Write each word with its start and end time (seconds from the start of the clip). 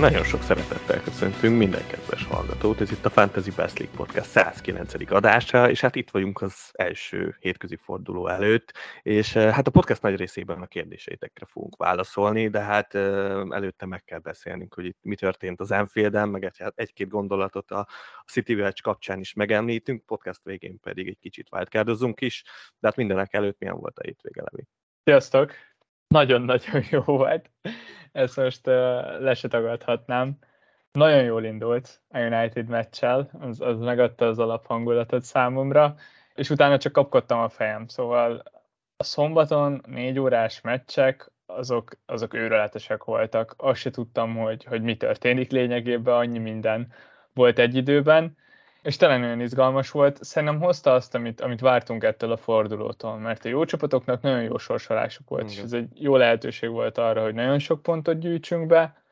Nagyon 0.00 0.24
sok 0.24 0.42
szeretettel 0.42 1.02
köszöntünk 1.02 1.58
minden 1.58 1.86
kedves 1.86 2.24
hallgatót. 2.24 2.80
Ez 2.80 2.90
itt 2.90 3.04
a 3.04 3.10
Fantasy 3.10 3.50
Best 3.50 3.78
League 3.78 3.96
Podcast 3.96 4.30
109. 4.30 5.10
adása, 5.10 5.70
és 5.70 5.80
hát 5.80 5.94
itt 5.94 6.10
vagyunk 6.10 6.40
az 6.40 6.70
első 6.72 7.36
hétközi 7.40 7.76
forduló 7.76 8.28
előtt, 8.28 8.72
és 9.02 9.34
eh, 9.34 9.54
hát 9.54 9.66
a 9.66 9.70
podcast 9.70 10.02
nagy 10.02 10.16
részében 10.16 10.62
a 10.62 10.66
kérdéseitekre 10.66 11.46
fogunk 11.46 11.76
válaszolni, 11.76 12.48
de 12.48 12.60
hát 12.60 12.94
eh, 12.94 13.40
előtte 13.50 13.86
meg 13.86 14.04
kell 14.04 14.18
beszélnünk, 14.18 14.74
hogy 14.74 14.84
itt 14.84 14.98
mi 15.02 15.14
történt 15.14 15.60
az 15.60 15.70
Enfielden, 15.70 16.28
meg 16.28 16.44
egy, 16.44 16.58
hát 16.58 16.78
egy-két 16.78 17.08
gondolatot 17.08 17.70
a 17.70 17.88
City 18.26 18.54
Watch 18.54 18.82
kapcsán 18.82 19.18
is 19.18 19.32
megemlítünk, 19.32 20.04
podcast 20.04 20.40
végén 20.42 20.80
pedig 20.80 21.08
egy 21.08 21.18
kicsit 21.20 21.48
wildcardozunk 21.50 22.20
is, 22.20 22.42
de 22.78 22.88
hát 22.88 22.96
mindenek 22.96 23.34
előtt 23.34 23.58
milyen 23.58 23.76
volt 23.76 23.98
a 23.98 24.02
hétvége, 24.02 24.42
Levi? 24.42 24.66
Sziasztok! 25.04 25.52
Nagyon-nagyon 26.08 26.82
jó 26.90 27.00
volt 27.00 27.50
ezt 28.16 28.36
most 28.36 28.66
uh, 28.66 28.74
le 29.20 29.34
se 29.34 29.48
tagadhatnám. 29.48 30.38
Nagyon 30.92 31.22
jól 31.22 31.44
indult 31.44 32.00
a 32.08 32.18
United 32.18 32.68
meccsel, 32.68 33.30
az, 33.40 33.60
az 33.60 33.78
megadta 33.78 34.26
az 34.26 34.38
alaphangulatot 34.38 35.22
számomra, 35.22 35.94
és 36.34 36.50
utána 36.50 36.78
csak 36.78 36.92
kapkodtam 36.92 37.38
a 37.38 37.48
fejem. 37.48 37.86
Szóval 37.86 38.42
a 38.96 39.04
szombaton 39.04 39.82
négy 39.86 40.18
órás 40.18 40.60
meccsek, 40.60 41.30
azok, 41.46 41.98
azok 42.06 42.34
őrületesek 42.34 43.04
voltak. 43.04 43.54
Azt 43.56 43.80
se 43.80 43.90
tudtam, 43.90 44.36
hogy, 44.36 44.64
hogy 44.64 44.82
mi 44.82 44.96
történik 44.96 45.50
lényegében, 45.50 46.14
annyi 46.14 46.38
minden 46.38 46.92
volt 47.32 47.58
egy 47.58 47.74
időben, 47.74 48.36
és 48.86 48.96
tényleg 48.96 49.20
nagyon 49.20 49.40
izgalmas 49.40 49.90
volt. 49.90 50.24
Szerintem 50.24 50.60
hozta 50.60 50.92
azt, 50.92 51.14
amit, 51.14 51.40
amit 51.40 51.60
vártunk 51.60 52.04
ettől 52.04 52.32
a 52.32 52.36
fordulótól, 52.36 53.18
mert 53.18 53.44
a 53.44 53.48
jó 53.48 53.64
csapatoknak 53.64 54.22
nagyon 54.22 54.42
jó 54.42 54.58
sorsolásuk 54.58 55.28
volt, 55.28 55.42
Igen. 55.42 55.54
és 55.54 55.62
ez 55.62 55.72
egy 55.72 56.02
jó 56.02 56.16
lehetőség 56.16 56.70
volt 56.70 56.98
arra, 56.98 57.22
hogy 57.22 57.34
nagyon 57.34 57.58
sok 57.58 57.82
pontot 57.82 58.18
gyűjtsünk 58.18 58.66
be, 58.66 59.02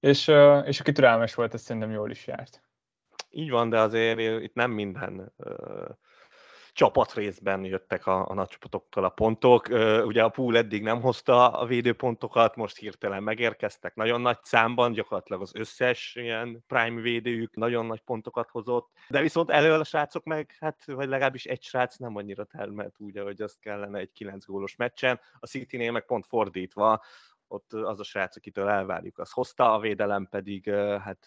és, 0.00 0.28
és 0.64 0.80
aki 0.80 0.92
türelmes 0.92 1.34
volt, 1.34 1.54
ez 1.54 1.60
szerintem 1.60 1.90
jól 1.90 2.10
is 2.10 2.26
járt. 2.26 2.62
Így 3.30 3.50
van, 3.50 3.68
de 3.68 3.80
azért 3.80 4.42
itt 4.42 4.54
nem 4.54 4.70
minden 4.70 5.32
csapatrészben 6.72 7.64
jöttek 7.64 8.06
a, 8.06 8.28
a 8.28 8.34
nagycsapatoktól 8.34 9.04
a 9.04 9.08
pontok. 9.08 9.68
Ugye 10.04 10.22
a 10.22 10.28
pool 10.28 10.56
eddig 10.56 10.82
nem 10.82 11.00
hozta 11.00 11.50
a 11.50 11.66
védőpontokat, 11.66 12.56
most 12.56 12.76
hirtelen 12.76 13.22
megérkeztek 13.22 13.94
nagyon 13.94 14.20
nagy 14.20 14.38
számban, 14.42 14.92
gyakorlatilag 14.92 15.40
az 15.40 15.54
összes 15.54 16.14
ilyen 16.14 16.64
prime 16.66 17.00
védőjük 17.00 17.56
nagyon 17.56 17.86
nagy 17.86 18.00
pontokat 18.00 18.50
hozott, 18.50 18.90
de 19.08 19.20
viszont 19.20 19.50
elől 19.50 19.80
a 19.80 19.84
srácok 19.84 20.24
meg, 20.24 20.56
hát 20.60 20.84
vagy 20.84 21.08
legalábbis 21.08 21.44
egy 21.44 21.62
srác 21.62 21.96
nem 21.96 22.16
annyira 22.16 22.44
termelt 22.44 22.94
úgy, 22.98 23.16
ahogy 23.16 23.42
azt 23.42 23.60
kellene 23.60 23.98
egy 23.98 24.12
9 24.12 24.46
gólos 24.46 24.76
meccsen. 24.76 25.20
A 25.40 25.46
city 25.46 25.90
meg 25.90 26.04
pont 26.04 26.26
fordítva, 26.26 27.04
ott 27.48 27.72
az 27.72 28.00
a 28.00 28.04
srác, 28.04 28.36
akitől 28.36 28.68
elvárjuk, 28.68 29.18
az 29.18 29.30
hozta, 29.30 29.74
a 29.74 29.80
védelem 29.80 30.28
pedig 30.30 30.70
hát 31.00 31.26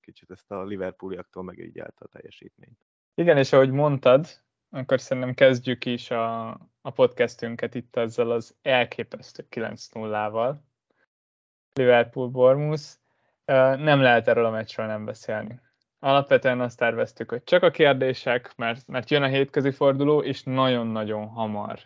kicsit 0.00 0.30
ezt 0.30 0.50
a 0.50 0.64
Liverpooliaktól 0.64 1.42
megígyelte 1.42 2.04
a 2.04 2.08
teljesítményt. 2.08 2.78
Igen, 3.14 3.36
és 3.36 3.52
ahogy 3.52 3.70
mondtad, 3.70 4.43
akkor 4.74 5.00
szerintem 5.00 5.34
kezdjük 5.34 5.84
is 5.84 6.10
a, 6.10 6.48
a 6.80 6.90
podcastünket 6.94 7.74
itt 7.74 7.96
ezzel 7.96 8.30
az 8.30 8.56
elképesztő 8.62 9.46
9-0-val. 9.50 10.54
Liverpool 11.72 12.28
Bormus. 12.28 12.94
Nem 13.44 14.00
lehet 14.00 14.28
erről 14.28 14.44
a 14.44 14.50
meccsről 14.50 14.86
nem 14.86 15.04
beszélni. 15.04 15.60
Alapvetően 15.98 16.60
azt 16.60 16.78
terveztük, 16.78 17.30
hogy 17.30 17.44
csak 17.44 17.62
a 17.62 17.70
kérdések, 17.70 18.52
mert, 18.56 18.86
mert 18.86 19.10
jön 19.10 19.22
a 19.22 19.26
hétközi 19.26 19.70
forduló, 19.70 20.22
és 20.22 20.42
nagyon-nagyon 20.42 21.26
hamar 21.26 21.78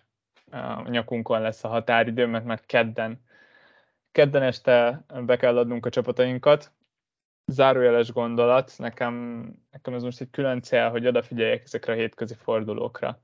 a 0.50 0.88
nyakunkon 0.88 1.40
lesz 1.40 1.64
a 1.64 1.68
határidő, 1.68 2.26
mert 2.26 2.44
már 2.44 2.60
kedden, 2.60 3.24
kedden 4.12 4.42
este 4.42 5.04
be 5.24 5.36
kell 5.36 5.58
adnunk 5.58 5.86
a 5.86 5.90
csapatainkat, 5.90 6.72
zárójeles 7.48 8.12
gondolat, 8.12 8.72
nekem, 8.76 9.44
nekem 9.70 9.94
ez 9.94 10.02
most 10.02 10.20
egy 10.20 10.30
külön 10.30 10.62
cél, 10.62 10.90
hogy 10.90 11.06
odafigyeljek 11.06 11.62
ezekre 11.64 11.92
a 11.92 11.96
hétközi 11.96 12.34
fordulókra. 12.34 13.20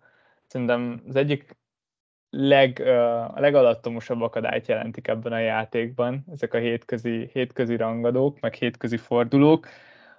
Szerintem 0.47 1.03
az 1.09 1.17
egyik 1.17 1.57
leg, 2.31 2.81
a 3.35 3.41
legalattomosabb 3.41 4.21
akadályt 4.21 4.67
jelentik 4.67 5.09
ebben 5.09 5.33
a 5.33 5.39
játékban, 5.39 6.25
ezek 6.33 6.55
a 6.55 6.59
hétközi, 6.59 7.31
hétközi 7.33 7.77
rangadók, 7.77 8.41
meg 8.41 8.55
hétközi 8.55 8.97
fordulók. 8.97 9.69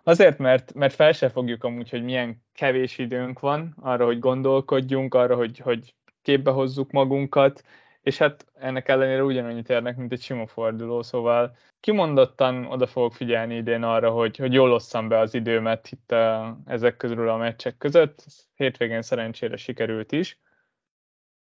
Azért, 0.03 0.37
mert, 0.37 0.73
mert 0.73 0.93
fel 0.93 1.11
se 1.11 1.29
fogjuk 1.29 1.63
amúgy, 1.63 1.89
hogy 1.89 2.03
milyen 2.03 2.43
kevés 2.53 2.97
időnk 2.97 3.39
van 3.39 3.75
arra, 3.81 4.05
hogy 4.05 4.19
gondolkodjunk, 4.19 5.13
arra, 5.13 5.35
hogy, 5.35 5.59
hogy 5.59 5.95
képbe 6.21 6.51
hozzuk 6.51 6.91
magunkat, 6.91 7.63
és 8.05 8.17
hát 8.17 8.45
ennek 8.53 8.87
ellenére 8.87 9.23
ugyanannyit 9.23 9.69
érnek, 9.69 9.97
mint 9.97 10.11
egy 10.11 10.21
sima 10.21 10.47
forduló, 10.47 11.01
szóval 11.01 11.57
kimondottan 11.79 12.65
oda 12.65 12.87
fogok 12.87 13.13
figyelni 13.13 13.55
idén 13.55 13.83
arra, 13.83 14.11
hogy, 14.11 14.37
hogy 14.37 14.53
jól 14.53 14.71
osszam 14.71 15.07
be 15.07 15.19
az 15.19 15.33
időmet 15.33 15.91
itt 15.91 16.11
a, 16.11 16.57
ezek 16.65 16.97
közül 16.97 17.29
a 17.29 17.37
meccsek 17.37 17.77
között. 17.77 18.25
Hétvégén 18.55 19.01
szerencsére 19.01 19.57
sikerült 19.57 20.11
is. 20.11 20.39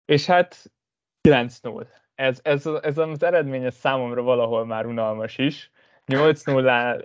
És 0.05 0.25
hát 0.25 0.71
9-0. 1.29 1.87
Ez, 2.15 2.39
ez, 2.43 2.65
ez 2.65 2.97
az 2.97 3.23
eredmény 3.23 3.63
ez 3.63 3.75
számomra 3.75 4.21
valahol 4.21 4.65
már 4.65 4.85
unalmas 4.85 5.37
is. 5.37 5.71
8-0 6.05 7.03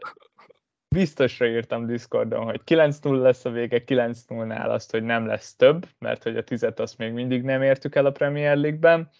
biztosra 0.92 1.46
írtam 1.46 1.86
Discordon, 1.86 2.44
hogy 2.44 2.60
9-0 2.66 3.20
lesz 3.20 3.44
a 3.44 3.50
vége, 3.50 3.82
9-0-nál 3.86 4.68
azt, 4.68 4.90
hogy 4.90 5.02
nem 5.02 5.26
lesz 5.26 5.56
több, 5.56 5.86
mert 5.98 6.22
hogy 6.22 6.36
a 6.36 6.44
tizet 6.44 6.80
azt 6.80 6.98
még 6.98 7.12
mindig 7.12 7.42
nem 7.42 7.62
értük 7.62 7.94
el 7.94 8.06
a 8.06 8.10
Premier 8.10 8.56
League-ben. 8.56 9.10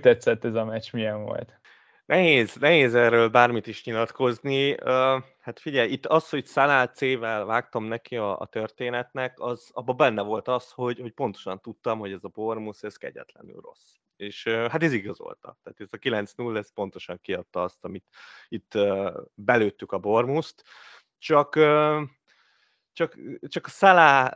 Tetszett 0.00 0.44
ez 0.44 0.54
a 0.54 0.64
meccs, 0.64 0.92
milyen 0.92 1.22
volt? 1.22 1.60
Nehéz, 2.06 2.54
nehéz 2.54 2.94
erről 2.94 3.28
bármit 3.28 3.66
is 3.66 3.84
nyilatkozni. 3.84 4.76
Hát 5.40 5.60
figyelj, 5.60 5.90
itt 5.90 6.06
az, 6.06 6.28
hogy 6.28 6.46
Szalá 6.46 6.86
C-vel 6.86 7.44
vágtam 7.44 7.84
neki 7.84 8.16
a, 8.16 8.38
a 8.38 8.46
történetnek, 8.46 9.40
az 9.40 9.70
abban 9.72 9.96
benne 9.96 10.22
volt 10.22 10.48
az, 10.48 10.70
hogy, 10.70 11.00
hogy 11.00 11.12
pontosan 11.12 11.60
tudtam, 11.60 11.98
hogy 11.98 12.12
ez 12.12 12.24
a 12.24 12.28
Bormus, 12.28 12.82
ez 12.82 12.96
kegyetlenül 12.96 13.60
rossz. 13.60 13.94
És 14.16 14.44
hát 14.44 14.82
ez 14.82 14.92
igazolta. 14.92 15.58
Tehát 15.62 15.80
ez 15.80 15.88
a 15.90 15.96
9-0, 15.96 16.56
ez 16.56 16.72
pontosan 16.72 17.18
kiadta 17.20 17.62
azt, 17.62 17.84
amit 17.84 18.04
itt 18.48 18.78
belőttük 19.34 19.92
a 19.92 19.98
Bormuszt. 19.98 20.62
Csak 21.20 21.56
csak, 22.92 23.18
csak 23.48 23.66
a 23.66 23.68
Szalá 23.68 24.32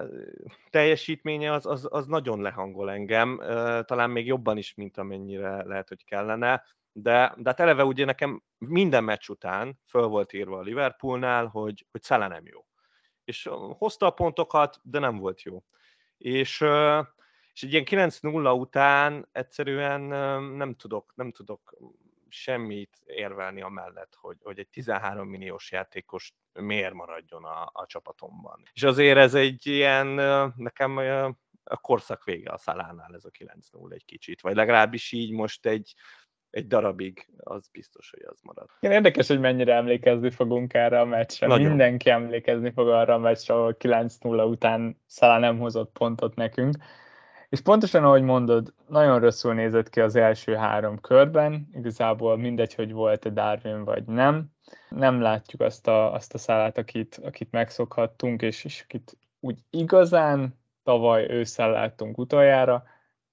teljesítménye 0.70 1.52
az, 1.52 1.66
az, 1.66 1.86
az 1.90 2.06
nagyon 2.06 2.40
lehangol 2.40 2.90
engem, 2.90 3.36
talán 3.84 4.10
még 4.10 4.26
jobban 4.26 4.56
is, 4.56 4.74
mint 4.74 4.96
amennyire 4.96 5.64
lehet, 5.64 5.88
hogy 5.88 6.04
kellene, 6.04 6.64
de, 6.92 7.34
de 7.36 7.48
hát 7.48 7.60
eleve 7.60 7.84
ugye 7.84 8.04
nekem 8.04 8.42
minden 8.58 9.04
meccs 9.04 9.28
után 9.28 9.80
föl 9.86 10.06
volt 10.06 10.32
írva 10.32 10.58
a 10.58 10.62
Liverpoolnál, 10.62 11.46
hogy, 11.46 11.86
hogy 11.90 12.02
Szalá 12.02 12.28
nem 12.28 12.46
jó. 12.46 12.60
És 13.24 13.48
hozta 13.78 14.06
a 14.06 14.10
pontokat, 14.10 14.80
de 14.82 14.98
nem 14.98 15.18
volt 15.18 15.42
jó. 15.42 15.62
És, 16.18 16.60
és 17.52 17.62
egy 17.62 17.72
ilyen 17.72 18.10
9-0 18.10 18.58
után 18.58 19.28
egyszerűen 19.32 20.00
nem 20.56 20.74
tudok, 20.74 21.12
nem 21.14 21.32
tudok 21.32 21.76
semmit 22.34 23.02
érvelni 23.06 23.62
amellett, 23.62 24.14
hogy, 24.20 24.36
hogy 24.42 24.58
egy 24.58 24.68
13 24.68 25.28
milliós 25.28 25.72
játékos 25.72 26.34
miért 26.52 26.94
maradjon 26.94 27.44
a, 27.44 27.70
a 27.72 27.86
csapatomban. 27.86 28.62
És 28.72 28.82
azért 28.82 29.18
ez 29.18 29.34
egy 29.34 29.66
ilyen, 29.66 30.06
nekem 30.56 30.96
a 31.64 31.76
korszak 31.76 32.24
vége 32.24 32.50
a 32.50 32.58
szalánál 32.58 33.14
ez 33.14 33.24
a 33.24 33.30
9-0 33.30 33.92
egy 33.92 34.04
kicsit, 34.04 34.40
vagy 34.40 34.54
legalábbis 34.54 35.12
így 35.12 35.32
most 35.32 35.66
egy, 35.66 35.94
egy 36.50 36.66
darabig, 36.66 37.28
az 37.36 37.68
biztos, 37.68 38.10
hogy 38.10 38.22
az 38.22 38.40
marad. 38.42 38.68
Igen, 38.80 38.94
érdekes, 38.94 39.28
hogy 39.28 39.40
mennyire 39.40 39.74
emlékezni 39.74 40.30
fogunk 40.30 40.74
erre 40.74 41.00
a 41.00 41.04
meccsre. 41.04 41.46
Nagyon. 41.46 41.68
Mindenki 41.68 42.10
emlékezni 42.10 42.70
fog 42.70 42.88
arra 42.88 43.14
a 43.14 43.18
meccsre, 43.18 43.54
ahol 43.54 43.76
9-0 43.78 44.48
után 44.48 45.02
Szalá 45.06 45.38
nem 45.38 45.58
hozott 45.58 45.92
pontot 45.92 46.34
nekünk. 46.34 46.76
És 47.48 47.60
pontosan 47.60 48.04
ahogy 48.04 48.22
mondod, 48.22 48.74
nagyon 48.88 49.20
rosszul 49.20 49.54
nézett 49.54 49.90
ki 49.90 50.00
az 50.00 50.16
első 50.16 50.54
három 50.54 51.00
körben, 51.00 51.68
igazából 51.72 52.36
mindegy, 52.36 52.74
hogy 52.74 52.92
volt-e 52.92 53.30
Darwin 53.30 53.84
vagy 53.84 54.04
nem. 54.04 54.52
Nem 54.88 55.20
látjuk 55.20 55.60
azt 55.60 55.86
a, 55.86 56.12
azt 56.12 56.34
a 56.34 56.38
szálát, 56.38 56.78
akit, 56.78 57.20
akit 57.24 57.50
megszokhattunk, 57.50 58.42
és, 58.42 58.64
és 58.64 58.82
akit 58.84 59.16
úgy 59.40 59.58
igazán 59.70 60.58
tavaly 60.82 61.26
ősszel 61.30 61.70
láttunk 61.70 62.18
utoljára, 62.18 62.84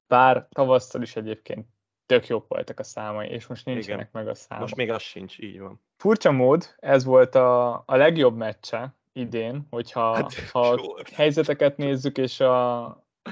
bár 0.08 0.48
tavasszal 0.50 1.02
is 1.02 1.16
egyébként 1.16 1.66
tök 2.06 2.28
jók 2.28 2.48
voltak 2.48 2.80
a 2.80 2.84
számai, 2.84 3.28
és 3.30 3.48
most 3.48 3.66
nincsenek 3.66 4.10
Igen. 4.10 4.10
meg 4.12 4.28
a 4.28 4.36
számok. 4.36 4.64
Most 4.64 4.76
még 4.76 4.92
az 4.92 5.02
sincs, 5.02 5.40
így 5.40 5.60
van. 5.60 5.82
Furcsa 5.98 6.32
mód, 6.32 6.76
ez 6.80 7.04
volt 7.04 7.36
a, 7.36 7.74
a 7.86 7.96
legjobb 7.96 8.36
meccse 8.36 8.96
idén, 9.14 9.68
hogyha 9.70 10.16
hát, 10.16 10.34
ha 10.52 10.60
a 10.60 11.04
helyzeteket 11.14 11.78
nézzük, 11.78 12.18
és 12.18 12.40
a, 12.40 12.86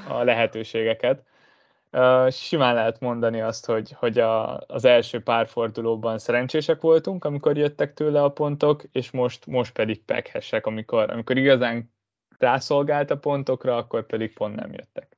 a 0.07 0.23
lehetőségeket. 0.23 1.23
Simán 2.29 2.73
lehet 2.73 2.99
mondani 2.99 3.41
azt, 3.41 3.65
hogy, 3.65 3.91
hogy 3.91 4.19
a, 4.19 4.57
az 4.67 4.85
első 4.85 5.19
pár 5.19 5.47
fordulóban 5.47 6.17
szerencsések 6.17 6.81
voltunk, 6.81 7.25
amikor 7.25 7.57
jöttek 7.57 7.93
tőle 7.93 8.23
a 8.23 8.29
pontok, 8.29 8.83
és 8.91 9.11
most, 9.11 9.45
most 9.45 9.73
pedig 9.73 10.03
pekhesek, 10.03 10.65
amikor, 10.65 11.11
amikor 11.11 11.37
igazán 11.37 11.93
rászolgált 12.37 13.11
a 13.11 13.17
pontokra, 13.17 13.75
akkor 13.75 14.05
pedig 14.05 14.33
pont 14.33 14.55
nem 14.55 14.73
jöttek. 14.73 15.17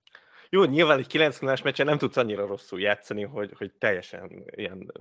jó, 0.50 0.64
nyilván 0.64 1.00
egy 1.00 1.08
9 1.08 1.40
0 1.40 1.56
meccsen 1.64 1.86
nem 1.86 1.98
tudsz 1.98 2.18
annyira 2.18 2.46
rosszul 2.46 2.80
játszani, 2.80 3.24
hogy, 3.24 3.54
hogy 3.58 3.72
teljesen 3.72 4.44
ilyen 4.56 4.92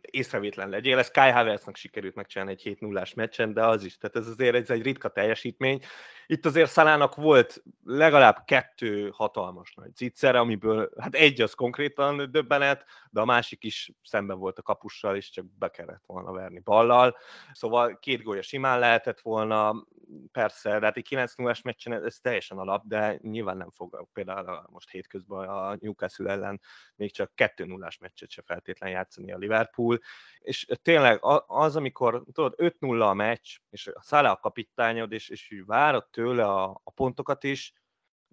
észrevétlen 0.00 0.68
legyél. 0.68 0.98
Ez 0.98 1.10
Kai 1.10 1.30
Havertznak 1.30 1.76
sikerült 1.76 2.14
megcsinálni 2.14 2.52
egy 2.52 2.62
7 2.62 2.80
0 2.80 3.04
meccsen, 3.14 3.52
de 3.52 3.64
az 3.64 3.84
is. 3.84 3.98
Tehát 3.98 4.16
ez 4.16 4.26
azért 4.26 4.54
ez 4.54 4.70
egy 4.70 4.82
ritka 4.82 5.08
teljesítmény. 5.08 5.80
Itt 6.26 6.46
azért 6.46 6.70
Szalának 6.70 7.14
volt 7.14 7.62
legalább 7.84 8.42
kettő 8.44 9.10
hatalmas 9.12 9.74
nagy 9.74 9.94
ciccere, 9.94 10.38
amiből 10.38 10.90
hát 10.98 11.14
egy 11.14 11.40
az 11.40 11.54
konkrétan 11.54 12.30
döbbenet, 12.30 12.84
de 13.10 13.20
a 13.20 13.24
másik 13.24 13.64
is 13.64 13.92
szemben 14.02 14.38
volt 14.38 14.58
a 14.58 14.62
kapussal, 14.62 15.16
és 15.16 15.30
csak 15.30 15.44
be 15.58 15.70
kellett 15.70 16.02
volna 16.06 16.32
verni 16.32 16.58
ballal. 16.58 17.16
Szóval 17.52 17.98
két 17.98 18.22
gólya 18.22 18.42
simán 18.42 18.78
lehetett 18.78 19.20
volna, 19.20 19.86
persze, 20.32 20.78
de 20.78 20.86
hát 20.86 20.96
egy 20.96 21.04
9 21.04 21.34
0 21.34 21.54
meccsen 21.64 22.04
ez 22.04 22.18
teljesen 22.18 22.58
alap, 22.58 22.84
de 22.86 23.18
nyilván 23.22 23.56
nem 23.56 23.70
fog 23.70 24.08
például 24.12 24.66
most 24.70 24.90
hétközben 24.90 25.48
a 25.48 25.76
Newcastle 25.80 26.30
ellen 26.30 26.60
még 26.96 27.12
csak 27.12 27.34
2 27.34 27.64
0 27.64 27.88
meccset 28.00 28.30
se 28.30 28.42
feltétlen 28.46 28.90
játszani 28.90 29.32
a 29.32 29.38
Liverpool, 29.38 30.00
és 30.38 30.66
tényleg 30.82 31.18
az, 31.46 31.76
amikor 31.76 32.22
tudod, 32.32 32.54
5-0 32.56 33.08
a 33.08 33.14
meccs, 33.14 33.56
és 33.70 33.86
a 33.86 34.02
Szála 34.02 34.30
a 34.30 34.36
kapitányod, 34.36 35.12
és, 35.12 35.28
és 35.28 35.62
várod 35.66 36.06
tőle 36.16 36.44
a, 36.44 36.80
a 36.84 36.90
pontokat 36.90 37.44
is, 37.44 37.72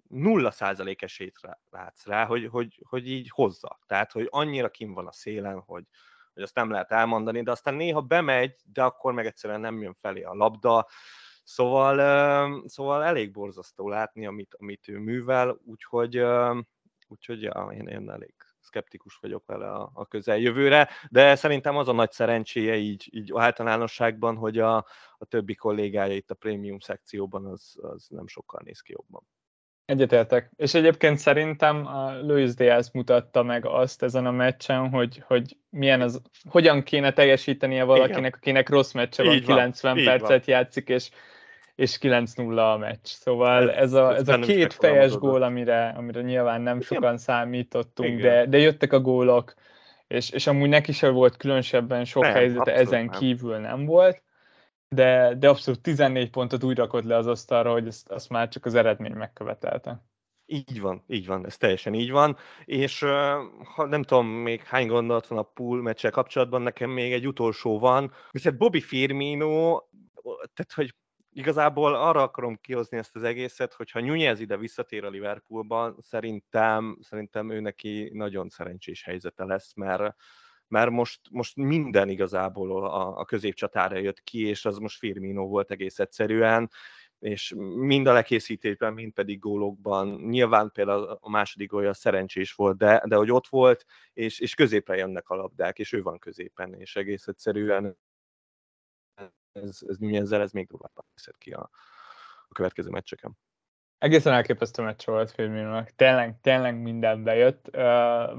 nulla 0.10 0.52
százalék 0.52 1.02
esélyt 1.02 1.40
látsz 1.70 2.06
rá, 2.06 2.26
hogy, 2.26 2.48
hogy, 2.48 2.82
hogy 2.90 3.10
így 3.10 3.30
hozza. 3.30 3.80
Tehát, 3.86 4.12
hogy 4.12 4.28
annyira 4.30 4.70
kim 4.70 4.94
van 4.94 5.08
a 5.08 5.12
szélen, 5.12 5.60
hogy, 5.60 5.84
hogy 6.34 6.44
azt 6.44 6.56
nem 6.56 6.72
lehet 6.72 6.92
elmondani, 6.92 7.44
de 7.44 7.52
aztán 7.52 7.74
néha 7.74 8.02
bemegy, 8.02 8.56
de 8.66 8.84
akkor 8.84 9.14
meg 9.14 9.26
egyszerűen 9.26 9.60
nem 9.60 9.82
jön 9.82 9.94
felé 9.94 10.22
a 10.22 10.34
labda, 10.34 10.88
Szóval, 11.46 12.68
szóval 12.68 13.04
elég 13.04 13.32
borzasztó 13.32 13.90
látni, 13.90 14.26
amit, 14.26 14.56
amit 14.60 14.88
ő 14.88 14.98
művel, 14.98 15.60
úgyhogy, 15.66 16.24
úgyhogy 17.08 17.42
ja, 17.42 17.70
én, 17.74 17.88
én 17.88 18.10
elég 18.10 18.34
szkeptikus 18.74 19.18
vagyok 19.22 19.46
vele 19.46 19.72
a, 19.72 19.92
a 19.94 20.06
közeljövőre, 20.06 20.90
de 21.10 21.36
szerintem 21.36 21.78
az 21.78 21.88
a 21.88 21.92
nagy 21.92 22.12
szerencséje 22.12 22.76
így, 22.76 23.10
így 23.12 23.32
általánosságban, 23.36 24.36
hogy 24.36 24.60
a, 24.60 24.76
a 25.18 25.26
többi 25.26 25.56
kollégája 25.56 26.16
itt 26.16 26.32
a 26.32 26.36
prémium 26.36 26.80
szekcióban 26.80 27.46
az, 27.46 27.76
az 27.82 28.08
nem 28.10 28.28
sokkal 28.28 28.62
néz 28.64 28.80
ki 28.80 28.92
jobban. 28.92 29.24
Egyetértek. 29.86 30.52
És 30.56 30.74
egyébként 30.74 31.18
szerintem 31.18 31.86
a 31.86 32.22
Luis 32.22 32.54
Diaz 32.54 32.90
mutatta 32.92 33.44
meg 33.44 33.66
azt 33.66 34.04
ezen 34.04 34.26
a 34.26 34.32
meccsen, 34.32 34.90
hogy, 34.90 35.24
hogy 35.28 35.58
milyen 35.70 36.02
az, 36.02 36.22
hogyan 36.50 36.84
kéne 36.84 37.14
teljesítenie 37.14 37.84
valakinek, 37.84 38.18
Igen. 38.18 38.34
akinek 38.34 38.70
rossz 38.70 38.92
meccse 38.92 39.24
van, 39.24 39.42
90 39.42 39.96
van, 39.96 40.04
percet 40.04 40.46
van. 40.46 40.56
játszik, 40.56 40.90
és 40.90 41.10
és 41.76 41.98
9-0 42.02 42.74
a 42.74 42.78
meccs. 42.78 43.00
Szóval 43.04 43.72
ez 43.72 43.94
a, 43.94 44.16
ez 44.16 44.28
a 44.28 44.40
két 44.40 44.74
fejes 44.74 45.18
gól, 45.18 45.42
amire, 45.42 45.88
amire 45.98 46.22
nyilván 46.22 46.62
nem 46.62 46.82
sokan 46.82 47.18
számítottunk, 47.18 48.22
de, 48.22 48.46
de 48.46 48.58
jöttek 48.58 48.94
a 48.94 49.00
gólok, 49.00 49.54
és, 50.08 50.30
és 50.30 50.48
amúgy 50.48 50.70
neki 50.70 50.92
sem 50.92 51.14
volt 51.14 51.38
különösebben 51.38 52.06
sok 52.06 52.24
nem, 52.24 52.32
helyzete, 52.32 52.74
ezen 52.74 53.06
nem. 53.06 53.20
kívül 53.20 53.58
nem 53.58 53.86
volt, 53.86 54.24
de, 54.90 55.36
de 55.36 55.50
abszolút 55.50 55.82
14 55.82 56.30
pontot 56.30 56.64
úgy 56.64 56.78
rakott 56.78 57.04
le 57.04 57.16
az 57.16 57.28
asztalra, 57.28 57.72
hogy 57.72 57.88
ezt, 57.88 58.10
azt 58.10 58.30
már 58.30 58.48
csak 58.48 58.66
az 58.66 58.76
eredmény 58.76 59.14
megkövetelte. 59.14 60.04
Így 60.46 60.82
van, 60.82 61.04
így 61.08 61.28
van, 61.28 61.46
ez 61.46 61.58
teljesen 61.58 61.94
így 61.94 62.12
van, 62.12 62.38
és 62.66 63.00
ha 63.76 63.86
nem 63.86 64.04
tudom 64.04 64.28
még 64.28 64.64
hány 64.64 64.88
gondolat 64.88 65.28
van 65.28 65.40
a 65.40 65.42
pool 65.42 65.82
meccsel 65.82 66.12
kapcsolatban, 66.12 66.62
nekem 66.62 66.90
még 66.90 67.14
egy 67.14 67.28
utolsó 67.28 67.80
van, 67.80 68.12
viszont 68.32 68.58
Bobby 68.58 68.82
Firmino, 68.82 69.82
tehát 70.54 70.74
hogy 70.76 70.96
igazából 71.34 71.96
arra 71.96 72.22
akarom 72.22 72.56
kihozni 72.62 72.98
ezt 72.98 73.16
az 73.16 73.24
egészet, 73.24 73.74
hogyha 73.74 74.00
Nunez 74.00 74.40
ide 74.40 74.58
visszatér 74.58 75.04
a 75.04 75.10
Liverpoolban, 75.10 75.98
szerintem, 76.02 76.98
szerintem 77.02 77.52
ő 77.52 77.60
neki 77.60 78.10
nagyon 78.14 78.50
szerencsés 78.50 79.04
helyzete 79.04 79.46
lesz, 79.46 79.74
mert, 79.74 80.16
mert 80.68 80.90
most, 80.90 81.20
most 81.32 81.56
minden 81.56 82.10
igazából 82.10 82.86
a, 82.86 83.18
a 83.18 83.26
középcsatára 83.26 83.98
jött 83.98 84.22
ki, 84.22 84.48
és 84.48 84.66
az 84.66 84.78
most 84.78 84.98
Firmino 84.98 85.48
volt 85.48 85.72
egész 85.72 86.00
egyszerűen, 86.00 86.70
és 87.20 87.54
mind 87.76 88.08
a 88.08 88.14
lekészítésben, 88.14 88.94
mind 88.94 89.14
pedig 89.14 89.40
gólokban. 89.40 90.08
Nyilván 90.08 90.72
például 90.72 91.18
a 91.22 91.30
második 91.30 91.70
gólja 91.70 91.94
szerencsés 91.94 92.54
volt, 92.54 92.78
de, 92.78 93.04
de 93.06 93.16
hogy 93.16 93.32
ott 93.32 93.48
volt, 93.48 93.86
és, 94.14 94.40
és 94.40 94.56
középre 94.56 94.96
jönnek 94.96 95.30
a 95.30 95.36
labdák, 95.36 95.80
és 95.80 95.94
ő 95.94 96.02
van 96.02 96.20
középen, 96.20 96.74
és 96.74 96.96
egész 96.96 97.28
egyszerűen 97.28 97.98
ez, 99.54 99.80
ez 99.88 99.98
ezzel 100.00 100.42
ez 100.42 100.52
még 100.52 100.68
durvábban 100.68 101.06
nézhet 101.16 101.38
ki 101.38 101.52
a, 101.52 101.70
a 102.48 102.54
következő 102.54 102.90
meccseken. 102.90 103.38
Egészen 103.98 104.34
elképesztő 104.34 104.84
meccs 104.84 105.06
volt 105.06 105.32
Firmino-nak. 105.32 105.90
Tényleg, 105.96 106.36
tényleg 106.42 106.82
minden 106.82 107.24
bejött, 107.24 107.70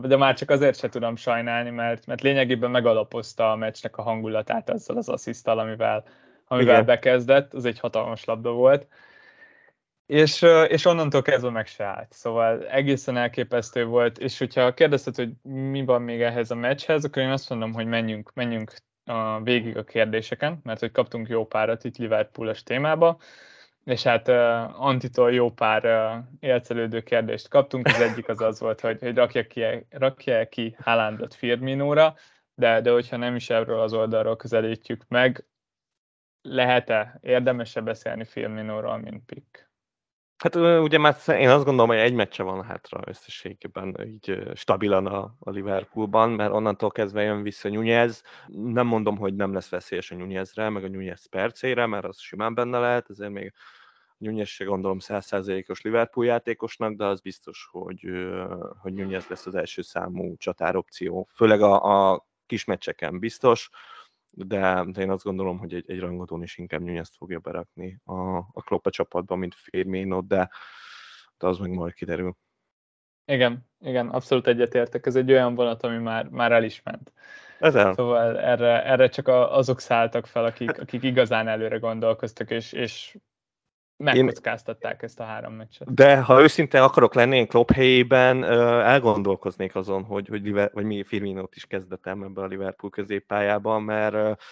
de 0.00 0.16
már 0.16 0.34
csak 0.34 0.50
azért 0.50 0.78
se 0.78 0.88
tudom 0.88 1.16
sajnálni, 1.16 1.70
mert, 1.70 2.06
mert 2.06 2.20
lényegében 2.20 2.70
megalapozta 2.70 3.50
a 3.50 3.56
meccsnek 3.56 3.96
a 3.96 4.02
hangulatát 4.02 4.70
azzal 4.70 4.96
az 4.96 5.08
asszisztal, 5.08 5.58
amivel, 5.58 6.04
amivel 6.46 6.74
Igen. 6.74 6.84
bekezdett, 6.84 7.54
az 7.54 7.64
egy 7.64 7.78
hatalmas 7.78 8.24
labda 8.24 8.50
volt. 8.50 8.88
És, 10.06 10.42
és 10.68 10.84
onnantól 10.84 11.22
kezdve 11.22 11.50
meg 11.50 11.66
se 11.66 11.84
állt. 11.84 12.12
Szóval 12.12 12.66
egészen 12.66 13.16
elképesztő 13.16 13.84
volt, 13.84 14.18
és 14.18 14.38
hogyha 14.38 14.74
kérdezted, 14.74 15.14
hogy 15.14 15.32
mi 15.42 15.84
van 15.84 16.02
még 16.02 16.22
ehhez 16.22 16.50
a 16.50 16.54
meccshez, 16.54 17.04
akkor 17.04 17.22
én 17.22 17.30
azt 17.30 17.50
mondom, 17.50 17.72
hogy 17.72 17.86
menjünk, 17.86 18.32
menjünk 18.34 18.72
a, 19.04 19.40
végig 19.42 19.76
a 19.76 19.84
kérdéseken, 19.84 20.60
mert 20.62 20.80
hogy 20.80 20.90
kaptunk 20.92 21.28
jó 21.28 21.46
párat 21.46 21.84
itt 21.84 21.96
Liverpoolos 21.96 22.62
témába, 22.62 23.18
és 23.84 24.02
hát 24.02 24.28
uh, 24.28 24.84
Antitól 24.84 25.32
jó 25.32 25.50
pár 25.50 25.84
uh, 25.84 26.24
élcelődő 26.40 27.00
kérdést 27.00 27.48
kaptunk. 27.48 27.86
Az 27.86 28.00
egyik 28.00 28.28
az 28.28 28.40
az 28.40 28.60
volt, 28.60 28.80
hogy, 28.80 29.00
hogy 29.00 29.14
rakja 29.16 29.46
ki, 29.46 29.86
rakja 29.90 30.48
ki 30.48 30.76
Haalandot 30.80 31.34
Firminóra, 31.34 32.14
de, 32.54 32.80
de 32.80 32.90
hogyha 32.90 33.16
nem 33.16 33.34
is 33.34 33.50
erről 33.50 33.80
az 33.80 33.92
oldalról 33.92 34.36
közelítjük 34.36 35.04
meg, 35.08 35.46
lehet-e, 36.42 37.18
érdemes-e 37.20 37.80
beszélni 37.80 38.24
Firminóról, 38.24 38.96
mint 38.98 39.24
pick? 39.24 39.70
Hát 40.36 40.54
ugye 40.56 40.98
már 40.98 41.16
én 41.26 41.48
azt 41.48 41.64
gondolom, 41.64 41.90
hogy 41.90 41.98
egy 41.98 42.14
meccse 42.14 42.42
van 42.42 42.64
hátra 42.64 43.00
összességében 43.06 43.96
így 44.06 44.42
stabilan 44.54 45.06
a, 45.06 45.34
a 45.38 45.50
Liverpoolban, 45.50 46.30
mert 46.30 46.52
onnantól 46.52 46.90
kezdve 46.90 47.22
jön 47.22 47.42
vissza 47.42 47.68
Nunez. 47.68 48.22
Nem 48.46 48.86
mondom, 48.86 49.16
hogy 49.16 49.34
nem 49.34 49.52
lesz 49.52 49.68
veszélyes 49.68 50.10
a 50.10 50.14
Nunezre, 50.14 50.68
meg 50.68 50.84
a 50.84 50.88
Nunez 50.88 51.26
percére, 51.26 51.86
mert 51.86 52.04
az 52.04 52.20
simán 52.20 52.54
benne 52.54 52.78
lehet, 52.78 53.10
ezért 53.10 53.30
még 53.30 53.52
Nunez 54.16 54.48
se 54.48 54.64
gondolom 54.64 54.98
100%-os 55.00 55.80
Liverpool 55.80 56.26
játékosnak, 56.26 56.94
de 56.94 57.04
az 57.04 57.20
biztos, 57.20 57.68
hogy, 57.70 58.08
hogy 58.78 58.92
Nunez 58.92 59.26
lesz 59.26 59.46
az 59.46 59.54
első 59.54 59.82
számú 59.82 60.36
csatáropció, 60.36 61.28
főleg 61.34 61.60
a, 61.60 62.12
a 62.12 62.26
kis 62.46 62.64
meccseken 62.64 63.18
biztos 63.18 63.70
de, 64.36 64.86
én 64.98 65.10
azt 65.10 65.24
gondolom, 65.24 65.58
hogy 65.58 65.74
egy, 65.74 65.84
egy 65.90 66.00
rangodón 66.00 66.42
is 66.42 66.58
inkább 66.58 66.80
Nunez 66.80 67.10
fogja 67.16 67.38
berakni 67.38 68.00
a, 68.04 68.36
a 68.36 68.62
Klopp 68.64 68.88
csapatban, 68.88 69.38
mint 69.38 69.54
Firmino, 69.54 70.20
de, 70.20 70.50
de 71.38 71.46
az 71.46 71.58
meg 71.58 71.70
majd 71.70 71.92
kiderül. 71.92 72.36
Igen, 73.26 73.68
igen, 73.80 74.08
abszolút 74.08 74.46
egyetértek. 74.46 75.06
Ez 75.06 75.16
egy 75.16 75.30
olyan 75.30 75.54
vonat, 75.54 75.82
ami 75.82 75.98
már, 75.98 76.28
már 76.28 76.52
el 76.52 76.64
is 76.64 76.82
ment. 76.82 77.12
Ez 77.58 77.74
el. 77.74 77.94
Szóval 77.94 78.38
erre, 78.38 78.84
erre 78.84 79.08
csak 79.08 79.28
azok 79.28 79.80
szálltak 79.80 80.26
fel, 80.26 80.44
akik, 80.44 80.80
akik 80.80 81.02
igazán 81.02 81.48
előre 81.48 81.78
gondolkoztak, 81.78 82.50
és, 82.50 82.72
és 82.72 83.16
megkockáztatták 83.96 85.02
ezt 85.02 85.20
a 85.20 85.24
három 85.24 85.54
meccset. 85.54 85.94
De 85.94 86.20
ha 86.20 86.42
őszinte 86.42 86.82
akarok 86.82 87.14
lenni, 87.14 87.36
én 87.36 87.46
Klopp 87.46 87.70
helyében 87.70 88.44
elgondolkoznék 88.44 89.74
azon, 89.74 90.04
hogy, 90.04 90.28
hogy 90.28 90.42
Liver, 90.42 90.70
vagy 90.72 90.84
mi 90.84 91.02
Firminót 91.02 91.56
is 91.56 91.66
kezdetem 91.66 92.22
ebbe 92.22 92.40
a 92.40 92.46
Liverpool 92.46 92.92
középpályában, 92.92 93.82
mert 93.82 94.42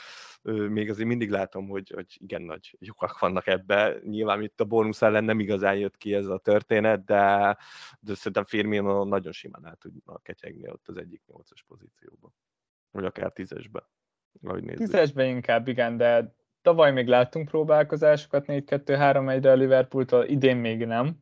még 0.69 0.91
azért 0.91 1.09
mindig 1.09 1.31
látom, 1.31 1.69
hogy, 1.69 1.91
hogy 1.95 2.17
igen 2.19 2.43
nagy 2.43 2.77
lyukak 2.79 3.19
vannak 3.19 3.47
ebbe. 3.47 3.97
Nyilván 4.05 4.43
itt 4.43 4.61
a 4.61 4.65
bónusz 4.65 5.03
ellen 5.03 5.25
nem 5.25 5.41
igazán 5.41 5.77
jött 5.77 5.97
ki 5.97 6.15
ez 6.15 6.27
a 6.27 6.39
történet, 6.39 7.05
de, 7.05 7.57
de 8.01 8.15
szerintem 8.15 8.45
Firmino 8.45 9.05
nagyon 9.05 9.33
simán 9.33 9.67
át 9.67 9.79
tudna 9.79 10.19
ketyegni 10.19 10.71
ott 10.71 10.89
az 10.89 10.97
egyik 10.97 11.23
nyolcas 11.27 11.65
pozícióban. 11.69 12.35
Vagy 12.91 13.05
akár 13.05 13.33
tízesbe. 13.33 13.89
Tízesbe 14.75 15.25
inkább, 15.25 15.69
igen, 15.69 15.97
de 15.97 16.35
Tavaly 16.63 16.93
még 16.93 17.07
láttunk 17.07 17.49
próbálkozásokat 17.49 18.45
4-2-3-1-re 18.49 19.51
a 19.51 19.55
Liverpooltól, 19.55 20.25
idén 20.25 20.57
még 20.57 20.87
nem. 20.87 21.21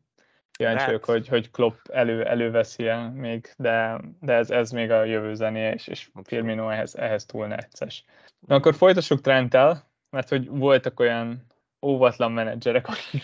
Kíváncsi 0.53 0.85
vagyok, 0.85 1.05
hogy, 1.05 1.29
hogy 1.29 1.51
Klopp 1.51 1.77
elő, 1.93 2.25
előveszi 2.25 2.89
-e 2.89 3.09
még, 3.09 3.53
de, 3.57 4.01
de 4.21 4.33
ez, 4.33 4.51
ez 4.51 4.71
még 4.71 4.91
a 4.91 5.05
jövő 5.05 5.35
zené, 5.35 5.73
és, 5.73 5.87
és 5.87 6.11
Firmino 6.23 6.71
ehhez, 6.71 6.95
ehhez 6.95 7.25
túl 7.25 7.47
necces. 7.47 8.05
Na 8.47 8.55
akkor 8.55 8.75
folytassuk 8.75 9.21
Trenttel, 9.21 9.91
mert 10.11 10.29
hogy 10.29 10.49
voltak 10.49 11.01
olyan 11.01 11.47
óvatlan 11.83 12.33
menedzserek, 12.33 12.89
akik, 12.89 13.23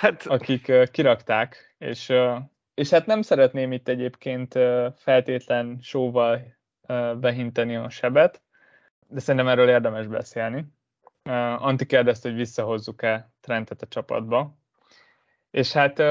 hát... 0.00 0.26
akik 0.26 0.72
kirakták, 0.90 1.74
és, 1.78 2.12
és 2.74 2.90
hát 2.90 3.06
nem 3.06 3.22
szeretném 3.22 3.72
itt 3.72 3.88
egyébként 3.88 4.58
feltétlen 4.96 5.78
sóval 5.82 6.40
behinteni 7.20 7.76
a 7.76 7.88
sebet, 7.88 8.42
de 9.08 9.20
szerintem 9.20 9.48
erről 9.48 9.68
érdemes 9.68 10.06
beszélni. 10.06 10.64
Anti 11.58 11.86
kérdezte, 11.86 12.28
hogy 12.28 12.38
visszahozzuk-e 12.38 13.30
Trentet 13.40 13.82
a 13.82 13.86
csapatba. 13.86 14.58
És 15.50 15.72
hát 15.72 16.02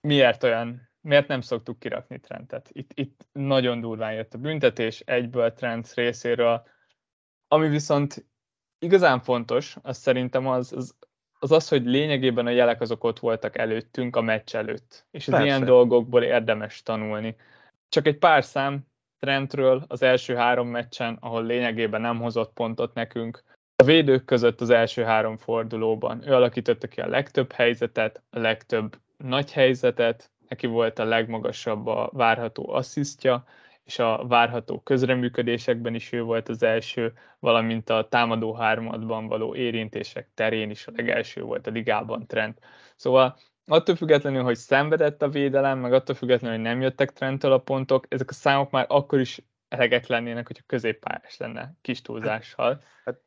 miért 0.00 0.42
olyan 0.42 0.92
miért 1.04 1.28
nem 1.28 1.40
szoktuk 1.40 1.78
kirakni 1.78 2.20
Trentet? 2.20 2.68
Itt, 2.72 2.90
itt 2.94 3.26
nagyon 3.32 3.80
durván 3.80 4.12
jött 4.12 4.34
a 4.34 4.38
büntetés 4.38 5.00
egyből 5.00 5.52
Trent 5.52 5.94
részéről, 5.94 6.66
ami 7.48 7.68
viszont 7.68 8.26
igazán 8.78 9.20
fontos, 9.20 9.76
az 9.82 9.98
szerintem 9.98 10.46
az, 10.46 10.72
az, 10.72 10.94
az 11.38 11.52
az, 11.52 11.68
hogy 11.68 11.84
lényegében 11.84 12.46
a 12.46 12.50
jelek 12.50 12.80
azok 12.80 13.04
ott 13.04 13.18
voltak 13.18 13.58
előttünk 13.58 14.16
a 14.16 14.20
meccs 14.20 14.54
előtt, 14.54 15.06
és 15.10 15.28
az 15.28 15.40
ilyen 15.40 15.64
dolgokból 15.64 16.22
érdemes 16.22 16.82
tanulni. 16.82 17.36
Csak 17.88 18.06
egy 18.06 18.18
pár 18.18 18.44
szám 18.44 18.86
Trentről 19.18 19.84
az 19.88 20.02
első 20.02 20.34
három 20.34 20.68
meccsen, 20.68 21.16
ahol 21.20 21.44
lényegében 21.44 22.00
nem 22.00 22.20
hozott 22.20 22.52
pontot 22.52 22.94
nekünk, 22.94 23.42
a 23.76 23.84
védők 23.84 24.24
között 24.24 24.60
az 24.60 24.70
első 24.70 25.02
három 25.02 25.36
fordulóban. 25.36 26.28
Ő 26.28 26.32
alakította 26.32 26.86
ki 26.86 27.00
a 27.00 27.08
legtöbb 27.08 27.52
helyzetet, 27.52 28.22
a 28.30 28.38
legtöbb 28.38 28.98
nagy 29.16 29.52
helyzetet, 29.52 30.30
neki 30.48 30.66
volt 30.66 30.98
a 30.98 31.04
legmagasabb 31.04 31.86
a 31.86 32.10
várható 32.12 32.70
asszisztja, 32.72 33.44
és 33.84 33.98
a 33.98 34.26
várható 34.26 34.80
közreműködésekben 34.80 35.94
is 35.94 36.12
ő 36.12 36.22
volt 36.22 36.48
az 36.48 36.62
első, 36.62 37.12
valamint 37.38 37.90
a 37.90 38.08
támadó 38.08 38.54
hármadban 38.54 39.26
való 39.26 39.54
érintések 39.54 40.30
terén 40.34 40.70
is 40.70 40.86
a 40.86 40.92
legelső 40.96 41.42
volt 41.42 41.66
a 41.66 41.70
ligában 41.70 42.26
trend. 42.26 42.58
Szóval 42.96 43.36
attól 43.66 43.96
függetlenül, 43.96 44.42
hogy 44.42 44.56
szenvedett 44.56 45.22
a 45.22 45.28
védelem, 45.28 45.78
meg 45.78 45.92
attól 45.92 46.14
függetlenül, 46.14 46.56
hogy 46.56 46.66
nem 46.66 46.80
jöttek 46.80 47.12
trendtől 47.12 47.52
a 47.52 47.58
pontok, 47.58 48.06
ezek 48.08 48.30
a 48.30 48.34
számok 48.34 48.70
már 48.70 48.86
akkor 48.88 49.20
is 49.20 49.40
elegek 49.74 50.06
lennének, 50.06 50.46
hogyha 50.46 50.62
középpályás 50.66 51.36
lenne 51.36 51.72
kis 51.80 52.02
túlzással. 52.02 52.82
Hát, 53.04 53.18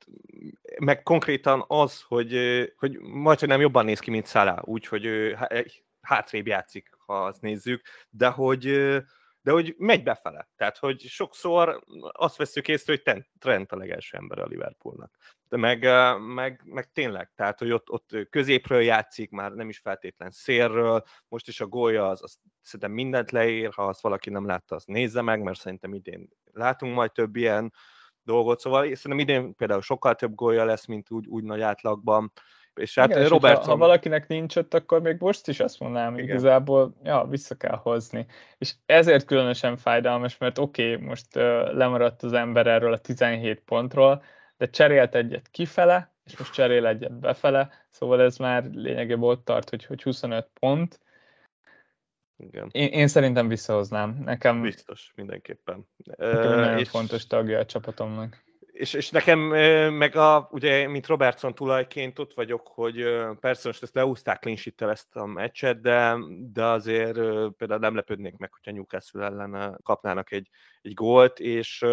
meg 0.79 1.03
konkrétan 1.03 1.63
az, 1.67 2.01
hogy, 2.01 2.33
hogy 2.77 2.97
majd, 2.99 3.39
hogy 3.39 3.47
nem 3.47 3.61
jobban 3.61 3.85
néz 3.85 3.99
ki, 3.99 4.09
mint 4.09 4.25
Szalá, 4.25 4.61
úgyhogy 4.63 5.35
hátrébb 6.01 6.47
játszik, 6.47 6.89
ha 7.05 7.25
azt 7.25 7.41
nézzük, 7.41 7.81
de 8.09 8.27
hogy 8.27 8.95
de 9.41 9.51
hogy 9.51 9.75
megy 9.77 10.03
befele. 10.03 10.49
Tehát, 10.55 10.77
hogy 10.77 10.99
sokszor 11.01 11.83
azt 12.11 12.37
veszük 12.37 12.67
észre, 12.67 13.01
hogy 13.03 13.25
Trent 13.39 13.71
a 13.71 13.77
legelső 13.77 14.17
ember 14.17 14.39
a 14.39 14.45
Liverpoolnak. 14.45 15.17
De 15.49 15.57
meg, 15.57 15.87
meg, 16.19 16.61
meg 16.65 16.91
tényleg, 16.91 17.31
tehát, 17.35 17.59
hogy 17.59 17.71
ott, 17.71 17.89
ott 17.89 18.27
középről 18.29 18.81
játszik, 18.81 19.29
már 19.31 19.51
nem 19.51 19.69
is 19.69 19.77
feltétlen 19.77 20.31
szélről, 20.31 21.03
most 21.27 21.47
is 21.47 21.61
a 21.61 21.67
gólya 21.67 22.07
az, 22.07 22.23
az 22.23 22.37
szerintem 22.61 22.91
mindent 22.91 23.31
leír, 23.31 23.73
ha 23.73 23.85
azt 23.87 24.01
valaki 24.01 24.29
nem 24.29 24.45
látta, 24.45 24.75
azt 24.75 24.87
nézze 24.87 25.21
meg, 25.21 25.41
mert 25.41 25.59
szerintem 25.59 25.93
idén 25.93 26.29
látunk 26.51 26.95
majd 26.95 27.11
több 27.11 27.35
ilyen 27.35 27.73
dolgot, 28.23 28.59
szóval 28.59 28.95
szerintem 28.95 29.19
idén 29.19 29.55
például 29.55 29.81
sokkal 29.81 30.15
több 30.15 30.35
gólya 30.35 30.65
lesz, 30.65 30.85
mint 30.85 31.11
úgy, 31.11 31.27
úgy 31.27 31.43
nagy 31.43 31.61
átlagban, 31.61 32.31
és 32.77 32.95
hát 32.95 33.09
Igen, 33.09 33.27
Robertson... 33.27 33.63
ha, 33.63 33.71
ha 33.71 33.77
valakinek 33.77 34.27
nincs 34.27 34.55
ott, 34.55 34.73
akkor 34.73 35.01
még 35.01 35.15
most 35.19 35.47
is 35.47 35.59
azt 35.59 35.79
mondanám, 35.79 36.13
Igen. 36.13 36.25
igazából 36.25 36.95
ja, 37.03 37.25
vissza 37.29 37.55
kell 37.55 37.75
hozni. 37.75 38.25
És 38.57 38.73
ezért 38.85 39.25
különösen 39.25 39.77
fájdalmas, 39.77 40.37
mert 40.37 40.57
oké, 40.57 40.93
okay, 40.93 41.05
most 41.05 41.35
uh, 41.35 41.43
lemaradt 41.73 42.23
az 42.23 42.33
ember 42.33 42.67
erről 42.67 42.93
a 42.93 42.97
17 42.97 43.61
pontról, 43.65 44.23
de 44.57 44.69
cserélt 44.69 45.15
egyet 45.15 45.47
kifele, 45.51 46.13
és 46.25 46.37
most 46.37 46.53
cserél 46.53 46.85
egyet 46.85 47.19
befele, 47.19 47.69
szóval 47.89 48.21
ez 48.21 48.37
már 48.37 48.63
lényegében 48.71 49.29
ott 49.29 49.45
tart, 49.45 49.69
hogy, 49.69 49.85
hogy 49.85 50.03
25 50.03 50.47
pont. 50.59 50.99
Igen. 52.37 52.69
Én, 52.71 52.87
én 52.87 53.07
szerintem 53.07 53.47
visszahoznám. 53.47 54.21
Nekem, 54.25 54.61
Biztos, 54.61 55.11
mindenképpen. 55.15 55.87
Nekem 56.17 56.59
nagyon 56.59 56.77
és... 56.77 56.89
fontos 56.89 57.27
tagja 57.27 57.59
a 57.59 57.65
csapatomnak 57.65 58.45
és, 58.77 58.93
és 58.93 59.09
nekem 59.09 59.39
meg 59.93 60.15
a, 60.15 60.47
ugye, 60.51 60.87
mint 60.87 61.07
Robertson 61.07 61.53
tulajként 61.53 62.19
ott 62.19 62.33
vagyok, 62.33 62.67
hogy 62.67 63.05
persze 63.39 63.67
most 63.67 63.83
ezt 63.83 63.95
leúzták 63.95 64.39
clean 64.39 64.57
ezt 64.77 65.15
a 65.15 65.25
meccset, 65.25 65.81
de, 65.81 66.15
de 66.51 66.65
azért 66.65 67.19
például 67.57 67.79
nem 67.79 67.95
lepődnék 67.95 68.37
meg, 68.37 68.51
hogyha 68.53 68.71
Newcastle 68.71 69.25
ellen 69.25 69.79
kapnának 69.83 70.31
egy, 70.31 70.49
egy 70.81 70.93
gólt, 70.93 71.39
és 71.39 71.85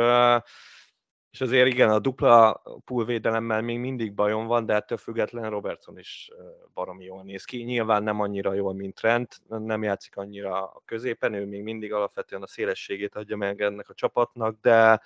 és 1.30 1.40
azért 1.40 1.66
igen, 1.66 1.90
a 1.90 1.98
dupla 1.98 2.62
poolvédelemmel 2.84 3.62
még 3.62 3.78
mindig 3.78 4.14
bajom 4.14 4.46
van, 4.46 4.66
de 4.66 4.74
ettől 4.74 4.98
függetlenül 4.98 5.50
Robertson 5.50 5.98
is 5.98 6.30
baromi 6.74 7.04
jól 7.04 7.22
néz 7.22 7.44
ki. 7.44 7.62
Nyilván 7.62 8.02
nem 8.02 8.20
annyira 8.20 8.52
jól, 8.52 8.74
mint 8.74 8.94
Trent, 8.94 9.40
nem 9.48 9.82
játszik 9.82 10.16
annyira 10.16 10.62
a 10.62 10.82
középen, 10.84 11.34
ő 11.34 11.46
még 11.46 11.62
mindig 11.62 11.92
alapvetően 11.92 12.42
a 12.42 12.46
szélességét 12.46 13.14
adja 13.14 13.36
meg 13.36 13.60
ennek 13.60 13.88
a 13.88 13.94
csapatnak, 13.94 14.60
de, 14.60 15.00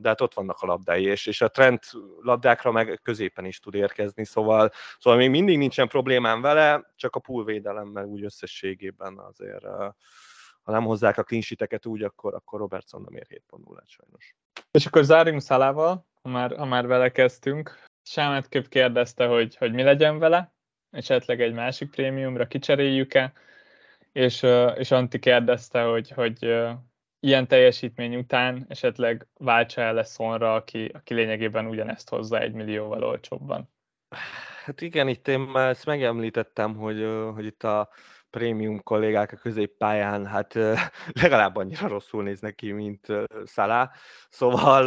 de 0.00 0.08
hát 0.08 0.20
ott 0.20 0.34
vannak 0.34 0.60
a 0.60 0.66
labdái, 0.66 1.04
és, 1.04 1.26
és 1.26 1.40
a 1.40 1.48
trend 1.48 1.78
labdákra 2.20 2.70
meg 2.70 3.00
középen 3.02 3.44
is 3.44 3.60
tud 3.60 3.74
érkezni, 3.74 4.24
szóval, 4.24 4.70
szóval 4.98 5.18
még 5.18 5.30
mindig 5.30 5.58
nincsen 5.58 5.88
problémám 5.88 6.40
vele, 6.40 6.92
csak 6.96 7.16
a 7.16 7.20
poolvédelemmel 7.20 8.04
úgy 8.04 8.24
összességében 8.24 9.18
azért, 9.18 9.64
ha 10.62 10.72
nem 10.72 10.84
hozzák 10.84 11.18
a 11.18 11.22
klinsiteket 11.22 11.86
úgy, 11.86 12.02
akkor, 12.02 12.34
akkor 12.34 12.58
Robertson 12.58 13.02
nem 13.02 13.14
ér 13.14 13.26
7 13.28 13.42
0 13.64 13.82
sajnos. 13.86 14.34
És 14.70 14.86
akkor 14.86 15.04
zárjunk 15.04 15.40
Szalával, 15.40 16.06
ha 16.22 16.28
már, 16.28 16.56
ha 16.56 16.64
már 16.64 16.86
vele 16.86 17.12
kezdtünk. 17.12 17.84
Sámet 18.02 18.48
Köp 18.48 18.68
kérdezte, 18.68 19.26
hogy, 19.26 19.56
hogy 19.56 19.72
mi 19.72 19.82
legyen 19.82 20.18
vele, 20.18 20.52
esetleg 20.90 21.40
egy 21.40 21.52
másik 21.52 21.90
prémiumra 21.90 22.46
kicseréljük-e, 22.46 23.32
és, 24.12 24.46
és 24.74 24.90
Anti 24.90 25.18
kérdezte, 25.18 25.82
hogy, 25.82 26.10
hogy 26.10 26.44
ilyen 27.20 27.48
teljesítmény 27.48 28.16
után 28.16 28.64
esetleg 28.68 29.26
váltsa 29.38 29.80
el 29.80 29.94
Leszonra, 29.94 30.54
aki, 30.54 30.90
aki 30.94 31.14
lényegében 31.14 31.66
ugyanezt 31.66 32.08
hozza 32.08 32.38
egy 32.38 32.52
millióval 32.52 33.02
olcsóbban. 33.02 33.70
Hát 34.64 34.80
igen, 34.80 35.08
itt 35.08 35.28
én 35.28 35.40
már 35.40 35.68
ezt 35.68 35.86
megemlítettem, 35.86 36.76
hogy, 36.76 37.06
hogy 37.34 37.44
itt 37.44 37.62
a 37.62 37.88
prémium 38.30 38.82
kollégák 38.82 39.32
a 39.32 39.36
középpályán 39.36 40.26
hát 40.26 40.54
legalább 41.22 41.56
annyira 41.56 41.88
rosszul 41.88 42.22
néznek 42.22 42.54
ki, 42.54 42.72
mint 42.72 43.06
Szalá, 43.44 43.90
szóval 44.30 44.84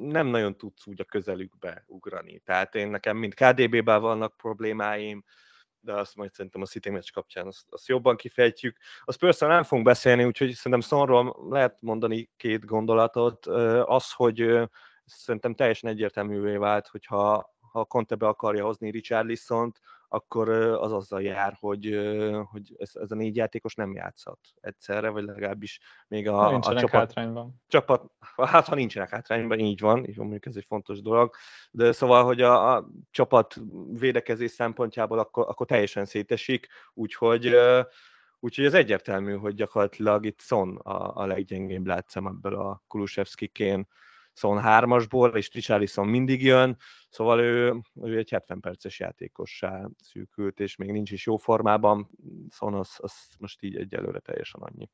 nem 0.00 0.26
nagyon 0.26 0.56
tudsz 0.56 0.86
úgy 0.86 1.00
a 1.00 1.04
közelükbe 1.04 1.84
ugrani. 1.86 2.38
Tehát 2.38 2.74
én 2.74 2.88
nekem 2.88 3.16
mind 3.16 3.34
KDB-ben 3.34 4.00
vannak 4.00 4.36
problémáim, 4.36 5.24
de 5.80 5.92
azt 5.92 6.16
majd 6.16 6.32
szerintem 6.32 6.62
a 6.62 6.66
City 6.66 6.90
meccs 6.90 7.10
kapcsán 7.12 7.46
azt, 7.46 7.66
azt 7.70 7.88
jobban 7.88 8.16
kifejtjük. 8.16 8.76
A 9.04 9.12
spurs 9.12 9.38
nem 9.38 9.62
fogunk 9.62 9.86
beszélni, 9.86 10.24
úgyhogy 10.24 10.52
szerintem 10.52 10.80
Sonról 10.80 11.36
lehet 11.50 11.78
mondani 11.80 12.30
két 12.36 12.64
gondolatot. 12.64 13.46
Az, 13.86 14.12
hogy 14.12 14.68
szerintem 15.04 15.54
teljesen 15.54 15.90
egyértelművé 15.90 16.56
vált, 16.56 16.86
hogyha 16.86 17.56
ha 17.72 17.84
Conte 17.84 18.14
be 18.14 18.26
akarja 18.26 18.64
hozni 18.64 18.90
Richard 18.90 19.26
Lissont, 19.26 19.80
akkor 20.08 20.48
az 20.48 20.92
azzal 20.92 21.22
jár, 21.22 21.56
hogy, 21.60 21.98
hogy 22.50 22.74
ez, 22.78 22.90
ez 22.94 23.10
a 23.10 23.14
négy 23.14 23.36
játékos 23.36 23.74
nem 23.74 23.92
játszhat 23.92 24.38
egyszerre, 24.60 25.08
vagy 25.08 25.24
legalábbis 25.24 25.80
még 26.08 26.28
a, 26.28 26.54
a 26.54 26.60
csapat, 26.60 26.90
hátrányban. 26.90 27.60
csapat, 27.66 28.10
hát 28.36 28.66
ha 28.66 28.74
nincsenek 28.74 29.10
hátrányban, 29.10 29.58
így 29.58 29.80
van, 29.80 30.06
így 30.06 30.16
mondjuk 30.16 30.46
ez 30.46 30.56
egy 30.56 30.66
fontos 30.68 31.02
dolog, 31.02 31.34
de 31.70 31.92
szóval, 31.92 32.24
hogy 32.24 32.40
a, 32.40 32.76
a 32.76 32.88
csapat 33.10 33.56
védekezés 33.90 34.50
szempontjából 34.50 35.18
akkor, 35.18 35.46
akkor 35.48 35.66
teljesen 35.66 36.04
szétesik, 36.04 36.66
úgyhogy 36.94 37.56
Úgyhogy 38.40 38.64
ez 38.64 38.74
egyértelmű, 38.74 39.36
hogy 39.36 39.54
gyakorlatilag 39.54 40.26
itt 40.26 40.40
Son 40.40 40.76
a, 40.76 41.22
a 41.22 41.26
leggyengébb 41.26 41.86
látszem 41.86 42.26
ebből 42.26 42.54
a 42.54 42.82
Kulusevski-kén 42.86 43.88
Son 44.38 44.60
3-asból, 44.64 45.36
és 45.36 45.52
Richarlison 45.52 46.08
mindig 46.08 46.42
jön, 46.42 46.76
szóval 47.08 47.40
ő, 47.40 47.80
ő 48.02 48.18
egy 48.18 48.30
70 48.30 48.60
perces 48.60 48.98
játékossá 48.98 49.88
szűkült, 50.02 50.60
és 50.60 50.76
még 50.76 50.90
nincs 50.90 51.10
is 51.10 51.26
jó 51.26 51.36
formában, 51.36 52.10
Son 52.50 52.74
az, 52.74 52.96
az 52.96 53.12
most 53.38 53.62
így 53.62 53.76
egyelőre 53.76 54.18
teljesen 54.18 54.60
annyi. 54.60 54.90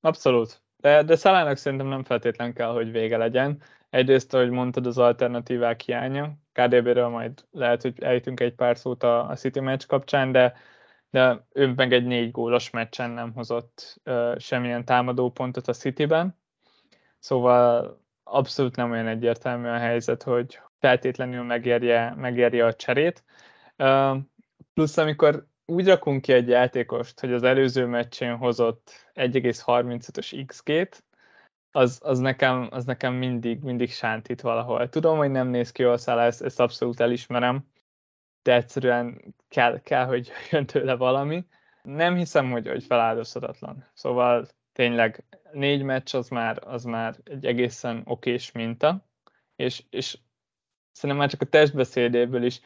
Abszolút. 0.00 0.62
De, 0.76 1.02
de 1.02 1.16
Szalának 1.16 1.56
szerintem 1.56 1.86
nem 1.88 2.04
feltétlen 2.04 2.52
kell, 2.52 2.72
hogy 2.72 2.90
vége 2.90 3.16
legyen. 3.16 3.62
Egyrészt, 3.90 4.34
ahogy 4.34 4.50
mondtad, 4.50 4.86
az 4.86 4.98
alternatívák 4.98 5.80
hiánya. 5.80 6.32
KDB-ről 6.52 7.08
majd 7.08 7.44
lehet, 7.50 7.82
hogy 7.82 8.02
ejtünk 8.02 8.40
egy 8.40 8.54
pár 8.54 8.78
szót 8.78 9.02
a, 9.02 9.28
a 9.28 9.34
City 9.34 9.60
meccs 9.60 9.86
kapcsán, 9.86 10.32
de, 10.32 10.54
de 11.10 11.46
ő 11.52 11.72
meg 11.72 11.92
egy 11.92 12.04
négy 12.04 12.30
gólos 12.30 12.70
meccsen 12.70 13.10
nem 13.10 13.32
hozott 13.32 14.00
uh, 14.04 14.38
semmilyen 14.38 14.84
támadó 14.84 15.30
pontot 15.30 15.68
a 15.68 15.72
Cityben. 15.72 16.38
Szóval 17.18 17.98
abszolút 18.28 18.76
nem 18.76 18.90
olyan 18.90 19.06
egyértelmű 19.06 19.68
a 19.68 19.78
helyzet, 19.78 20.22
hogy 20.22 20.60
feltétlenül 20.78 21.42
megérje, 21.42 22.14
megérje 22.16 22.64
a 22.64 22.74
cserét. 22.74 23.24
Plusz 24.74 24.96
amikor 24.96 25.46
úgy 25.64 25.86
rakunk 25.86 26.22
ki 26.22 26.32
egy 26.32 26.48
játékost, 26.48 27.20
hogy 27.20 27.32
az 27.32 27.42
előző 27.42 27.86
meccsén 27.86 28.36
hozott 28.36 29.10
1,35-ös 29.14 30.42
XG-t, 30.46 31.04
az, 31.70 32.00
az, 32.02 32.18
nekem, 32.18 32.68
az 32.70 32.84
nekem 32.84 33.14
mindig, 33.14 33.62
mindig 33.62 33.90
sántít 33.90 34.40
valahol. 34.40 34.88
Tudom, 34.88 35.16
hogy 35.16 35.30
nem 35.30 35.48
néz 35.48 35.72
ki 35.72 35.82
jól 35.82 35.96
szállá, 35.96 36.26
ezt, 36.26 36.42
ezt 36.42 36.60
abszolút 36.60 37.00
elismerem, 37.00 37.66
de 38.42 38.54
egyszerűen 38.54 39.34
kell, 39.48 39.80
kell, 39.80 40.04
hogy 40.04 40.30
jön 40.50 40.66
tőle 40.66 40.94
valami. 40.96 41.46
Nem 41.82 42.16
hiszem, 42.16 42.50
hogy, 42.50 42.68
hogy 42.68 42.84
feláldozhatatlan. 42.84 43.86
Szóval 43.94 44.48
tényleg 44.76 45.24
négy 45.52 45.82
meccs 45.82 46.14
az 46.14 46.28
már, 46.28 46.58
az 46.66 46.84
már 46.84 47.16
egy 47.24 47.46
egészen 47.46 48.02
okés 48.04 48.52
minta, 48.52 49.06
és, 49.56 49.82
és 49.90 50.18
szerintem 50.92 51.18
már 51.18 51.30
csak 51.30 51.40
a 51.40 51.44
testbeszédéből 51.44 52.42
is 52.42 52.60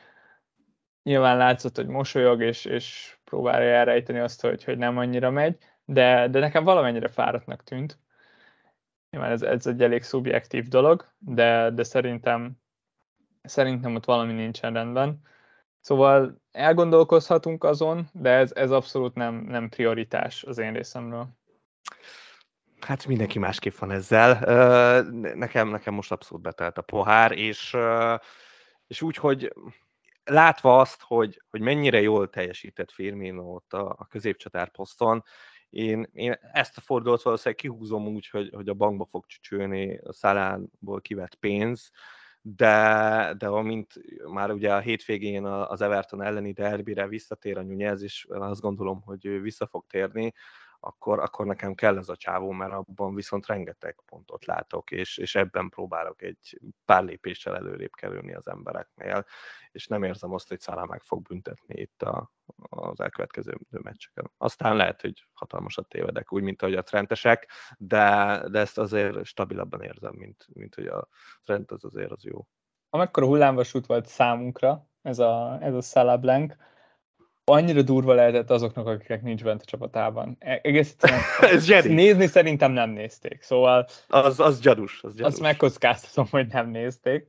nyilván 1.02 1.36
látszott, 1.36 1.76
hogy 1.76 1.86
mosolyog, 1.86 2.42
és, 2.42 2.64
és 2.64 3.16
próbálja 3.24 3.74
elrejteni 3.74 4.18
azt, 4.18 4.40
hogy, 4.40 4.64
hogy 4.64 4.78
nem 4.78 4.98
annyira 4.98 5.30
megy, 5.30 5.58
de, 5.84 6.28
de 6.28 6.38
nekem 6.38 6.64
valamennyire 6.64 7.08
fáradtnak 7.08 7.64
tűnt. 7.64 7.98
Nyilván 9.10 9.30
ez, 9.30 9.42
ez 9.42 9.66
egy 9.66 9.82
elég 9.82 10.02
szubjektív 10.02 10.68
dolog, 10.68 11.12
de, 11.18 11.70
de 11.70 11.82
szerintem, 11.82 12.52
szerintem 13.42 13.94
ott 13.94 14.04
valami 14.04 14.32
nincsen 14.32 14.72
rendben. 14.72 15.20
Szóval 15.80 16.40
elgondolkozhatunk 16.52 17.64
azon, 17.64 18.08
de 18.12 18.30
ez, 18.30 18.52
ez 18.52 18.70
abszolút 18.70 19.14
nem, 19.14 19.34
nem 19.34 19.68
prioritás 19.68 20.44
az 20.44 20.58
én 20.58 20.72
részemről. 20.72 21.38
Hát 22.80 23.06
mindenki 23.06 23.38
másképp 23.38 23.74
van 23.74 23.90
ezzel. 23.90 24.38
Nekem, 25.34 25.68
nekem 25.68 25.94
most 25.94 26.12
abszolút 26.12 26.42
betelt 26.42 26.78
a 26.78 26.82
pohár, 26.82 27.32
és, 27.32 27.76
és 28.86 29.02
úgy, 29.02 29.16
hogy 29.16 29.52
látva 30.24 30.78
azt, 30.78 31.02
hogy, 31.02 31.42
hogy 31.50 31.60
mennyire 31.60 32.00
jól 32.00 32.30
teljesített 32.30 32.90
Firmino 32.90 33.54
ott 33.54 33.72
a, 33.72 33.96
a 33.98 34.06
középcsatár 34.06 34.70
poszton, 34.70 35.22
én, 35.70 36.06
én 36.12 36.38
ezt 36.52 36.76
a 36.76 36.80
fordulót 36.80 37.22
valószínűleg 37.22 37.60
kihúzom 37.60 38.06
úgy, 38.06 38.28
hogy, 38.28 38.50
hogy 38.54 38.68
a 38.68 38.74
bankba 38.74 39.04
fog 39.10 39.26
csücsülni 39.26 39.98
a 39.98 40.12
szalánból 40.12 41.00
kivett 41.00 41.34
pénz, 41.34 41.90
de, 42.42 43.34
de 43.38 43.46
amint 43.46 43.92
már 44.32 44.50
ugye 44.50 44.74
a 44.74 44.78
hétvégén 44.78 45.44
az 45.44 45.80
Everton 45.80 46.22
elleni 46.22 46.52
derbire 46.52 47.06
visszatér 47.06 47.58
a 47.58 47.62
Nunez, 47.62 48.02
és 48.02 48.26
azt 48.28 48.60
gondolom, 48.60 49.02
hogy 49.02 49.26
ő 49.26 49.40
vissza 49.40 49.66
fog 49.66 49.86
térni, 49.86 50.32
akkor, 50.80 51.18
akkor 51.18 51.46
nekem 51.46 51.74
kell 51.74 51.96
ez 51.96 52.08
a 52.08 52.16
csávó, 52.16 52.50
mert 52.50 52.72
abban 52.72 53.14
viszont 53.14 53.46
rengeteg 53.46 53.96
pontot 54.06 54.44
látok, 54.44 54.90
és, 54.90 55.18
és 55.18 55.34
ebben 55.34 55.68
próbálok 55.68 56.22
egy 56.22 56.60
pár 56.84 57.04
lépéssel 57.04 57.56
előrébb 57.56 57.94
kerülni 57.94 58.34
az 58.34 58.48
embereknél, 58.48 59.24
és 59.70 59.86
nem 59.86 60.02
érzem 60.02 60.32
azt, 60.32 60.48
hogy 60.48 60.60
Szalá 60.60 60.84
meg 60.84 61.02
fog 61.02 61.22
büntetni 61.22 61.80
itt 61.80 62.02
a, 62.02 62.32
az 62.56 63.00
elkövetkező 63.00 63.58
meccseken. 63.70 64.30
Aztán 64.36 64.76
lehet, 64.76 65.00
hogy 65.00 65.26
hatalmasat 65.32 65.88
tévedek, 65.88 66.32
úgy, 66.32 66.42
mint 66.42 66.62
ahogy 66.62 66.74
a 66.74 66.82
trendesek, 66.82 67.50
de, 67.78 68.38
de 68.50 68.58
ezt 68.58 68.78
azért 68.78 69.24
stabilabban 69.24 69.82
érzem, 69.82 70.14
mint, 70.14 70.46
mint 70.52 70.74
hogy 70.74 70.86
a 70.86 71.08
trend 71.44 71.72
az 71.72 71.84
azért 71.84 72.10
az 72.10 72.24
jó. 72.24 72.46
Amekkora 72.90 73.26
hullámvasút 73.26 73.86
volt 73.86 74.06
számunkra 74.06 74.88
ez 75.02 75.18
a, 75.18 75.58
ez 75.60 75.74
a 75.74 75.80
Salah 75.80 76.20
Blank, 76.20 76.56
annyira 77.50 77.82
durva 77.82 78.14
lehetett 78.14 78.50
azoknak, 78.50 78.86
akiknek 78.86 79.22
nincs 79.22 79.42
bent 79.42 79.62
a 79.62 79.64
csapatában. 79.64 80.36
E, 80.38 80.60
egész 80.62 80.96
Ez 81.40 81.68
nézni 81.84 82.26
szerintem 82.26 82.72
nem 82.72 82.90
nézték, 82.90 83.42
szóval... 83.42 83.86
Az, 84.08 84.40
az 84.40 84.60
gyanús, 84.60 85.02
az 85.02 85.14
gyanús. 85.14 85.32
Azt 85.32 85.40
megkockáztatom, 85.40 86.26
hogy 86.30 86.46
nem 86.46 86.70
nézték. 86.70 87.28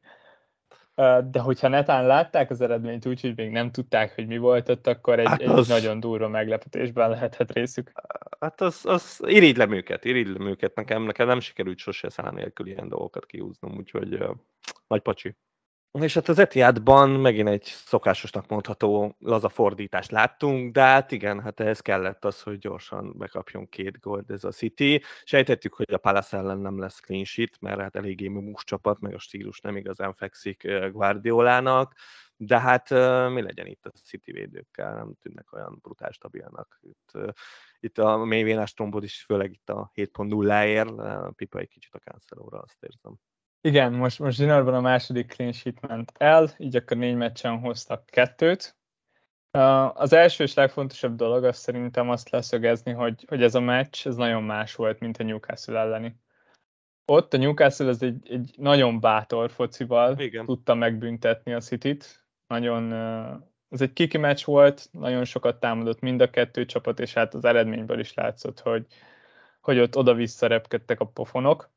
De 1.31 1.39
hogyha 1.39 1.67
netán 1.67 2.05
látták 2.05 2.49
az 2.49 2.61
eredményt 2.61 3.05
úgy, 3.05 3.21
hogy 3.21 3.35
még 3.35 3.51
nem 3.51 3.71
tudták, 3.71 4.15
hogy 4.15 4.27
mi 4.27 4.37
volt 4.37 4.69
ott, 4.69 4.87
akkor 4.87 5.19
egy, 5.19 5.27
hát 5.27 5.41
az... 5.41 5.69
egy 5.69 5.81
nagyon 5.81 5.99
durva 5.99 6.27
meglepetésben 6.27 7.09
lehetett 7.09 7.51
részük. 7.51 7.91
Hát 8.39 8.61
az, 8.61 8.85
az 8.85 9.21
irigylem 9.25 9.71
őket, 9.71 10.05
irigylem 10.05 10.47
őket. 10.47 10.75
Nekem, 10.75 11.03
nekem 11.03 11.27
nem 11.27 11.39
sikerült 11.39 11.77
sose 11.77 12.09
szám 12.09 12.35
nélkül 12.35 12.67
ilyen 12.67 12.89
dolgokat 12.89 13.25
kihúznom, 13.25 13.77
úgyhogy 13.77 14.13
uh, 14.13 14.29
nagy 14.87 15.01
pacsi. 15.01 15.35
És 15.99 16.13
hát 16.13 16.27
az 16.27 16.39
Etiádban 16.39 17.09
megint 17.09 17.47
egy 17.47 17.63
szokásosnak 17.63 18.47
mondható 18.47 19.15
laza 19.19 19.49
fordítást 19.49 20.11
láttunk, 20.11 20.73
de 20.73 20.81
hát 20.81 21.11
igen, 21.11 21.41
hát 21.41 21.59
ehhez 21.59 21.79
kellett 21.79 22.25
az, 22.25 22.41
hogy 22.41 22.57
gyorsan 22.57 23.13
bekapjon 23.17 23.69
két 23.69 23.99
gólt 23.99 24.31
ez 24.31 24.43
a 24.43 24.51
City. 24.51 25.01
Sejtettük, 25.23 25.73
hogy 25.73 25.93
a 25.93 25.97
Palace 25.97 26.37
ellen 26.37 26.57
nem 26.57 26.79
lesz 26.79 26.99
clean 26.99 27.23
sheet, 27.23 27.59
mert 27.59 27.79
hát 27.79 27.95
eléggé 27.95 28.27
mús 28.27 28.63
csapat, 28.63 28.99
meg 28.99 29.13
a 29.13 29.19
stílus 29.19 29.59
nem 29.59 29.77
igazán 29.77 30.13
fekszik 30.13 30.67
Guardiolának, 30.91 31.95
de 32.35 32.59
hát 32.59 32.89
mi 33.29 33.41
legyen 33.41 33.67
itt 33.67 33.85
a 33.85 33.89
City 33.89 34.31
védőkkel, 34.31 34.93
nem 34.95 35.13
tűnnek 35.21 35.53
olyan 35.53 35.79
brutál 35.81 36.11
stabilnak. 36.11 36.79
Itt, 36.81 37.11
itt 37.79 37.97
a 37.97 38.17
mélyvénás 38.17 38.73
trombod 38.73 39.03
is, 39.03 39.23
főleg 39.23 39.51
itt 39.51 39.69
a 39.69 39.91
7.0-ért, 39.93 41.35
pipa 41.35 41.59
egy 41.59 41.69
kicsit 41.69 41.93
a 41.93 41.99
Cancelóra, 41.99 42.59
azt 42.59 42.77
érzem. 42.79 43.19
Igen, 43.63 43.93
most, 43.93 44.19
most 44.19 44.37
Zsinórban 44.37 44.73
a 44.73 44.81
második 44.81 45.33
clean 45.33 45.51
sheet 45.51 45.87
ment 45.87 46.11
el, 46.17 46.49
így 46.57 46.75
akkor 46.75 46.97
négy 46.97 47.15
meccsen 47.15 47.59
hoztak 47.59 48.05
kettőt. 48.05 48.75
Az 49.93 50.13
első 50.13 50.43
és 50.43 50.53
legfontosabb 50.53 51.15
dolog 51.15 51.43
az 51.43 51.57
szerintem 51.57 52.09
azt 52.09 52.29
leszögezni, 52.29 52.91
hogy, 52.91 53.25
hogy 53.27 53.43
ez 53.43 53.55
a 53.55 53.59
meccs 53.59 54.07
ez 54.07 54.15
nagyon 54.15 54.43
más 54.43 54.75
volt, 54.75 54.99
mint 54.99 55.17
a 55.17 55.23
Newcastle 55.23 55.79
elleni. 55.79 56.15
Ott 57.05 57.33
a 57.33 57.37
Newcastle 57.37 57.87
az 57.87 58.03
egy, 58.03 58.31
egy 58.31 58.53
nagyon 58.57 58.99
bátor 58.99 59.51
focival 59.51 60.19
Igen. 60.19 60.45
tudta 60.45 60.73
megbüntetni 60.73 61.53
a 61.53 61.59
City-t. 61.59 62.25
Nagyon, 62.47 62.91
ez 63.69 63.81
egy 63.81 63.93
kiki 63.93 64.17
meccs 64.17 64.45
volt, 64.45 64.89
nagyon 64.91 65.23
sokat 65.25 65.59
támadott 65.59 65.99
mind 65.99 66.21
a 66.21 66.29
kettő 66.29 66.65
csapat, 66.65 66.99
és 66.99 67.13
hát 67.13 67.33
az 67.33 67.45
eredményből 67.45 67.99
is 67.99 68.13
látszott, 68.13 68.59
hogy, 68.59 68.85
hogy 69.61 69.79
ott 69.79 69.97
oda-vissza 69.97 70.47
repkedtek 70.47 70.99
a 70.99 71.05
pofonok 71.05 71.71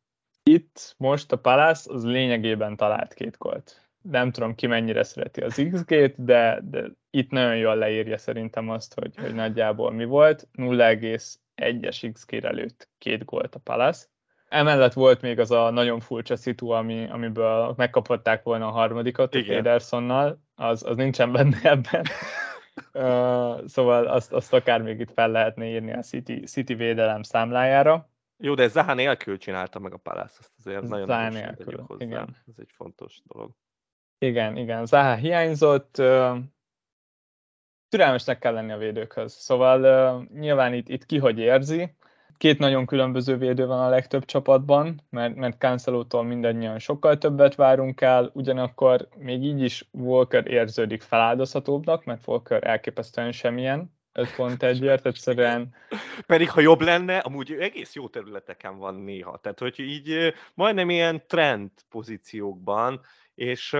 itt 0.50 0.94
most 0.98 1.32
a 1.32 1.38
Palace 1.38 1.92
az 1.92 2.04
lényegében 2.04 2.76
talált 2.76 3.14
két 3.14 3.38
gólt. 3.38 3.88
Nem 4.02 4.30
tudom 4.30 4.54
ki 4.54 4.66
mennyire 4.66 5.02
szereti 5.02 5.40
az 5.40 5.68
XG-t, 5.72 6.24
de, 6.24 6.60
de 6.64 6.84
itt 7.10 7.30
nagyon 7.30 7.56
jól 7.56 7.76
leírja 7.76 8.18
szerintem 8.18 8.70
azt, 8.70 8.94
hogy, 8.94 9.16
hogy 9.16 9.34
nagyjából 9.34 9.92
mi 9.92 10.04
volt. 10.04 10.48
0,1-es 10.52 12.10
XG 12.12 12.44
előtt 12.44 12.88
két 12.98 13.24
gólt 13.24 13.54
a 13.54 13.58
Palace. 13.58 14.06
Emellett 14.48 14.92
volt 14.92 15.20
még 15.20 15.38
az 15.38 15.50
a 15.50 15.70
nagyon 15.70 16.00
furcsa 16.00 16.36
szitu, 16.36 16.68
ami, 16.68 17.08
amiből 17.10 17.74
megkaphatták 17.76 18.42
volna 18.42 18.66
a 18.66 18.70
harmadikat 18.70 19.34
Igen. 19.34 19.50
a 19.50 19.54
Pedersonnal, 19.54 20.40
az, 20.54 20.84
az 20.86 20.96
nincsen 20.96 21.32
benne 21.32 21.58
ebben. 21.62 22.04
uh, 23.04 23.66
szóval 23.66 24.06
azt, 24.06 24.32
azt 24.32 24.52
akár 24.52 24.82
még 24.82 25.00
itt 25.00 25.12
fel 25.12 25.30
lehetne 25.30 25.66
írni 25.66 25.92
a 25.92 26.00
City, 26.00 26.40
City 26.40 26.74
védelem 26.74 27.22
számlájára. 27.22 28.08
Jó, 28.36 28.54
de 28.54 28.68
Zaha 28.68 28.94
nélkül 28.94 29.38
csinálta 29.38 29.78
meg 29.78 29.92
a 29.92 29.96
Palace, 29.96 30.36
azt 30.38 30.52
azért 30.58 30.82
nagyon 30.82 31.06
Zaha 31.06 31.28
nélkül, 31.28 31.84
hozzá. 31.86 32.04
igen. 32.04 32.36
Ez 32.46 32.54
egy 32.56 32.70
fontos 32.74 33.20
dolog. 33.24 33.50
Igen, 34.18 34.56
igen, 34.56 34.86
Zaha 34.86 35.14
hiányzott, 35.14 36.02
türelmesnek 37.88 38.38
kell 38.38 38.52
lenni 38.52 38.72
a 38.72 38.78
védőkhöz. 38.78 39.32
Szóval 39.32 39.80
uh, 39.82 40.38
nyilván 40.38 40.74
itt, 40.74 40.88
itt 40.88 41.06
ki 41.06 41.18
hogy 41.18 41.38
érzi. 41.38 41.94
Két 42.36 42.58
nagyon 42.58 42.86
különböző 42.86 43.36
védő 43.36 43.66
van 43.66 43.80
a 43.80 43.88
legtöbb 43.88 44.24
csapatban, 44.24 45.00
mert, 45.10 45.34
mert 45.34 45.58
Cancelo-tól 45.58 46.22
mindannyian 46.22 46.78
sokkal 46.78 47.18
többet 47.18 47.54
várunk 47.54 48.00
el, 48.00 48.30
ugyanakkor 48.32 49.08
még 49.16 49.42
így 49.42 49.62
is 49.62 49.88
Walker 49.92 50.46
érződik 50.46 51.02
feláldozhatóbbnak, 51.02 52.04
mert 52.04 52.26
Walker 52.26 52.66
elképesztően 52.66 53.32
semmilyen, 53.32 53.93
5.1-ért 54.14 55.06
egyszerűen. 55.06 55.74
Pedig 56.26 56.50
ha 56.50 56.60
jobb 56.60 56.80
lenne, 56.80 57.18
amúgy 57.18 57.52
egész 57.52 57.94
jó 57.94 58.08
területeken 58.08 58.78
van 58.78 58.94
néha. 58.94 59.38
Tehát, 59.38 59.58
hogy 59.58 59.78
így 59.78 60.34
majdnem 60.54 60.90
ilyen 60.90 61.26
trend 61.26 61.70
pozíciókban, 61.88 63.00
és, 63.34 63.76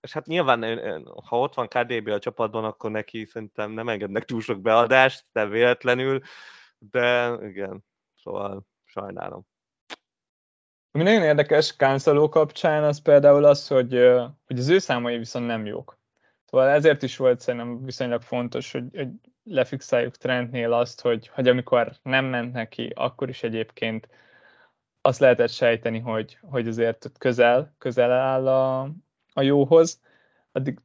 és 0.00 0.12
hát 0.12 0.26
nyilván, 0.26 0.80
ha 1.24 1.38
ott 1.38 1.54
van 1.54 1.68
KDB 1.68 2.08
a 2.08 2.18
csapatban, 2.18 2.64
akkor 2.64 2.90
neki 2.90 3.24
szerintem 3.24 3.70
nem 3.70 3.88
engednek 3.88 4.24
túl 4.24 4.40
sok 4.40 4.60
beadást, 4.60 5.24
de 5.32 5.46
véletlenül, 5.46 6.20
de 6.78 7.36
igen, 7.42 7.84
szóval 8.22 8.66
sajnálom. 8.84 9.46
Ami 10.90 11.02
nagyon 11.02 11.22
érdekes 11.22 11.76
Cancelo 11.76 12.28
kapcsán, 12.28 12.84
az 12.84 13.02
például 13.02 13.44
az, 13.44 13.68
hogy, 13.68 13.92
hogy 14.46 14.58
az 14.58 14.68
ő 14.68 14.78
számai 14.78 15.18
viszont 15.18 15.46
nem 15.46 15.66
jók. 15.66 15.98
Szóval 16.44 16.68
ezért 16.68 17.02
is 17.02 17.16
volt 17.16 17.40
szerintem 17.40 17.84
viszonylag 17.84 18.22
fontos, 18.22 18.72
hogy, 18.72 18.84
hogy 18.96 19.08
lefixáljuk 19.48 20.16
Trentnél 20.16 20.72
azt, 20.72 21.00
hogy, 21.00 21.28
hogy 21.28 21.48
amikor 21.48 21.92
nem 22.02 22.24
ment 22.24 22.52
neki, 22.52 22.92
akkor 22.94 23.28
is 23.28 23.42
egyébként 23.42 24.08
azt 25.00 25.20
lehetett 25.20 25.50
sejteni, 25.50 25.98
hogy, 25.98 26.38
hogy 26.42 26.68
azért 26.68 27.10
közel, 27.18 27.74
közel 27.78 28.12
áll 28.12 28.48
a, 28.48 28.80
a 29.32 29.42
jóhoz. 29.42 30.00
Addig 30.52 30.80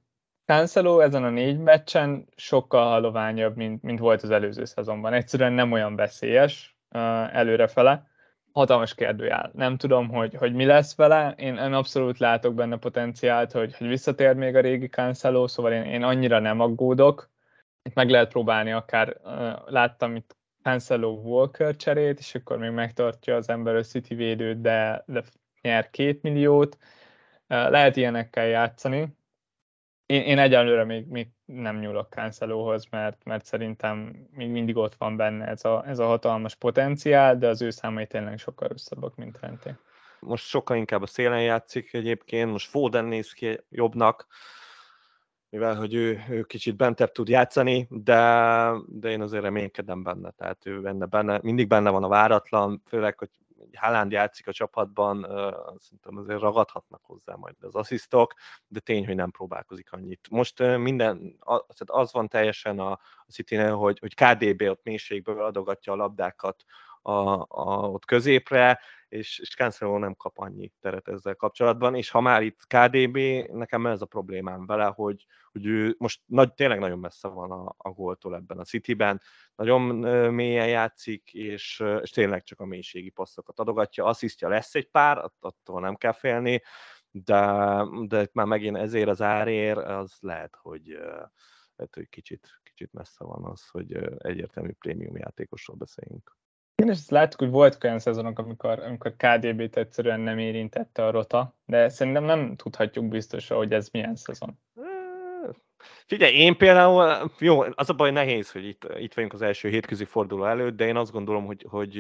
Cancelo 0.45 0.99
ezen 0.99 1.23
a 1.23 1.29
négy 1.29 1.59
meccsen 1.59 2.27
sokkal 2.35 2.87
haloványabb, 2.87 3.55
mint, 3.55 3.81
mint 3.81 3.99
volt 3.99 4.23
az 4.23 4.29
előző 4.29 4.65
szezonban. 4.65 5.13
Egyszerűen 5.13 5.53
nem 5.53 5.71
olyan 5.71 5.95
veszélyes 5.95 6.77
uh, 6.91 7.35
előrefele. 7.35 8.11
Hatalmas 8.51 8.95
kérdőjel. 8.95 9.51
Nem 9.53 9.77
tudom, 9.77 10.09
hogy, 10.09 10.35
hogy 10.35 10.53
mi 10.53 10.65
lesz 10.65 10.95
vele. 10.95 11.33
Én, 11.37 11.55
én 11.55 11.73
abszolút 11.73 12.17
látok 12.17 12.53
benne 12.53 12.77
potenciált, 12.77 13.51
hogy, 13.51 13.77
hogy 13.77 13.87
visszatér 13.87 14.35
még 14.35 14.55
a 14.55 14.61
régi 14.61 14.87
Cancelo, 14.87 15.47
szóval 15.47 15.71
én, 15.71 15.83
én 15.83 16.03
annyira 16.03 16.39
nem 16.39 16.59
aggódok 16.59 17.31
itt 17.83 17.93
meg 17.93 18.09
lehet 18.09 18.29
próbálni, 18.29 18.71
akár 18.71 19.17
láttam 19.65 20.15
itt 20.15 20.35
Cancelo 20.61 21.09
Walker 21.09 21.75
cserét, 21.75 22.19
és 22.19 22.35
akkor 22.35 22.57
még 22.57 22.71
megtartja 22.71 23.35
az 23.35 23.49
ember 23.49 23.75
a 23.75 23.83
City 23.83 24.15
védőt, 24.15 24.61
de, 24.61 25.03
de 25.07 25.23
nyer 25.61 25.89
két 25.89 26.21
milliót. 26.21 26.77
Lehet 27.47 27.95
ilyenekkel 27.95 28.45
játszani. 28.45 29.17
Én, 30.05 30.21
én 30.21 30.39
egyelőre 30.39 30.83
még, 30.83 31.07
még 31.07 31.27
nem 31.45 31.79
nyúlok 31.79 32.09
Cancelóhoz, 32.09 32.85
mert, 32.89 33.23
mert 33.23 33.45
szerintem 33.45 34.27
még 34.31 34.49
mindig 34.49 34.77
ott 34.77 34.95
van 34.95 35.17
benne 35.17 35.45
ez 35.45 35.65
a, 35.65 35.83
ez 35.87 35.99
a 35.99 36.05
hatalmas 36.05 36.55
potenciál, 36.55 37.37
de 37.37 37.47
az 37.47 37.61
ő 37.61 37.69
számai 37.69 38.07
tényleg 38.07 38.37
sokkal 38.37 38.67
rosszabbak, 38.67 39.15
mint 39.15 39.39
Renté. 39.39 39.75
Most 40.19 40.45
sokkal 40.45 40.77
inkább 40.77 41.01
a 41.01 41.05
szélen 41.05 41.41
játszik 41.41 41.93
egyébként, 41.93 42.51
most 42.51 42.69
Foden 42.69 43.05
néz 43.05 43.31
ki 43.31 43.59
jobbnak, 43.69 44.27
mivel 45.53 45.75
hogy 45.75 45.93
ő, 45.93 46.23
ő 46.29 46.43
kicsit 46.43 46.75
bentebb 46.75 47.11
tud 47.11 47.27
játszani, 47.27 47.87
de, 47.89 48.71
de 48.87 49.09
én 49.09 49.21
azért 49.21 49.43
reménykedem 49.43 50.03
benne, 50.03 50.31
tehát 50.31 50.65
ő 50.65 50.81
benne, 50.81 51.05
benne, 51.05 51.39
mindig 51.41 51.67
benne 51.67 51.89
van 51.89 52.03
a 52.03 52.07
váratlan, 52.07 52.81
főleg, 52.87 53.17
hogy 53.17 53.29
Haaland 53.73 54.11
játszik 54.11 54.47
a 54.47 54.53
csapatban, 54.53 55.17
uh, 55.17 55.29
szerintem 55.77 56.17
azért 56.17 56.39
ragadhatnak 56.39 57.01
hozzá 57.03 57.35
majd 57.35 57.55
az 57.61 57.75
asszisztok, 57.75 58.33
de 58.67 58.79
tény, 58.79 59.05
hogy 59.05 59.15
nem 59.15 59.31
próbálkozik 59.31 59.91
annyit. 59.91 60.27
Most 60.29 60.59
minden, 60.77 61.35
az, 61.39 61.81
az 61.85 62.13
van 62.13 62.27
teljesen 62.27 62.79
a, 62.79 62.91
a 63.25 63.31
city 63.31 63.55
hogy, 63.55 63.99
hogy 63.99 64.15
KDB 64.15 64.61
ott 64.61 64.83
mélységből 64.83 65.43
adogatja 65.43 65.93
a 65.93 65.95
labdákat 65.95 66.63
a, 67.01 67.11
a, 67.47 67.89
ott 67.89 68.05
középre, 68.05 68.79
és, 69.13 69.39
és 69.39 69.55
Cancelo 69.55 69.97
nem 69.97 70.15
kap 70.15 70.37
annyi 70.37 70.71
teret 70.79 71.07
ezzel 71.07 71.35
kapcsolatban, 71.35 71.95
és 71.95 72.09
ha 72.09 72.21
már 72.21 72.41
itt 72.41 72.67
KDB, 72.67 73.17
nekem 73.51 73.87
ez 73.87 74.01
a 74.01 74.05
problémám 74.05 74.65
vele, 74.65 74.85
hogy, 74.85 75.25
hogy 75.51 75.65
ő 75.65 75.95
most 75.97 76.21
nagy, 76.25 76.53
tényleg 76.53 76.79
nagyon 76.79 76.99
messze 76.99 77.27
van 77.27 77.51
a, 77.51 77.75
a 77.77 77.89
góltól 77.89 78.35
ebben 78.35 78.59
a 78.59 78.63
Cityben, 78.63 79.21
nagyon 79.55 79.81
mélyen 80.33 80.67
játszik, 80.67 81.33
és, 81.33 81.83
és 82.01 82.09
tényleg 82.09 82.43
csak 82.43 82.59
a 82.59 82.65
mélységi 82.65 83.09
passzokat 83.09 83.59
adogatja, 83.59 84.05
asszisztja 84.05 84.47
lesz 84.49 84.75
egy 84.75 84.89
pár, 84.89 85.31
attól 85.39 85.81
nem 85.81 85.95
kell 85.95 86.13
félni, 86.13 86.61
de, 87.11 87.85
de 88.07 88.27
már 88.31 88.45
megint 88.45 88.77
ezért 88.77 89.09
az 89.09 89.21
árér, 89.21 89.77
az 89.77 90.17
lehet, 90.19 90.55
hogy, 90.61 90.87
lehet, 91.75 91.93
hogy 91.93 92.09
kicsit, 92.09 92.47
kicsit 92.63 92.93
messze 92.93 93.23
van 93.23 93.43
az, 93.45 93.67
hogy 93.67 93.93
egyértelmű 94.17 94.71
prémium 94.71 95.17
játékosról 95.17 95.77
beszéljünk. 95.77 96.41
Igen, 96.75 96.91
és 96.91 96.97
ezt 96.97 97.09
láttuk, 97.09 97.39
hogy 97.39 97.49
volt 97.49 97.83
olyan 97.83 97.99
szezonok, 97.99 98.39
amikor, 98.39 98.79
amikor 98.79 99.15
KDB-t 99.17 99.77
egyszerűen 99.77 100.19
nem 100.19 100.37
érintette 100.37 101.05
a 101.05 101.11
rota, 101.11 101.55
de 101.65 101.89
szerintem 101.89 102.23
nem 102.23 102.55
tudhatjuk 102.55 103.07
biztosan, 103.07 103.57
hogy 103.57 103.73
ez 103.73 103.89
milyen 103.89 104.15
szezon. 104.15 104.59
Figyelj, 106.05 106.33
én 106.33 106.57
például, 106.57 107.31
jó, 107.39 107.61
az 107.61 107.89
a 107.89 107.93
baj 107.93 108.11
nehéz, 108.11 108.51
hogy 108.51 108.65
itt, 108.65 108.87
itt 108.97 109.13
vagyunk 109.13 109.33
az 109.33 109.41
első 109.41 109.69
hétközi 109.69 110.05
forduló 110.05 110.45
előtt, 110.45 110.75
de 110.75 110.85
én 110.85 110.95
azt 110.95 111.11
gondolom, 111.11 111.45
hogy, 111.45 111.65
hogy 111.69 111.95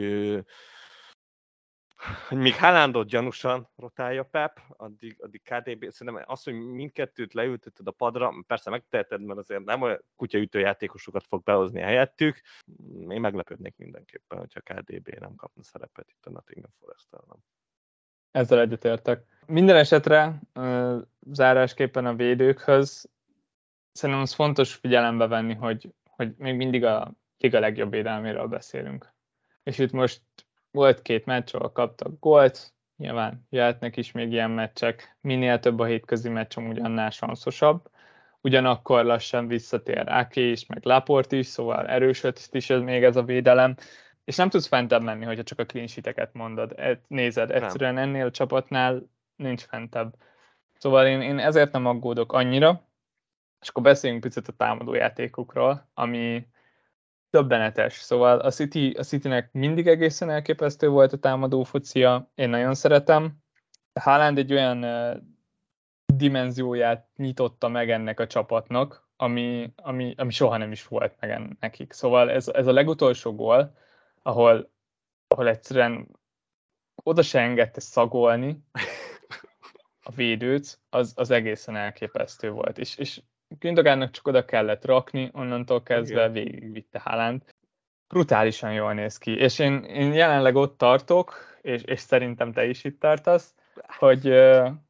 hogy 2.27 2.37
még 2.37 2.55
Haalandot 2.55 3.07
gyanúsan 3.07 3.69
rotálja 3.75 4.23
Pep, 4.23 4.59
addig, 4.77 5.17
addig 5.19 5.41
KDB, 5.41 5.89
szerintem 5.89 6.23
az, 6.25 6.43
hogy 6.43 6.53
mindkettőt 6.53 7.33
leülteted 7.33 7.87
a 7.87 7.91
padra, 7.91 8.33
persze 8.47 8.69
megteheted, 8.69 9.21
mert 9.21 9.39
azért 9.39 9.63
nem 9.63 9.81
olyan 9.81 10.03
kutyaütő 10.15 10.59
játékosokat 10.59 11.25
fog 11.27 11.43
behozni 11.43 11.81
helyettük, 11.81 12.41
én 13.09 13.21
meglepődnék 13.21 13.75
mindenképpen, 13.77 14.37
hogyha 14.37 14.59
KDB 14.59 15.07
nem 15.19 15.35
kapna 15.35 15.63
szerepet 15.63 16.09
itt 16.09 16.25
a 16.25 16.29
Nottingham 16.29 16.71
forest 16.79 17.07
nem. 17.11 17.37
Ezzel 18.31 18.59
egyetértek. 18.59 19.25
Minden 19.45 19.75
esetre 19.75 20.41
zárásképpen 21.31 22.05
a 22.05 22.15
védőkhöz 22.15 23.09
szerintem 23.91 24.23
az 24.23 24.33
fontos 24.33 24.73
figyelembe 24.73 25.27
venni, 25.27 25.53
hogy, 25.53 25.93
hogy 26.03 26.33
még 26.37 26.55
mindig 26.55 26.83
a 26.83 27.13
liga 27.37 27.59
legjobb 27.59 27.91
védelméről 27.91 28.47
beszélünk. 28.47 29.13
És 29.63 29.77
itt 29.77 29.91
most 29.91 30.21
volt 30.73 31.01
két 31.01 31.25
meccs, 31.25 31.55
ahol 31.55 31.71
kaptak 31.71 32.19
gólt, 32.19 32.73
nyilván 32.97 33.47
jöhetnek 33.49 33.97
is 33.97 34.11
még 34.11 34.31
ilyen 34.31 34.51
meccsek, 34.51 35.17
minél 35.21 35.59
több 35.59 35.79
a 35.79 35.85
hétközi 35.85 36.29
meccs, 36.29 36.57
amúgy 36.57 36.79
annál 36.79 37.09
sanszosabb. 37.09 37.89
Ugyanakkor 38.41 39.05
lassan 39.05 39.47
visszatér 39.47 40.03
Áké 40.05 40.49
is, 40.49 40.65
meg 40.65 40.85
Laport 40.85 41.31
is, 41.31 41.45
szóval 41.45 41.87
erősödt 41.87 42.47
is 42.51 42.69
ez 42.69 42.81
még 42.81 43.03
ez 43.03 43.15
a 43.15 43.23
védelem, 43.23 43.75
és 44.23 44.35
nem 44.35 44.49
tudsz 44.49 44.67
fentebb 44.67 45.03
menni, 45.03 45.25
hogyha 45.25 45.43
csak 45.43 45.59
a 45.59 45.65
clean 45.65 45.87
mondod, 46.31 46.73
e, 46.77 47.01
nézed, 47.07 47.51
egyszerűen 47.51 47.97
ennél 47.97 48.25
a 48.25 48.31
csapatnál 48.31 49.09
nincs 49.35 49.61
fentebb. 49.61 50.15
Szóval 50.77 51.07
én, 51.07 51.21
én 51.21 51.39
ezért 51.39 51.71
nem 51.71 51.85
aggódok 51.85 52.33
annyira, 52.33 52.87
és 53.61 53.69
akkor 53.69 53.83
beszéljünk 53.83 54.23
picit 54.23 54.47
a 54.47 54.51
támadó 54.51 54.93
játékokról, 54.93 55.89
ami 55.93 56.47
döbbenetes. 57.33 57.93
Szóval 57.93 58.39
a, 58.39 58.51
City, 58.51 58.95
a 58.97 59.03
Citynek 59.03 59.49
mindig 59.51 59.87
egészen 59.87 60.29
elképesztő 60.29 60.89
volt 60.89 61.13
a 61.13 61.17
támadó 61.17 61.63
focia, 61.63 62.31
én 62.35 62.49
nagyon 62.49 62.75
szeretem. 62.75 63.37
Haaland 63.99 64.37
egy 64.37 64.53
olyan 64.53 64.85
dimenzióját 66.05 67.07
nyitotta 67.15 67.67
meg 67.67 67.89
ennek 67.89 68.19
a 68.19 68.27
csapatnak, 68.27 69.09
ami, 69.15 69.73
ami, 69.75 70.13
ami 70.17 70.31
soha 70.31 70.57
nem 70.57 70.71
is 70.71 70.87
volt 70.87 71.15
meg 71.19 71.57
nekik. 71.59 71.93
Szóval 71.93 72.31
ez, 72.31 72.47
ez 72.47 72.67
a 72.67 72.71
legutolsó 72.71 73.35
gól, 73.35 73.77
ahol, 74.21 74.71
ahol 75.27 75.47
egyszerűen 75.47 76.07
oda 77.03 77.21
se 77.21 77.39
engedte 77.39 77.79
szagolni 77.79 78.63
a 80.09 80.11
védőt, 80.11 80.79
az, 80.89 81.13
az 81.15 81.31
egészen 81.31 81.75
elképesztő 81.75 82.51
volt. 82.51 82.77
És, 82.77 82.97
és 82.97 83.21
Gündogánnak 83.59 84.11
csak 84.11 84.27
oda 84.27 84.45
kellett 84.45 84.85
rakni, 84.85 85.29
onnantól 85.33 85.83
kezdve 85.83 86.29
végigvitte 86.29 86.99
Haaland. 86.99 87.41
Brutálisan 88.07 88.73
jól 88.73 88.93
néz 88.93 89.17
ki, 89.17 89.35
és 89.37 89.59
én, 89.59 89.83
én 89.83 90.13
jelenleg 90.13 90.55
ott 90.55 90.77
tartok, 90.77 91.57
és, 91.61 91.81
és 91.81 91.99
szerintem 91.99 92.51
te 92.51 92.65
is 92.65 92.83
itt 92.83 92.99
tartasz, 92.99 93.55
hogy, 93.97 94.33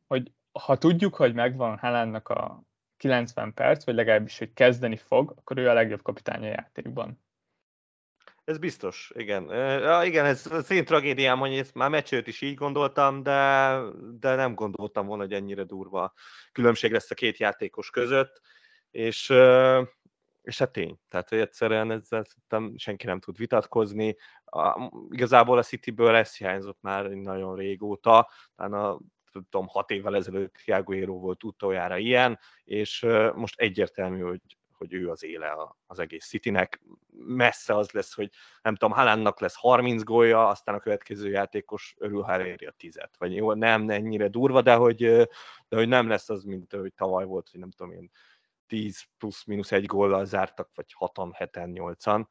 hogy 0.07 0.31
ha 0.51 0.77
tudjuk, 0.77 1.15
hogy 1.15 1.33
megvan 1.33 1.77
Haalandnak 1.77 2.29
a 2.29 2.63
90 2.97 3.53
perc, 3.53 3.85
vagy 3.85 3.95
legalábbis, 3.95 4.37
hogy 4.37 4.53
kezdeni 4.53 4.95
fog, 4.95 5.33
akkor 5.37 5.57
ő 5.57 5.69
a 5.69 5.73
legjobb 5.73 6.01
kapitány 6.01 6.43
a 6.43 6.47
játékban. 6.47 7.19
Ez 8.43 8.57
biztos, 8.57 9.11
igen. 9.15 9.43
Ja, 9.79 10.03
igen, 10.03 10.25
ez 10.25 10.45
az 10.51 10.71
én 10.71 10.85
tragédiám, 10.85 11.39
hogy 11.39 11.57
ezt 11.57 11.73
már 11.73 11.89
meccsőt 11.89 12.27
is 12.27 12.41
így 12.41 12.55
gondoltam, 12.55 13.23
de, 13.23 13.79
de 14.19 14.35
nem 14.35 14.55
gondoltam 14.55 15.05
volna, 15.05 15.23
hogy 15.23 15.33
ennyire 15.33 15.63
durva 15.63 16.13
különbség 16.51 16.91
lesz 16.91 17.11
a 17.11 17.15
két 17.15 17.37
játékos 17.37 17.89
között, 17.89 18.41
és, 18.91 19.29
és 20.41 20.57
hát 20.57 20.71
tény, 20.71 20.99
tehát 21.09 21.29
hogy 21.29 21.39
egyszerűen 21.39 21.91
ezzel 21.91 22.25
senki 22.75 23.05
nem 23.05 23.19
tud 23.19 23.37
vitatkozni. 23.37 24.15
A, 24.45 24.91
igazából 25.09 25.57
a 25.57 25.63
Cityből 25.63 26.15
ez 26.15 26.37
hiányzott 26.37 26.81
már 26.81 27.09
nagyon 27.09 27.55
régóta, 27.55 28.29
talán 28.55 28.73
a 28.73 28.99
tudom, 29.31 29.67
hat 29.67 29.91
évvel 29.91 30.15
ezelőtt 30.15 30.53
Thiago 30.53 31.05
volt 31.05 31.43
utoljára 31.43 31.97
ilyen, 31.97 32.39
és 32.63 33.05
most 33.35 33.59
egyértelmű, 33.59 34.19
hogy 34.21 34.41
hogy 34.83 34.93
ő 34.93 35.09
az 35.09 35.23
éle 35.23 35.75
az 35.85 35.99
egész 35.99 36.27
Citynek. 36.27 36.81
Messze 37.11 37.75
az 37.75 37.91
lesz, 37.91 38.13
hogy 38.13 38.29
nem 38.61 38.75
tudom, 38.75 38.95
Haalandnak 38.95 39.39
lesz 39.39 39.55
30 39.55 40.03
gólja, 40.03 40.47
aztán 40.47 40.75
a 40.75 40.79
következő 40.79 41.29
játékos 41.29 41.95
örül, 41.97 42.21
ha 42.21 42.31
eléri 42.31 42.65
a 42.65 42.73
tizet. 42.77 43.15
Vagy 43.17 43.35
jó, 43.35 43.53
nem 43.53 43.89
ennyire 43.89 44.27
durva, 44.27 44.61
de 44.61 44.75
hogy, 44.75 44.97
de 45.67 45.75
hogy 45.75 45.87
nem 45.87 46.07
lesz 46.07 46.29
az, 46.29 46.43
mint 46.43 46.73
hogy 46.73 46.93
tavaly 46.93 47.25
volt, 47.25 47.49
hogy 47.49 47.59
nem 47.59 47.71
tudom 47.71 47.93
én, 47.93 48.11
10 48.67 49.03
plusz-minusz 49.17 49.71
egy 49.71 49.85
góllal 49.85 50.25
zártak, 50.25 50.69
vagy 50.75 50.95
6-an, 50.99 51.31
7-en, 51.37 51.95
8-an. 51.97 52.25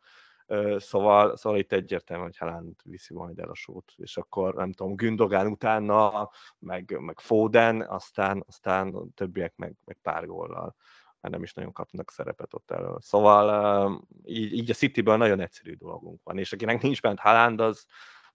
Szóval, 0.78 1.36
szóval 1.36 1.58
itt 1.58 1.72
egyértelmű, 1.72 2.22
hogy 2.22 2.36
Haaland 2.36 2.74
viszi 2.84 3.14
majd 3.14 3.38
el 3.38 3.48
a 3.48 3.54
sót, 3.54 3.92
és 3.96 4.16
akkor 4.16 4.54
nem 4.54 4.72
tudom, 4.72 4.94
Gündogán 4.94 5.46
utána, 5.46 6.30
meg, 6.58 6.98
meg 7.00 7.20
Foden, 7.20 7.80
aztán, 7.80 8.44
aztán 8.46 9.12
többiek 9.14 9.56
meg, 9.56 9.74
meg 9.84 9.98
pár 10.02 10.26
góllal 10.26 10.76
már 11.22 11.32
nem 11.32 11.42
is 11.42 11.52
nagyon 11.52 11.72
kapnak 11.72 12.10
szerepet 12.10 12.54
ott 12.54 12.70
elő. 12.70 12.94
Szóval 12.98 14.06
így, 14.24 14.52
így 14.52 14.70
a 14.70 14.74
Cityből 14.74 15.16
nagyon 15.16 15.40
egyszerű 15.40 15.74
dolgunk 15.74 16.20
van, 16.24 16.38
és 16.38 16.52
akinek 16.52 16.82
nincs 16.82 17.00
bent 17.00 17.18
Haaland, 17.18 17.60
az 17.60 17.86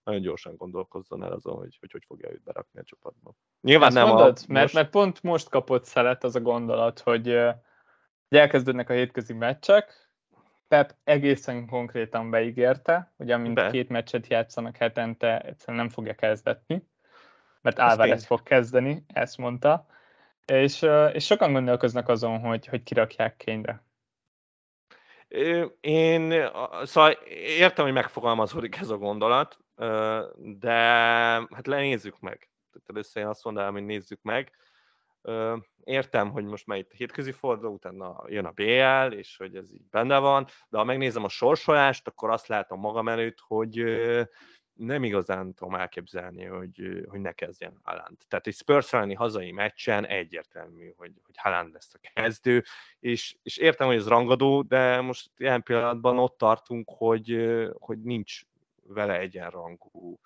nagyon 0.03 0.21
gyorsan 0.21 0.55
gondolkozzon 0.55 1.23
el 1.23 1.31
azon, 1.31 1.55
hogy 1.55 1.77
hogy, 1.79 1.91
hogy 1.91 2.03
fogja 2.07 2.31
őt 2.31 2.43
berakni 2.43 2.79
a 2.79 2.83
csapatba. 2.83 3.33
Nyilván 3.61 3.87
Ezt 3.87 3.95
nem 3.95 4.07
mondod, 4.07 4.37
a, 4.37 4.41
mert, 4.47 4.63
most... 4.63 4.73
mert 4.73 4.89
pont 4.89 5.23
most 5.23 5.49
kapott 5.49 5.85
szelet 5.85 6.23
az 6.23 6.35
a 6.35 6.41
gondolat, 6.41 6.99
hogy, 6.99 7.27
hogy 8.27 8.37
elkezdődnek 8.37 8.89
a 8.89 8.93
hétközi 8.93 9.33
meccsek, 9.33 10.07
Pep 10.67 10.95
egészen 11.03 11.67
konkrétan 11.67 12.29
beígérte, 12.29 13.13
hogy 13.17 13.31
amint 13.31 13.55
Be. 13.55 13.69
két 13.69 13.89
meccset 13.89 14.27
játszanak 14.27 14.75
hetente, 14.75 15.39
egyszerűen 15.39 15.77
nem 15.77 15.89
fogja 15.89 16.13
kezdetni, 16.13 16.87
mert 17.61 17.79
Álvarez 17.79 18.25
fog 18.25 18.43
kezdeni, 18.43 19.05
ezt 19.07 19.37
mondta. 19.37 19.85
És, 20.51 20.85
és 21.13 21.25
sokan 21.25 21.53
gondolkoznak 21.53 22.09
azon, 22.09 22.39
hogy, 22.39 22.67
hogy 22.67 22.83
kirakják 22.83 23.37
kényre. 23.37 23.85
Én 25.79 26.49
szóval 26.83 27.11
értem, 27.57 27.85
hogy 27.85 27.93
megfogalmazódik 27.93 28.75
ez 28.75 28.89
a 28.89 28.97
gondolat, 28.97 29.57
de 30.37 30.71
hát 31.51 31.67
lenézzük 31.67 32.19
meg. 32.19 32.49
Tehát 32.71 32.89
először 32.89 33.21
én 33.21 33.29
azt 33.29 33.43
mondanám, 33.43 33.73
hogy 33.73 33.85
nézzük 33.85 34.21
meg. 34.21 34.51
Értem, 35.83 36.31
hogy 36.31 36.43
most 36.43 36.67
már 36.67 36.77
itt 36.77 36.91
a 36.91 36.95
hétközi 36.95 37.31
forduló, 37.31 37.73
utána 37.73 38.23
jön 38.27 38.45
a 38.45 38.51
BL, 38.51 39.15
és 39.15 39.37
hogy 39.37 39.55
ez 39.55 39.73
így 39.73 39.89
benne 39.89 40.17
van, 40.17 40.47
de 40.69 40.77
ha 40.77 40.83
megnézem 40.83 41.23
a 41.23 41.29
sorsolást, 41.29 42.07
akkor 42.07 42.29
azt 42.29 42.47
látom 42.47 42.79
magam 42.79 43.07
előtt, 43.07 43.37
hogy 43.39 43.83
nem 44.77 45.03
igazán 45.03 45.53
tudom 45.53 45.75
elképzelni, 45.75 46.43
hogy, 46.43 47.05
hogy 47.07 47.19
ne 47.19 47.31
kezdjen 47.31 47.79
Haaland. 47.83 48.17
Tehát 48.27 48.47
egy 48.47 48.55
Spurs 48.55 48.89
hazai 49.15 49.51
meccsen 49.51 50.05
egyértelmű, 50.05 50.93
hogy, 50.97 51.11
hogy 51.25 51.37
Haaland 51.37 51.73
lesz 51.73 51.93
a 51.93 52.09
kezdő, 52.13 52.63
és, 52.99 53.35
és 53.43 53.57
értem, 53.57 53.87
hogy 53.87 53.95
ez 53.95 54.07
rangadó, 54.07 54.61
de 54.61 55.01
most 55.01 55.29
ilyen 55.37 55.63
pillanatban 55.63 56.17
ott 56.19 56.37
tartunk, 56.37 56.89
hogy, 56.97 57.57
hogy 57.79 58.01
nincs 58.01 58.41
vele 58.83 59.19
egyenrangú 59.19 60.19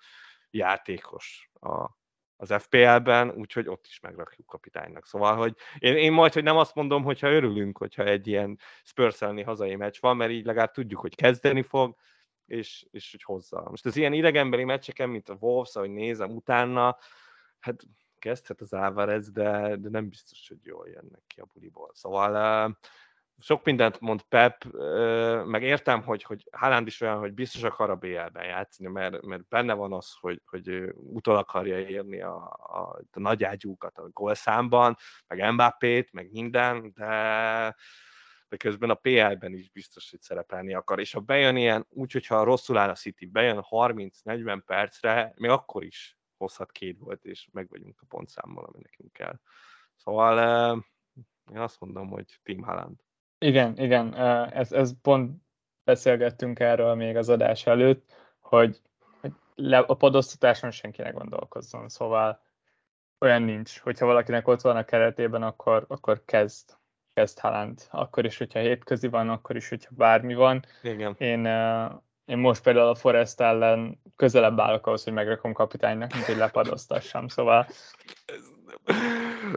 játékos 0.50 1.50
a, 1.60 2.00
az 2.36 2.54
FPL-ben, 2.62 3.30
úgyhogy 3.30 3.68
ott 3.68 3.86
is 3.86 4.00
megrakjuk 4.00 4.46
kapitánynak. 4.46 5.06
Szóval, 5.06 5.36
hogy 5.36 5.56
én, 5.78 5.96
én 5.96 6.12
majd, 6.12 6.32
hogy 6.32 6.42
nem 6.42 6.56
azt 6.56 6.74
mondom, 6.74 7.02
hogyha 7.02 7.30
örülünk, 7.30 7.78
hogyha 7.78 8.02
egy 8.02 8.26
ilyen 8.26 8.58
spurs 8.82 9.18
hazai 9.44 9.76
meccs 9.76 9.96
van, 10.00 10.16
mert 10.16 10.30
így 10.30 10.44
legalább 10.44 10.70
tudjuk, 10.70 11.00
hogy 11.00 11.14
kezdeni 11.14 11.62
fog, 11.62 11.96
és, 12.52 12.86
és 12.90 13.10
hogy 13.10 13.22
hozza. 13.22 13.66
Most 13.70 13.86
az 13.86 13.96
ilyen 13.96 14.12
idegenbeli 14.12 14.64
meccseken, 14.64 15.08
mint 15.08 15.28
a 15.28 15.36
Wolves, 15.40 15.74
ahogy 15.74 15.90
nézem 15.90 16.30
utána, 16.30 16.98
hát 17.60 17.82
kezdhet 18.18 18.60
az 18.60 18.74
Álvarez, 18.74 19.30
de, 19.30 19.76
de 19.76 19.88
nem 19.88 20.08
biztos, 20.08 20.48
hogy 20.48 20.58
jól 20.62 20.88
jönnek 20.88 21.22
ki 21.26 21.40
a 21.40 21.46
buliból. 21.52 21.90
Szóval 21.94 22.66
uh, 22.68 22.74
sok 23.38 23.64
mindent 23.64 24.00
mond 24.00 24.22
Pep, 24.22 24.64
meg 25.44 25.62
értem, 25.62 26.02
hogy, 26.02 26.22
hogy 26.22 26.48
Haaland 26.52 26.86
is 26.86 27.00
olyan, 27.00 27.18
hogy 27.18 27.32
biztos 27.32 27.62
akar 27.62 27.90
a 27.90 27.96
BL-ben 27.96 28.44
játszani, 28.44 28.88
mert, 28.88 29.22
mert 29.22 29.48
benne 29.48 29.72
van 29.74 29.92
az, 29.92 30.12
hogy, 30.20 30.40
hogy 30.44 30.92
utol 30.94 31.36
akarja 31.36 31.78
érni 31.78 32.20
a, 32.20 32.36
a, 32.62 33.00
a 33.12 33.20
nagy 33.20 33.44
ágyúkat 33.44 33.98
a 33.98 34.08
gólszámban, 34.08 34.96
meg 35.26 35.52
Mbappét, 35.52 36.12
meg 36.12 36.30
minden, 36.30 36.92
de, 36.94 37.74
de 38.52 38.58
közben 38.58 38.90
a 38.90 38.94
PL-ben 38.94 39.52
is 39.52 39.70
biztos, 39.70 40.10
hogy 40.10 40.20
szerepelni 40.20 40.74
akar. 40.74 41.00
És 41.00 41.12
ha 41.12 41.20
bejön 41.20 41.56
ilyen, 41.56 41.86
úgy, 41.88 42.12
hogyha 42.12 42.44
rosszul 42.44 42.78
áll 42.78 42.88
a 42.88 42.94
City, 42.94 43.26
bejön 43.26 43.64
30-40 43.70 44.62
percre, 44.66 45.32
még 45.36 45.50
akkor 45.50 45.84
is 45.84 46.18
hozhat 46.36 46.72
két 46.72 46.98
volt, 46.98 47.24
és 47.24 47.48
meg 47.52 47.68
vagyunk 47.68 48.00
a 48.00 48.06
pontszámmal, 48.08 48.64
ami 48.64 48.78
nekünk 48.82 49.12
kell. 49.12 49.38
Szóval 49.96 50.36
én 51.52 51.58
azt 51.58 51.80
mondom, 51.80 52.08
hogy 52.08 52.40
Team 52.42 52.62
Haaland. 52.62 52.96
Igen, 53.38 53.78
igen, 53.78 54.14
ez, 54.52 54.72
ez 54.72 55.00
pont 55.02 55.42
beszélgettünk 55.84 56.58
erről 56.60 56.94
még 56.94 57.16
az 57.16 57.28
adás 57.28 57.66
előtt, 57.66 58.12
hogy 58.40 58.82
le, 59.54 59.78
a 59.78 59.94
podosztatáson 59.94 60.70
senki 60.70 61.02
ne 61.02 61.10
gondolkozzon, 61.10 61.88
szóval 61.88 62.42
olyan 63.18 63.42
nincs, 63.42 63.78
hogyha 63.78 64.06
valakinek 64.06 64.48
ott 64.48 64.60
van 64.60 64.76
a 64.76 64.84
keretében, 64.84 65.42
akkor, 65.42 65.84
akkor 65.88 66.24
kezd, 66.24 66.80
kezd 67.14 67.38
Haaland. 67.38 67.86
Akkor 67.90 68.24
is, 68.24 68.38
hogyha 68.38 68.58
hétközi 68.58 69.08
van, 69.08 69.28
akkor 69.28 69.56
is, 69.56 69.68
hogyha 69.68 69.90
bármi 69.96 70.34
van. 70.34 70.64
Igen. 70.82 71.14
Én, 71.18 71.46
én 72.24 72.38
most 72.38 72.62
például 72.62 72.88
a 72.88 72.94
Forest 72.94 73.40
ellen 73.40 74.00
közelebb 74.16 74.60
állok 74.60 74.86
ahhoz, 74.86 75.04
hogy 75.04 75.12
megrakom 75.12 75.52
kapitánynak, 75.52 76.12
mint 76.12 76.24
hogy 76.24 76.36
lepadoztassam, 76.36 77.28
szóval 77.28 77.66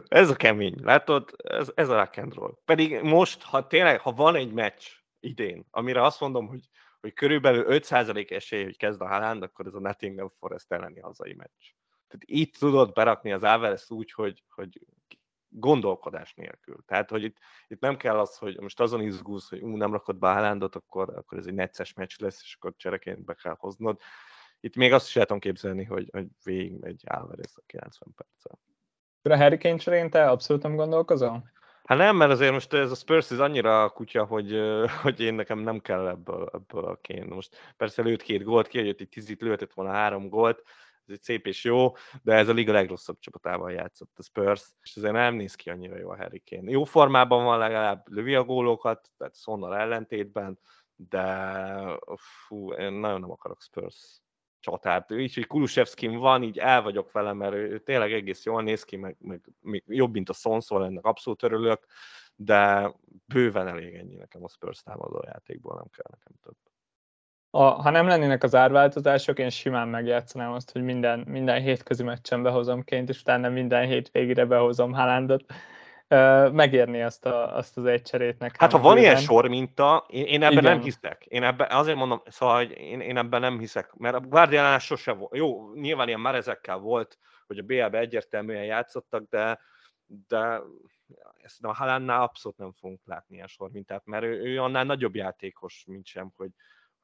ez 0.08 0.30
a 0.30 0.36
kemény, 0.36 0.74
látod? 0.82 1.30
Ez, 1.36 1.72
ez 1.74 1.88
a 1.88 1.96
rock 1.96 2.16
and 2.16 2.34
roll. 2.34 2.58
Pedig 2.64 3.00
most, 3.02 3.42
ha 3.42 3.66
tényleg, 3.66 4.00
ha 4.00 4.12
van 4.12 4.34
egy 4.34 4.52
meccs 4.52 4.84
idén, 5.20 5.66
amire 5.70 6.02
azt 6.02 6.20
mondom, 6.20 6.46
hogy, 6.46 6.68
hogy 7.00 7.12
körülbelül 7.12 7.64
5% 7.68 8.30
esély, 8.30 8.64
hogy 8.64 8.76
kezd 8.76 9.00
a 9.00 9.06
Haaland, 9.06 9.42
akkor 9.42 9.66
ez 9.66 9.74
a 9.74 9.80
Nottingham 9.80 10.32
Forest 10.38 10.72
elleni 10.72 11.00
hazai 11.00 11.34
meccs. 11.34 11.74
Tehát 12.08 12.24
itt 12.24 12.56
tudod 12.56 12.92
berakni 12.92 13.32
az 13.32 13.42
Alvarez 13.42 13.90
úgy, 13.90 14.12
hogy, 14.12 14.42
hogy 14.48 14.80
gondolkodás 15.58 16.34
nélkül. 16.34 16.76
Tehát, 16.86 17.10
hogy 17.10 17.22
itt, 17.22 17.36
itt 17.68 17.80
nem 17.80 17.96
kell 17.96 18.18
az, 18.18 18.36
hogy 18.36 18.60
most 18.60 18.80
azon 18.80 19.00
izgulsz, 19.00 19.48
hogy 19.48 19.60
ú, 19.60 19.76
nem 19.76 19.92
rakod 19.92 20.16
be 20.16 20.28
a 20.28 20.32
Haalandot, 20.32 20.74
akkor, 20.74 21.16
akkor 21.16 21.38
ez 21.38 21.46
egy 21.46 21.54
necces 21.54 21.92
meccs 21.92 22.20
lesz, 22.20 22.40
és 22.42 22.56
akkor 22.58 22.74
csereként 22.76 23.24
be 23.24 23.34
kell 23.34 23.56
hoznod. 23.58 24.00
Itt 24.60 24.76
még 24.76 24.92
azt 24.92 25.06
is 25.06 25.16
el 25.16 25.22
tudom 25.22 25.40
képzelni, 25.40 25.84
hogy, 25.84 26.08
hogy 26.12 26.26
végig 26.44 26.78
megy 26.78 27.02
Alvarez 27.06 27.52
a 27.56 27.62
90 27.66 28.14
perccel. 28.14 28.58
A 29.22 29.36
Harry 29.36 29.58
Kane 29.58 29.76
cserén 29.76 30.10
te 30.10 30.30
abszolút 30.30 30.62
nem 30.62 30.76
gondolkozol? 30.76 31.54
Hát 31.84 31.98
nem, 31.98 32.16
mert 32.16 32.30
azért 32.30 32.52
most 32.52 32.72
ez 32.72 32.90
a 32.90 32.94
Spurs 32.94 33.30
ez 33.30 33.38
annyira 33.38 33.88
kutya, 33.88 34.24
hogy, 34.24 34.60
hogy 35.02 35.20
én 35.20 35.34
nekem 35.34 35.58
nem 35.58 35.80
kell 35.80 36.08
ebből, 36.08 36.50
ebből 36.52 36.84
a 36.84 36.98
kén. 37.00 37.26
Most 37.28 37.74
persze 37.76 38.02
lőtt 38.02 38.22
két 38.22 38.42
gólt, 38.42 38.68
kiadott 38.68 39.00
egy 39.00 39.08
tizit, 39.08 39.40
lőhetett 39.40 39.72
volna 39.72 39.92
három 39.92 40.28
gólt, 40.28 40.62
ez 41.06 41.14
egy 41.14 41.22
szép 41.22 41.46
és 41.46 41.64
jó, 41.64 41.92
de 42.22 42.34
ez 42.34 42.48
a 42.48 42.52
liga 42.52 42.72
legrosszabb 42.72 43.18
csapatával 43.18 43.72
játszott 43.72 44.18
a 44.18 44.22
Spurs, 44.22 44.72
és 44.82 44.96
azért 44.96 45.12
nem 45.12 45.34
néz 45.34 45.54
ki 45.54 45.70
annyira 45.70 45.98
jó 45.98 46.10
a 46.10 46.16
Harry 46.16 46.42
Kane. 46.50 46.70
Jó 46.70 46.84
formában 46.84 47.44
van 47.44 47.58
legalább, 47.58 48.02
lövi 48.08 48.34
a 48.34 48.44
gólokat, 48.44 49.10
tehát 49.16 49.34
Szonnal 49.34 49.76
ellentétben, 49.76 50.58
de 50.96 51.58
fú, 52.16 52.72
én 52.72 52.92
nagyon 52.92 53.20
nem 53.20 53.30
akarok 53.30 53.62
Spurs 53.62 54.20
csatát. 54.60 55.10
Így, 55.10 55.34
hogy 55.34 55.46
Kulusevskin 55.46 56.18
van, 56.18 56.42
így 56.42 56.58
el 56.58 56.82
vagyok 56.82 57.12
vele, 57.12 57.32
mert 57.32 57.54
ő 57.54 57.78
tényleg 57.78 58.12
egész 58.12 58.44
jól 58.44 58.62
néz 58.62 58.84
ki, 58.84 58.96
meg, 58.96 59.16
meg, 59.20 59.40
meg 59.60 59.82
jobb, 59.86 60.12
mint 60.12 60.28
a 60.28 60.32
Sonszól, 60.32 60.84
ennek 60.84 61.04
abszolút 61.04 61.42
örülök, 61.42 61.86
de 62.34 62.92
bőven 63.26 63.68
elég 63.68 63.94
ennyi 63.94 64.14
nekem 64.14 64.44
a 64.44 64.48
Spurs 64.48 64.82
támadó 64.82 65.22
játékból, 65.26 65.74
nem 65.74 65.88
kell 65.90 66.10
nekem 66.10 66.32
több. 66.42 66.56
A, 67.56 67.70
ha 67.70 67.90
nem 67.90 68.06
lennének 68.06 68.42
az 68.42 68.54
árváltozások, 68.54 69.38
én 69.38 69.50
simán 69.50 69.88
megjátszanám 69.88 70.52
azt, 70.52 70.72
hogy 70.72 70.82
minden, 70.82 71.24
minden 71.26 71.60
hétközi 71.60 72.02
meccsen 72.02 72.42
behozom 72.42 72.82
ként, 72.82 73.08
és 73.08 73.20
utána 73.20 73.48
minden 73.48 73.86
hétvégére 73.86 74.44
behozom 74.44 74.92
Haalandot 74.92 75.44
megérni 76.52 77.02
azt, 77.02 77.26
a, 77.26 77.56
azt 77.56 77.76
az 77.76 77.84
egy 77.84 78.02
cserét 78.02 78.38
nekem. 78.38 78.56
Hát 78.58 78.72
ha 78.72 78.78
van 78.78 78.98
ilyen 78.98 79.16
sor 79.16 79.48
minta, 79.48 80.06
én, 80.08 80.24
én 80.24 80.42
ebben 80.42 80.58
Igen. 80.58 80.72
nem 80.72 80.82
hiszek. 80.82 81.24
Én 81.24 81.42
ebben, 81.42 81.70
azért 81.70 81.96
mondom, 81.96 82.22
szóval, 82.26 82.56
hogy 82.56 82.70
én, 82.70 83.00
én 83.00 83.16
ebben 83.16 83.40
nem 83.40 83.58
hiszek, 83.58 83.92
mert 83.94 84.14
a 84.14 84.20
Guardianál 84.20 84.78
sose 84.78 85.12
volt. 85.12 85.36
Jó, 85.36 85.74
nyilván 85.74 86.08
ilyen 86.08 86.20
már 86.20 86.34
ezekkel 86.34 86.78
volt, 86.78 87.18
hogy 87.46 87.58
a 87.58 87.62
BL-be 87.62 87.98
egyértelműen 87.98 88.64
játszottak, 88.64 89.28
de, 89.30 89.60
de 90.28 90.60
ezt 91.42 91.64
a 91.64 91.74
Halánnál 91.74 92.22
abszolút 92.22 92.58
nem 92.58 92.72
fogunk 92.72 93.00
látni 93.04 93.34
ilyen 93.34 93.46
sor 93.46 93.70
mintát, 93.70 94.04
mert 94.04 94.24
ő, 94.24 94.42
ő 94.42 94.62
annál 94.62 94.84
nagyobb 94.84 95.14
játékos, 95.14 95.84
mint 95.86 96.06
sem, 96.06 96.32
hogy, 96.36 96.50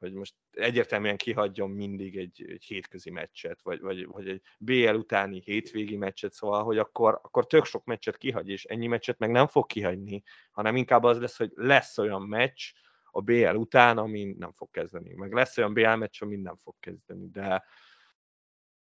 hogy 0.03 0.13
most 0.13 0.35
egyértelműen 0.51 1.17
kihagyjon 1.17 1.71
mindig 1.71 2.17
egy, 2.17 2.45
egy 2.49 2.65
hétközi 2.65 3.11
meccset, 3.11 3.63
vagy, 3.63 3.81
vagy, 3.81 4.07
vagy 4.07 4.29
egy 4.29 4.43
BL 4.59 4.95
utáni 4.95 5.41
hétvégi 5.45 5.97
meccset, 5.97 6.33
szóval, 6.33 6.65
hogy 6.65 6.79
akkor, 6.79 7.21
akkor 7.23 7.47
tök 7.47 7.65
sok 7.65 7.85
meccset 7.85 8.17
kihagy, 8.17 8.49
és 8.49 8.65
ennyi 8.65 8.87
meccset 8.87 9.19
meg 9.19 9.31
nem 9.31 9.47
fog 9.47 9.67
kihagyni, 9.67 10.23
hanem 10.51 10.77
inkább 10.77 11.05
az 11.05 11.19
lesz, 11.19 11.37
hogy 11.37 11.53
lesz 11.55 11.99
olyan 11.99 12.23
meccs 12.23 12.63
a 13.11 13.21
BL 13.21 13.55
után, 13.55 13.99
ami 13.99 14.35
nem 14.39 14.53
fog 14.53 14.71
kezdeni. 14.71 15.15
Meg 15.15 15.33
lesz 15.33 15.59
olyan 15.59 15.75
BL 15.75 15.95
meccs, 15.95 16.23
ami 16.23 16.37
nem 16.37 16.57
fog 16.57 16.75
kezdeni, 16.81 17.29
de 17.29 17.65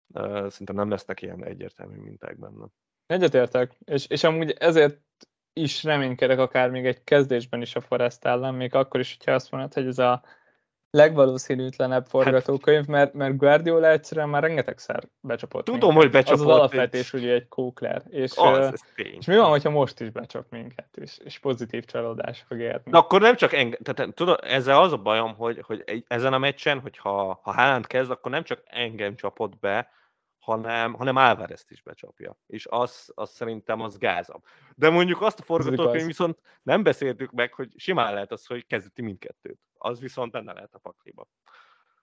uh, 0.08 0.50
szerintem 0.50 0.76
nem 0.76 0.90
lesznek 0.90 1.22
ilyen 1.22 1.46
egyértelmű 1.46 1.98
minták 1.98 2.40
benne. 2.40 2.66
Egyetértek, 3.06 3.78
és, 3.86 4.08
és 4.08 4.24
amúgy 4.24 4.52
ezért 4.52 5.02
is 5.54 5.84
reménykedek 5.84 6.40
akár 6.40 6.70
még 6.70 6.86
egy 6.86 7.04
kezdésben 7.04 7.62
is 7.62 7.76
a 7.76 7.82
Forest 7.82 8.26
ellen, 8.26 8.54
még 8.54 8.76
akkor 8.76 9.00
is, 9.00 9.16
hogyha 9.18 9.32
azt 9.32 9.52
mondod, 9.52 9.74
hogy 9.74 9.86
ez 9.86 10.00
a 10.00 10.24
legvalószínűtlenebb 10.92 12.02
hát- 12.02 12.10
forgatókönyv, 12.10 12.86
mert, 12.86 13.14
mert 13.14 13.38
Guardiola 13.38 13.88
egyszerűen 13.88 14.30
már 14.30 14.42
rengetegszer 14.42 15.04
becsapott. 15.22 15.66
Tudom, 15.66 15.94
minket. 15.94 16.02
hogy 16.02 16.12
becsapott. 16.12 16.40
Az 16.40 16.48
az 16.48 16.58
alapvetés 16.58 17.14
ugye 17.14 17.34
egy 17.34 17.48
kókler. 17.48 18.02
És, 18.10 18.32
az, 18.36 18.84
és 18.96 19.26
mi 19.26 19.36
van, 19.36 19.50
hogyha 19.50 19.70
most 19.70 20.00
is 20.00 20.10
becsap 20.10 20.46
minket, 20.50 20.88
és, 20.96 21.18
és 21.24 21.40
pozitív 21.40 21.86
csalódás 21.86 22.46
fog 22.48 22.60
érni? 22.60 22.92
De 22.92 22.98
akkor 22.98 23.22
nem 23.22 23.36
csak 23.36 23.54
engem, 23.54 23.80
tehát 23.84 24.14
tudod, 24.14 24.40
ezzel 24.44 24.82
az 24.82 24.94
a 24.94 24.98
bajom, 24.98 25.36
hogy, 25.36 25.64
hogy 25.66 26.04
ezen 26.08 26.34
a 26.34 26.38
meccsen, 26.38 26.80
hogyha 26.80 27.40
ha 27.44 27.52
Haaland 27.52 27.88
kezd, 27.88 28.12
akkor 28.12 28.32
nem 28.32 28.44
csak 28.44 28.62
engem 28.66 29.16
csapott 29.16 29.60
be, 29.60 29.90
hanem, 30.50 30.94
hanem 30.94 31.18
álvarez 31.18 31.66
is 31.68 31.82
becsapja. 31.82 32.38
És 32.48 32.68
az, 32.70 33.12
az 33.16 33.30
szerintem 33.30 33.82
az 33.82 33.98
gázabb. 33.98 34.44
De 34.76 34.90
mondjuk 34.90 35.22
azt 35.22 35.40
a 35.40 35.44
forgatókönyv 35.44 36.06
viszont 36.06 36.40
nem 36.62 36.84
beszéltük 36.84 37.32
meg, 37.32 37.54
hogy 37.54 37.74
simán 37.76 38.14
lehet 38.14 38.32
az, 38.32 38.46
hogy 38.46 38.66
kezdeti 38.66 39.02
mindkettőt. 39.02 39.60
Az 39.74 40.00
viszont 40.00 40.32
benne 40.32 40.54
lehet 40.54 40.74
a 40.74 40.80
pakliba. 40.80 41.28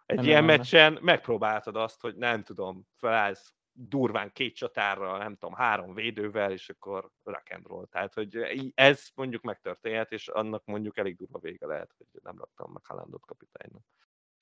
Egy 0.06 0.16
nem 0.16 0.24
ilyen 0.24 0.44
nem, 0.44 0.56
meccsen 0.56 0.92
nem. 0.92 1.02
megpróbáltad 1.02 1.76
azt, 1.76 2.00
hogy 2.00 2.16
nem 2.16 2.42
tudom, 2.42 2.86
felállsz 2.96 3.54
durván 3.72 4.32
két 4.32 4.54
csatárral, 4.54 5.18
nem 5.18 5.36
tudom, 5.36 5.54
három 5.54 5.94
védővel, 5.94 6.52
és 6.52 6.68
akkor 6.68 7.10
rock 7.22 7.50
and 7.50 7.66
roll. 7.66 7.86
Tehát, 7.86 8.14
hogy 8.14 8.36
ez 8.74 9.08
mondjuk 9.14 9.42
megtörténhet, 9.42 10.12
és 10.12 10.28
annak 10.28 10.64
mondjuk 10.64 10.96
elég 10.96 11.16
durva 11.16 11.38
vége 11.38 11.66
lehet, 11.66 11.94
hogy 11.96 12.06
nem 12.22 12.38
raktam 12.38 12.72
meg 12.72 12.84
Haalandot 12.86 13.26
kapitánynak. 13.26 13.82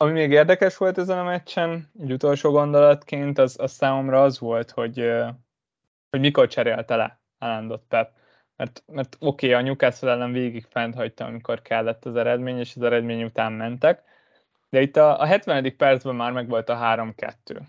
Ami 0.04 0.12
még 0.12 0.30
érdekes 0.30 0.76
volt 0.76 0.98
ezen 0.98 1.18
a 1.18 1.24
meccsen, 1.24 1.90
egy 2.00 2.12
utolsó 2.12 2.50
gondolatként, 2.50 3.38
az, 3.38 3.56
az 3.58 3.72
számomra 3.72 4.22
az 4.22 4.38
volt, 4.38 4.70
hogy, 4.70 5.12
hogy 6.10 6.20
mikor 6.20 6.48
cserélte 6.48 6.96
le 6.96 7.18
Alandot 7.38 7.82
Pep. 7.88 8.10
Mert, 8.56 8.82
mert 8.86 9.16
oké, 9.20 9.46
okay, 9.48 9.60
a 9.60 9.64
Newcastle 9.64 10.10
ellen 10.10 10.32
végig 10.32 10.66
fent 10.70 10.94
hagyta, 10.94 11.24
amikor 11.24 11.62
kellett 11.62 12.04
az 12.04 12.16
eredmény, 12.16 12.58
és 12.58 12.76
az 12.76 12.82
eredmény 12.82 13.24
után 13.24 13.52
mentek, 13.52 14.02
de 14.70 14.80
itt 14.80 14.96
a, 14.96 15.20
a 15.20 15.24
70. 15.24 15.76
percben 15.76 16.14
már 16.14 16.32
megvolt 16.32 16.68
a 16.68 16.76
3-2 16.76 17.60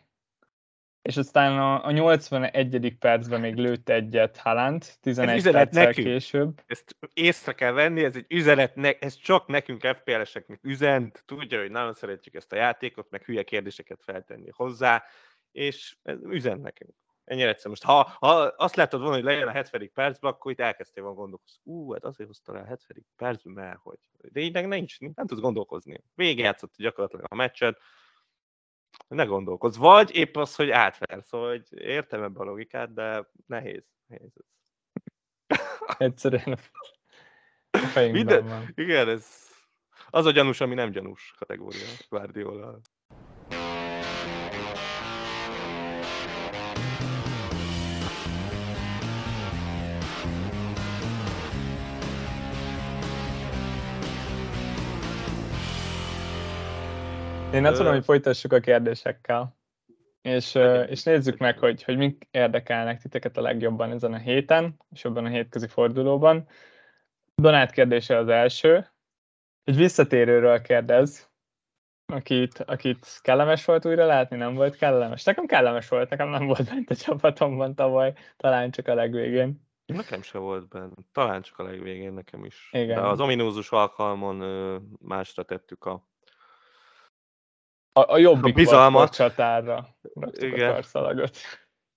és 1.05 1.17
aztán 1.17 1.59
a, 1.59 1.85
a 1.85 1.91
81. 1.91 2.95
percben 2.99 3.39
még 3.39 3.55
lőtt 3.55 3.89
egyet 3.89 4.37
Haaland, 4.37 4.85
11 5.01 5.51
perccel 5.51 5.83
nekünk. 5.83 6.07
később. 6.07 6.61
Ezt 6.65 6.95
észre 7.13 7.53
kell 7.53 7.71
venni, 7.71 8.03
ez 8.03 8.15
egy 8.15 8.25
üzenet, 8.27 8.75
ne, 8.75 8.91
ez 8.99 9.15
csak 9.15 9.47
nekünk 9.47 9.85
FPL-eseknek 9.85 10.59
üzent, 10.61 11.23
tudja, 11.25 11.59
hogy 11.59 11.71
nagyon 11.71 11.93
szeretjük 11.93 12.35
ezt 12.35 12.51
a 12.51 12.55
játékot, 12.55 13.09
meg 13.09 13.23
hülye 13.23 13.43
kérdéseket 13.43 14.03
feltenni 14.03 14.49
hozzá, 14.51 15.03
és 15.51 15.95
ez 16.03 16.17
üzen 16.23 16.59
nekünk. 16.59 16.93
Ennyire 17.25 17.49
egyszer. 17.49 17.69
Most 17.69 17.83
ha, 17.83 18.15
ha 18.19 18.27
azt 18.57 18.75
látod 18.75 18.99
volna, 18.99 19.15
hogy 19.15 19.23
lejön 19.23 19.47
a 19.47 19.51
70. 19.51 19.91
percben, 19.93 20.31
akkor 20.31 20.51
itt 20.51 20.59
elkezdtél 20.59 21.03
volna 21.03 21.19
gondolkozni. 21.19 21.61
Ú, 21.63 21.91
hát 21.91 22.03
azért 22.03 22.29
hozta 22.29 22.53
rá 22.53 22.61
a 22.61 22.65
70. 22.65 23.05
percben, 23.15 23.53
mert 23.53 23.79
hogy. 23.81 23.97
De 24.31 24.39
így 24.39 24.67
nincs, 24.67 24.99
nem 24.99 25.25
tudsz 25.27 25.41
gondolkozni. 25.41 26.03
Végigjátszott 26.15 26.73
gyakorlatilag 26.77 27.25
a 27.29 27.35
meccset, 27.35 27.77
Ne 29.07 29.23
gondolkozz. 29.23 29.77
Vagy 29.77 30.15
épp 30.15 30.35
az, 30.35 30.55
hogy 30.55 30.69
átver. 30.69 31.23
Szóval 31.23 31.49
hogy 31.49 31.81
értem 31.81 32.23
ebbe 32.23 32.39
a 32.39 32.43
logikát, 32.43 32.93
de 32.93 33.29
nehéz. 33.45 33.83
nehéz. 34.07 34.31
Egyszerűen 35.97 36.59
a 37.71 37.77
fejünkben 37.93 38.25
Minden, 38.25 38.47
van. 38.47 38.71
igen, 38.75 39.09
ez 39.09 39.49
az 40.09 40.25
a 40.25 40.31
gyanús, 40.31 40.61
ami 40.61 40.73
nem 40.73 40.91
gyanús 40.91 41.33
kategória 41.37 41.85
Guardiola. 42.09 42.79
Én 57.55 57.63
tudom, 57.63 57.85
Ö. 57.85 57.95
hogy 57.95 58.03
folytassuk 58.03 58.53
a 58.53 58.59
kérdésekkel. 58.59 59.57
És, 60.21 60.55
és 60.87 61.03
nézzük 61.03 61.37
meg, 61.37 61.59
hogy, 61.59 61.83
hogy 61.83 61.97
mik 61.97 62.27
érdekelnek 62.31 63.01
titeket 63.01 63.37
a 63.37 63.41
legjobban 63.41 63.91
ezen 63.91 64.13
a 64.13 64.17
héten, 64.17 64.79
és 64.91 65.05
abban 65.05 65.25
a 65.25 65.29
hétközi 65.29 65.67
fordulóban. 65.67 66.47
Donát 67.35 67.71
kérdése 67.71 68.17
az 68.17 68.27
első. 68.27 68.87
Egy 69.63 69.75
visszatérőről 69.75 70.61
kérdez, 70.61 71.29
akit, 72.13 72.59
akit 72.59 73.19
kellemes 73.21 73.65
volt 73.65 73.85
újra 73.85 74.05
látni, 74.05 74.37
nem 74.37 74.53
volt 74.53 74.75
kellemes. 74.75 75.23
Nekem 75.23 75.45
kellemes 75.45 75.87
volt, 75.87 76.09
nekem 76.09 76.29
nem 76.29 76.45
volt 76.45 76.65
bent 76.69 76.89
a 76.89 76.95
csapatomban 76.95 77.75
tavaly, 77.75 78.13
talán 78.37 78.71
csak 78.71 78.87
a 78.87 78.93
legvégén. 78.93 79.63
Nekem 79.85 80.21
se 80.21 80.37
volt 80.37 80.67
benne. 80.67 80.93
Talán 81.11 81.41
csak 81.41 81.59
a 81.59 81.63
legvégén 81.63 82.13
nekem 82.13 82.45
is. 82.45 82.69
Igen. 82.71 82.95
De 82.95 83.07
az 83.07 83.19
ominózus 83.19 83.71
alkalmon 83.71 84.35
másra 85.01 85.43
tettük 85.43 85.85
a... 85.85 86.07
A, 87.97 88.11
a 88.13 88.17
jobbik 88.17 88.53
A 88.53 88.57
bizalmat. 88.57 89.13
csatárra 89.13 89.87
Igen. 90.31 90.69
a 90.69 90.73
karszalagot. 90.73 91.37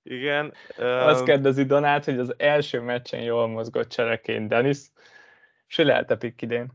Igen. 0.02 0.54
Azt 0.78 1.24
kérdezi 1.24 1.64
Donát, 1.64 2.04
hogy 2.04 2.18
az 2.18 2.34
első 2.38 2.80
meccsen 2.80 3.20
jól 3.20 3.46
mozgott 3.48 3.88
csereként 3.88 4.48
Denis, 4.48 4.78
és 5.66 5.76
hogy 5.76 5.84
lehet-e 5.84 6.16
pick 6.16 6.42
idén? 6.42 6.72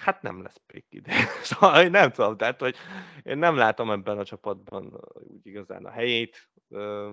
Hát 0.00 0.22
nem 0.22 0.42
lesz 0.42 0.60
pick 0.66 0.86
ide. 0.88 1.12
Szóval 1.42 1.82
én 1.82 1.90
nem 1.90 2.10
tudom, 2.10 2.36
tehát 2.36 2.60
hogy 2.60 2.76
én 3.22 3.38
nem 3.38 3.56
látom 3.56 3.90
ebben 3.90 4.18
a 4.18 4.24
csapatban 4.24 5.00
úgy 5.12 5.46
igazán 5.46 5.84
a 5.84 5.90
helyét. 5.90 6.48
Ö, 6.68 7.10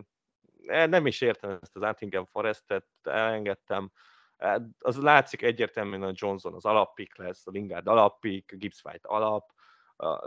Nem 0.65 1.05
is 1.07 1.21
értem 1.21 1.49
ezt 1.61 1.75
az 1.75 1.81
Nottingham 1.81 2.25
Forestet, 2.25 2.85
elengedtem. 3.03 3.91
Hát 4.37 4.61
Az 4.79 4.97
látszik 4.97 5.41
egyértelműen, 5.41 6.01
hogy 6.01 6.15
Johnson 6.17 6.53
az 6.53 6.65
alappik 6.65 7.17
lesz, 7.17 7.47
a 7.47 7.51
Lingard 7.51 7.87
alappik, 7.87 8.51
a 8.53 8.55
Gibbs 8.55 8.81
White 8.83 9.07
alap. 9.07 9.53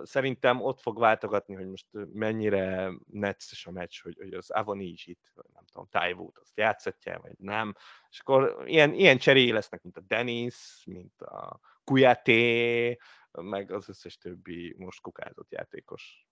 Szerintem 0.02 0.60
ott 0.60 0.80
fog 0.80 0.98
váltogatni, 0.98 1.54
hogy 1.54 1.68
most 1.68 1.86
mennyire 2.12 2.92
necces 3.06 3.66
a 3.66 3.70
meccs, 3.70 4.02
hogy, 4.02 4.16
hogy 4.18 4.32
az 4.32 4.50
Avonizsit, 4.50 5.30
vagy 5.34 5.50
nem 5.52 5.64
tudom, 5.64 5.88
Tywood 5.90 6.36
azt 6.40 6.56
játszatja, 6.56 7.18
vagy 7.22 7.38
nem. 7.38 7.74
És 8.10 8.20
akkor 8.20 8.62
ilyen, 8.66 8.94
ilyen 8.94 9.18
cseréi 9.18 9.52
lesznek, 9.52 9.82
mint 9.82 9.96
a 9.96 10.00
Dennis, 10.00 10.82
mint 10.86 11.22
a 11.22 11.60
Kuyaté, 11.84 12.98
meg 13.30 13.72
az 13.72 13.88
összes 13.88 14.16
többi 14.16 14.74
most 14.78 15.00
kukázott 15.00 15.50
játékos. 15.50 16.26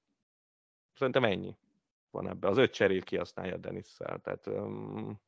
Szerintem 0.95 1.25
ennyi 1.25 1.57
van 2.11 2.29
ebbe. 2.29 2.49
Az 2.49 2.57
öt 2.57 2.73
cserét 2.73 3.05
kihasználja 3.05 3.57
Denisszel. 3.57 4.19
Tehát 4.19 4.47
um, 4.47 5.21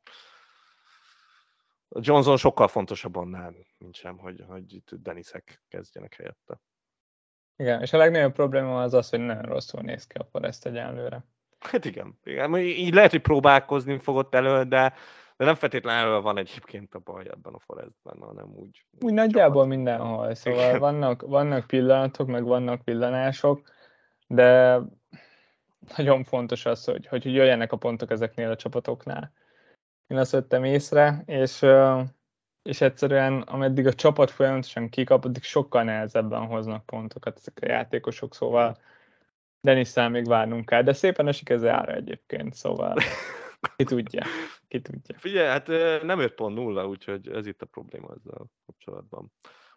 Johnson 1.89 2.37
sokkal 2.37 2.69
fontosabb 2.69 3.17
annál, 3.17 3.55
mint 3.79 3.95
sem, 3.95 4.19
hogy, 4.19 4.45
hogy 4.47 4.75
itt 4.75 4.91
Denisek 4.95 5.63
kezdjenek 5.69 6.15
helyette. 6.15 6.61
Igen, 7.63 7.81
és 7.83 7.93
a 7.93 7.97
legnagyobb 7.97 8.33
probléma 8.33 8.83
az 8.83 8.95
az, 8.95 9.11
hogy 9.11 9.21
nagyon 9.21 9.43
rosszul 9.43 9.81
néz 9.81 10.07
ki 10.07 10.19
a 10.19 10.25
Forest 10.25 10.67
egyenlőre. 10.67 11.25
Hát 11.59 11.85
igen, 11.85 12.19
igen. 12.25 12.57
Így 12.57 12.95
lehet, 12.95 13.11
hogy 13.11 13.21
próbálkozni 13.21 13.99
fogott 13.99 14.35
elő, 14.35 14.63
de, 14.63 14.95
de 15.37 15.45
nem 15.45 15.55
feltétlenül 15.55 16.11
elő 16.11 16.21
van 16.21 16.39
egyébként 16.39 16.95
a 16.95 16.99
baj 16.99 17.25
ebben 17.31 17.53
a 17.55 17.59
Forestben, 17.59 18.17
hanem 18.21 18.53
úgy. 18.55 18.85
Úgy 19.01 19.13
nagyjából 19.13 19.67
mindenhol, 19.67 20.35
szóval 20.35 20.61
Igen. 20.61 20.79
vannak, 20.79 21.23
vannak 21.23 21.67
pillanatok, 21.67 22.27
meg 22.27 22.45
vannak 22.45 22.85
villanások, 22.85 23.69
de 24.27 24.81
nagyon 25.97 26.25
fontos 26.25 26.67
az, 26.67 26.85
hogy, 26.85 27.07
hogy 27.07 27.25
jöjjenek 27.25 27.73
a 27.73 27.77
pontok 27.77 28.11
ezeknél 28.11 28.51
a 28.51 28.57
csapatoknál. 28.57 29.33
Én 30.07 30.19
azt 30.19 30.31
vettem 30.31 30.65
észre, 30.65 31.23
és, 31.27 31.65
és 32.69 32.81
egyszerűen 32.81 33.41
ameddig 33.41 33.87
a 33.87 33.93
csapat 33.93 34.31
folyamatosan 34.31 34.89
kikap, 34.89 35.25
addig 35.25 35.43
sokkal 35.43 35.83
nehezebben 35.83 36.47
hoznak 36.47 36.87
pontokat 36.87 37.37
ezek 37.37 37.59
a 37.61 37.67
játékosok, 37.67 38.35
szóval 38.35 38.77
Denisszel 39.61 40.09
még 40.09 40.27
várnunk 40.27 40.67
kell, 40.67 40.83
de 40.83 40.93
szépen 40.93 41.29
esik 41.29 41.49
ez 41.49 41.65
ára 41.65 41.93
egyébként, 41.93 42.55
szóval 42.55 42.97
ki 43.77 43.85
tudja, 43.85 44.25
ki 44.69 44.81
tudja. 44.81 45.19
Figyelj, 45.19 45.49
hát 45.49 45.67
nem 46.03 46.19
5.0, 46.19 46.89
úgyhogy 46.89 47.29
ez 47.29 47.47
itt 47.47 47.63
a 47.63 47.67
probléma 47.67 48.15
ezzel 48.15 48.47
kapcsolatban. 48.67 49.33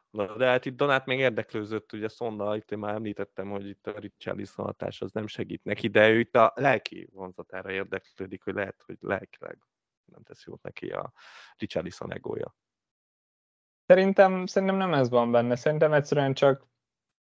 Na, 0.09 0.37
de 0.37 0.45
hát 0.45 0.65
itt 0.65 0.77
Donát 0.77 1.05
még 1.05 1.19
érdeklőzött, 1.19 1.93
ugye 1.93 2.07
Szonna, 2.07 2.55
itt 2.55 2.71
én 2.71 2.79
már 2.79 2.93
említettem, 2.93 3.49
hogy 3.49 3.67
itt 3.67 3.87
a 3.87 3.99
Richarlison 3.99 4.65
hatás 4.65 5.01
az 5.01 5.11
nem 5.11 5.27
segít 5.27 5.63
neki, 5.63 5.87
de 5.87 6.09
ő 6.09 6.19
itt 6.19 6.35
a 6.35 6.53
lelki 6.55 7.09
vonzatára 7.11 7.71
érdeklődik, 7.71 8.43
hogy 8.43 8.53
lehet, 8.53 8.83
hogy 8.85 8.97
lelkileg 8.99 9.57
nem 10.05 10.23
tesz 10.23 10.45
jót 10.45 10.61
neki 10.61 10.89
a 10.89 11.13
Richarlison 11.57 12.13
egója. 12.13 12.55
Szerintem, 13.91 14.45
szerintem 14.45 14.77
nem 14.77 14.93
ez 14.93 15.09
van 15.09 15.31
benne, 15.31 15.55
szerintem 15.55 15.93
egyszerűen 15.93 16.33
csak 16.33 16.67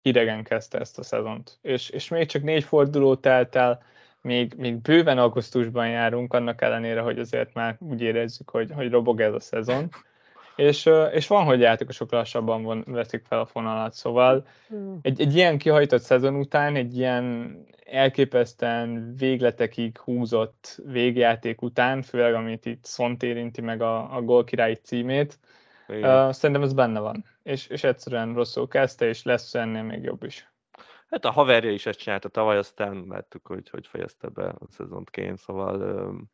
idegen 0.01 0.43
kezdte 0.43 0.79
ezt 0.79 0.99
a 0.99 1.03
szezont. 1.03 1.59
És, 1.61 1.89
és 1.89 2.09
még 2.09 2.27
csak 2.27 2.43
négy 2.43 2.63
forduló 2.63 3.15
telt 3.15 3.55
el, 3.55 3.83
még, 4.21 4.53
még 4.57 4.75
bőven 4.75 5.17
augusztusban 5.17 5.89
járunk, 5.89 6.33
annak 6.33 6.61
ellenére, 6.61 7.01
hogy 7.01 7.19
azért 7.19 7.53
már 7.53 7.75
úgy 7.79 8.01
érezzük, 8.01 8.49
hogy, 8.49 8.71
hogy 8.71 8.91
robog 8.91 9.21
ez 9.21 9.33
a 9.33 9.39
szezon. 9.39 9.89
És, 10.55 10.89
és 11.11 11.27
van, 11.27 11.45
hogy 11.45 11.59
játékosok 11.59 12.11
lassabban 12.11 12.63
von, 12.63 12.83
veszik 12.87 13.25
fel 13.25 13.39
a 13.39 13.45
fonalat, 13.45 13.93
szóval 13.93 14.47
egy, 15.01 15.21
egy 15.21 15.35
ilyen 15.35 15.57
kihajtott 15.57 16.01
szezon 16.01 16.35
után, 16.35 16.75
egy 16.75 16.97
ilyen 16.97 17.57
elképesztően 17.85 19.15
végletekig 19.17 19.97
húzott 19.97 20.81
végjáték 20.85 21.61
után, 21.61 22.01
főleg 22.01 22.33
amit 22.33 22.65
itt 22.65 22.85
Szont 22.85 23.23
érinti 23.23 23.61
meg 23.61 23.81
a, 23.81 24.15
a 24.15 24.21
gól 24.21 24.43
címét, 24.83 25.39
Igen. 25.89 26.33
szerintem 26.33 26.65
ez 26.65 26.73
benne 26.73 26.99
van. 26.99 27.25
És, 27.43 27.67
és 27.67 27.83
egyszerűen 27.83 28.33
rosszul 28.33 28.67
kezdte, 28.67 29.05
és 29.05 29.23
lesz 29.23 29.55
ennél 29.55 29.83
még 29.83 30.03
jobb 30.03 30.23
is. 30.23 30.51
Hát 31.07 31.25
a 31.25 31.31
haverja 31.31 31.71
is 31.71 31.85
ezt 31.85 31.99
csinálta 31.99 32.29
tavaly, 32.29 32.57
aztán 32.57 33.05
láttuk, 33.07 33.47
hogy 33.47 33.69
hogy 33.69 33.87
fejezte 33.87 34.27
be 34.27 34.47
a 34.47 34.67
szezont 34.69 35.09
Kén, 35.09 35.35
szóval 35.35 35.81
öm, 35.81 36.29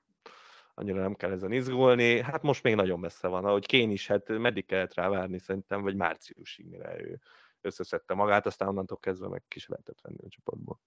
annyira 0.73 1.01
nem 1.01 1.13
kell 1.13 1.31
ezen 1.31 1.51
izgulni. 1.51 2.21
Hát 2.21 2.41
most 2.41 2.63
még 2.63 2.75
nagyon 2.75 2.99
messze 2.99 3.27
van, 3.27 3.45
ahogy 3.45 3.65
Kén 3.65 3.91
is, 3.91 4.07
hát 4.07 4.27
meddig 4.27 4.65
kellett 4.65 4.93
rá 4.93 5.09
várni 5.09 5.39
szerintem, 5.39 5.81
vagy 5.81 5.95
márciusig, 5.95 6.65
mire 6.65 7.01
ő 7.01 7.19
összeszedte 7.61 8.13
magát, 8.13 8.45
aztán 8.45 8.67
onnantól 8.67 8.97
kezdve 8.97 9.27
meg 9.27 9.43
ki 9.47 9.59
se 9.59 9.67
lehetett 9.69 10.01
venni 10.01 10.17
a 10.25 10.29
csapatból. 10.29 10.79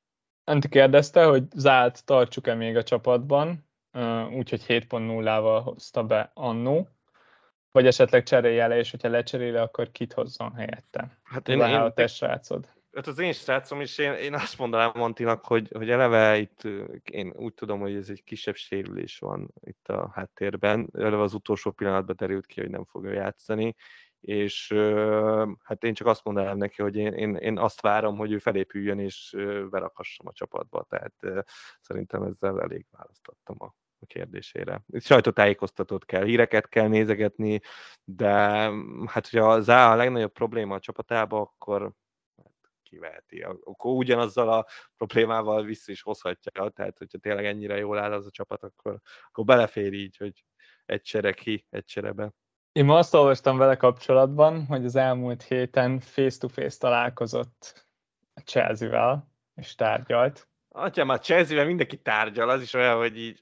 Anti 0.45 0.69
kérdezte, 0.69 1.25
hogy 1.25 1.45
Zált 1.55 2.05
tartsuk-e 2.05 2.55
még 2.55 2.77
a 2.77 2.83
csapatban, 2.83 3.69
úgyhogy 4.33 4.65
7.0-val 4.67 5.61
hozta 5.65 6.05
be 6.05 6.31
annó, 6.35 6.89
vagy 7.73 7.87
esetleg 7.87 8.23
cserélje 8.23 8.67
le, 8.67 8.79
és 8.79 8.91
hogyha 8.91 9.09
lecseréli, 9.09 9.57
akkor 9.57 9.91
kit 9.91 10.13
hozzon 10.13 10.55
helyette. 10.55 11.19
Hát 11.23 11.49
Én, 11.49 11.61
én, 11.61 11.93
te 11.95 12.07
srácod. 12.07 12.69
hát 12.93 13.07
az 13.07 13.19
én 13.19 13.33
srácom 13.33 13.81
is, 13.81 13.99
én, 13.99 14.13
én 14.13 14.35
azt 14.35 14.59
mondanám 14.59 14.91
Montinak, 14.95 15.45
hogy, 15.45 15.69
hogy 15.73 15.91
eleve 15.91 16.39
itt 16.39 16.63
én 17.05 17.33
úgy 17.37 17.55
tudom, 17.55 17.81
hogy 17.81 17.95
ez 17.95 18.09
egy 18.09 18.25
kisebb 18.25 18.55
sérülés 18.55 19.19
van 19.19 19.55
itt 19.61 19.89
a 19.89 20.11
háttérben. 20.15 20.89
Eleve 20.93 21.23
az 21.23 21.35
utolsó 21.35 21.71
pillanatban 21.71 22.17
derült 22.19 22.47
ki, 22.47 22.61
hogy 22.61 22.71
nem 22.71 22.85
fogja 22.85 23.13
játszani, 23.13 23.75
és 24.21 24.75
hát 25.63 25.85
én 25.85 25.95
csak 25.95 26.07
azt 26.07 26.25
mondanám 26.25 26.57
neki, 26.57 26.83
hogy 26.83 26.97
én, 26.97 27.13
én, 27.13 27.35
én 27.35 27.59
azt 27.59 27.81
várom, 27.81 28.17
hogy 28.17 28.33
ő 28.33 28.39
felépüljön 28.39 28.99
és 28.99 29.33
ö, 29.37 29.67
berakassam 29.71 30.27
a 30.27 30.33
csapatba, 30.33 30.87
tehát 30.89 31.47
szerintem 31.81 32.23
ezzel 32.23 32.61
elég 32.61 32.87
választottam 32.91 33.57
a 33.59 33.75
a 34.01 34.07
kérdésére. 34.07 34.85
Sajtótájékoztatót 34.99 36.05
kell, 36.05 36.25
híreket 36.25 36.69
kell 36.69 36.89
nézegetni, 36.89 37.61
de 38.05 38.31
hát 39.07 39.29
hogyha 39.29 39.53
az 39.53 39.69
a 39.69 39.95
legnagyobb 39.95 40.33
probléma 40.33 40.75
a 40.75 40.81
csapatában, 40.81 41.41
akkor 41.41 41.93
kiveheti. 42.83 43.41
Akkor 43.41 43.93
ugyanazzal 43.93 44.49
a 44.49 44.67
problémával 44.97 45.65
vissza 45.65 45.93
is 45.93 46.03
hozhatja, 46.03 46.69
tehát 46.69 46.99
hogyha 46.99 47.19
tényleg 47.19 47.45
ennyire 47.45 47.77
jól 47.77 47.99
áll 47.99 48.13
az 48.13 48.27
a 48.27 48.31
csapat, 48.31 48.63
akkor, 48.63 49.01
akkor 49.29 49.45
belefér 49.45 49.93
így, 49.93 50.17
hogy 50.17 50.45
egy 50.87 51.03
csere 51.03 51.33
ki, 51.33 51.67
egy 51.71 51.85
csere 51.85 52.13
be. 52.13 52.33
Én 52.73 52.85
ma 52.85 52.99
azt 52.99 53.15
olvastam 53.15 53.59
vele 53.59 53.77
kapcsolatban, 53.77 54.67
hogy 54.67 54.85
az 54.85 54.97
elmúlt 54.97 55.43
héten 55.43 56.01
face-to-face 56.01 56.79
találkozott 56.79 57.87
a 58.35 58.41
Chelsea-vel, 58.41 59.29
és 59.55 59.75
tárgyalt. 59.75 60.49
Atya, 60.69 61.05
már 61.05 61.21
Chelsea-vel 61.21 61.67
mindenki 61.67 61.97
tárgyal, 62.03 62.49
az 62.49 62.63
is 62.63 62.75
olyan, 62.75 62.97
hogy 62.97 63.19
így... 63.19 63.39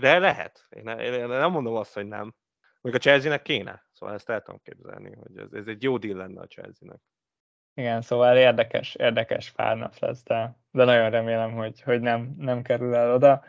De 0.00 0.18
lehet. 0.18 0.66
Én, 0.70 0.88
én 0.88 1.26
nem 1.26 1.50
mondom 1.50 1.74
azt, 1.74 1.94
hogy 1.94 2.06
nem. 2.06 2.34
Még 2.80 2.94
a 2.94 2.98
Chelsea-nek 2.98 3.42
kéne. 3.42 3.86
Szóval 3.92 4.14
ezt 4.14 4.30
el 4.30 4.42
tudom 4.42 4.60
képzelni, 4.62 5.16
hogy 5.16 5.38
ez, 5.38 5.52
ez 5.52 5.66
egy 5.66 5.82
jó 5.82 5.98
deal 5.98 6.16
lenne 6.16 6.40
a 6.40 6.46
Chelsea-nek. 6.46 7.00
Igen, 7.74 8.02
szóval 8.02 8.36
érdekes, 8.36 8.94
érdekes 8.94 9.50
pár 9.50 9.76
nap 9.76 9.98
lesz, 9.98 10.22
de, 10.22 10.58
de 10.70 10.84
nagyon 10.84 11.10
remélem, 11.10 11.52
hogy, 11.52 11.80
hogy 11.80 12.00
nem, 12.00 12.34
nem 12.38 12.62
kerül 12.62 12.94
el 12.94 13.12
oda. 13.12 13.44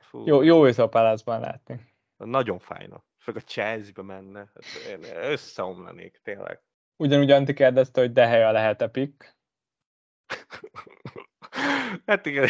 Fú. 0.00 0.26
Jó, 0.26 0.42
jó 0.42 0.66
őt 0.66 0.78
a 0.78 0.88
Palace-ban 0.88 1.40
látni. 1.40 1.94
Nagyon 2.16 2.58
fájna. 2.58 3.04
Főleg 3.18 3.42
a 3.42 3.46
Chelsea-be 3.46 4.02
menne. 4.02 4.38
Hát 4.38 4.64
én 4.88 5.30
összeomlanék, 5.30 6.20
tényleg. 6.22 6.62
Ugyanúgy 6.96 7.30
Antti 7.30 7.52
kérdezte, 7.52 8.00
hogy 8.00 8.12
Deheja 8.12 8.50
lehet-e 8.50 8.88
pick. 8.88 9.36
hát 12.06 12.26
igen, 12.26 12.48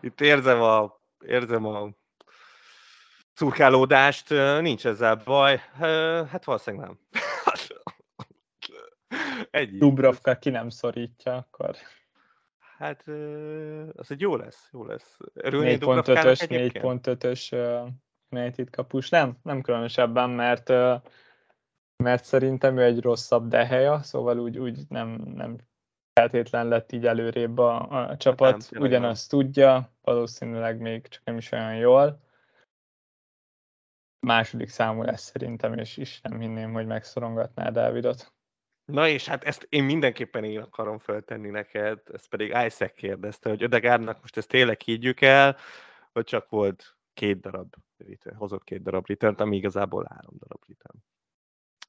itt 0.00 0.20
érzem 0.20 0.62
a, 0.62 1.00
érzem 1.26 1.66
a 1.66 1.90
szurkálódást, 3.34 4.28
nincs 4.60 4.86
ezzel 4.86 5.22
baj. 5.24 5.60
Hát 6.28 6.44
valószínűleg 6.44 6.86
nem. 6.86 6.98
Egy 9.50 9.78
Dubrovka 9.78 10.38
ki 10.38 10.50
nem 10.50 10.68
szorítja, 10.68 11.34
akkor... 11.34 11.76
Hát, 12.78 13.04
az 13.96 14.10
egy 14.10 14.20
jó 14.20 14.36
lesz, 14.36 14.68
jó 14.72 14.84
lesz. 14.84 15.16
4.5-ös, 15.34 16.46
4.5-ös 16.48 17.52
United 18.28 18.70
kapus. 18.70 19.08
Nem, 19.08 19.36
nem 19.42 19.60
különösebben, 19.60 20.30
mert 20.30 20.72
mert 21.96 22.24
szerintem 22.24 22.78
ő 22.78 22.82
egy 22.82 23.00
rosszabb 23.00 23.48
deheja, 23.48 24.02
szóval 24.02 24.38
úgy, 24.38 24.58
úgy 24.58 24.78
nem, 24.88 25.08
nem 25.34 25.56
feltétlen 26.12 26.68
lett 26.68 26.92
így 26.92 27.06
előrébb 27.06 27.58
a, 27.58 27.88
a 28.08 28.16
csapat, 28.16 28.70
nem, 28.70 28.82
ugyanazt 28.82 29.30
tudja, 29.30 29.92
valószínűleg 30.02 30.80
még 30.80 31.08
csak 31.08 31.24
nem 31.24 31.36
is 31.36 31.52
olyan 31.52 31.74
jól. 31.74 32.20
Második 34.24 34.68
számú 34.68 35.02
lesz 35.02 35.30
szerintem, 35.30 35.78
és 35.78 35.96
is 35.96 36.20
nem 36.20 36.40
hinném, 36.40 36.72
hogy 36.72 36.86
megszorongatná 36.86 37.70
Dávidot. 37.70 38.32
Na 38.84 39.08
és 39.08 39.28
hát 39.28 39.44
ezt 39.44 39.66
én 39.68 39.84
mindenképpen 39.84 40.44
én 40.44 40.60
akarom 40.60 40.98
föltenni 40.98 41.48
neked, 41.48 42.00
ezt 42.12 42.28
pedig 42.28 42.48
Isaac 42.48 42.94
kérdezte, 42.94 43.48
hogy 43.48 43.62
Ödegárnak 43.62 44.20
most 44.20 44.36
ezt 44.36 44.48
tényleg 44.48 44.80
higgyük 44.80 45.20
el, 45.20 45.56
vagy 46.12 46.24
csak 46.24 46.48
volt 46.48 46.96
két 47.14 47.40
darab 47.40 47.74
return, 47.96 48.36
hozott 48.36 48.64
két 48.64 48.82
darab 48.82 49.06
return 49.06 49.40
ami 49.40 49.56
igazából 49.56 50.06
három 50.08 50.34
darab 50.38 50.60
return. 50.66 50.98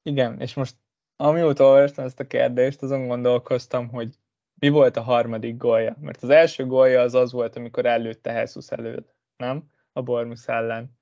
Igen, 0.02 0.40
és 0.40 0.54
most 0.54 0.76
amióta 1.16 1.64
olvastam 1.64 2.04
ezt 2.04 2.20
a 2.20 2.26
kérdést, 2.26 2.82
azon 2.82 3.06
gondolkoztam, 3.06 3.88
hogy 3.88 4.14
mi 4.60 4.68
volt 4.68 4.96
a 4.96 5.02
harmadik 5.02 5.56
gólja. 5.56 5.96
Mert 6.00 6.22
az 6.22 6.28
első 6.28 6.66
gólja 6.66 7.00
az 7.00 7.14
az 7.14 7.32
volt, 7.32 7.56
amikor 7.56 7.86
előtte 7.86 8.32
Jesus 8.32 8.70
előtt, 8.70 9.14
nem? 9.36 9.70
A 9.92 10.02
Bormus 10.02 10.48
ellen. 10.48 10.98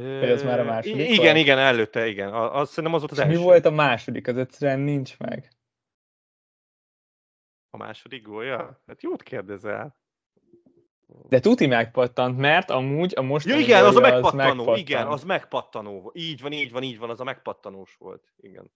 Vagy 0.00 0.30
az 0.30 0.42
már 0.42 0.60
a 0.60 0.64
második 0.64 1.08
Igen, 1.08 1.24
volt? 1.24 1.36
igen, 1.36 1.58
előtte, 1.58 2.06
igen. 2.06 2.32
Az, 2.32 2.68
szerintem 2.68 2.94
az 2.94 3.00
volt 3.00 3.12
az 3.12 3.18
és 3.18 3.24
első. 3.24 3.38
mi 3.38 3.44
volt 3.44 3.64
a 3.64 3.70
második? 3.70 4.28
Az 4.28 4.36
egyszerűen 4.36 4.80
nincs 4.80 5.18
meg. 5.18 5.48
A 7.70 7.76
második 7.76 8.22
gólja? 8.22 8.82
Hát 8.86 9.02
jót 9.02 9.22
kérdezel. 9.22 9.96
De 11.28 11.40
tuti 11.40 11.66
megpattant, 11.66 12.38
mert 12.38 12.70
amúgy 12.70 13.12
a 13.16 13.22
most 13.22 13.46
ja, 13.46 13.56
igen, 13.56 13.84
az 13.84 13.96
a 13.96 14.00
megpattanó, 14.00 14.50
az 14.50 14.56
megpattan. 14.56 14.78
igen, 14.78 15.06
az 15.06 15.24
megpattanó. 15.24 16.10
Így 16.14 16.40
van, 16.40 16.52
így 16.52 16.72
van, 16.72 16.82
így 16.82 16.98
van, 16.98 17.10
az 17.10 17.20
a 17.20 17.24
megpattanós 17.24 17.94
volt. 17.98 18.32
Igen. 18.36 18.72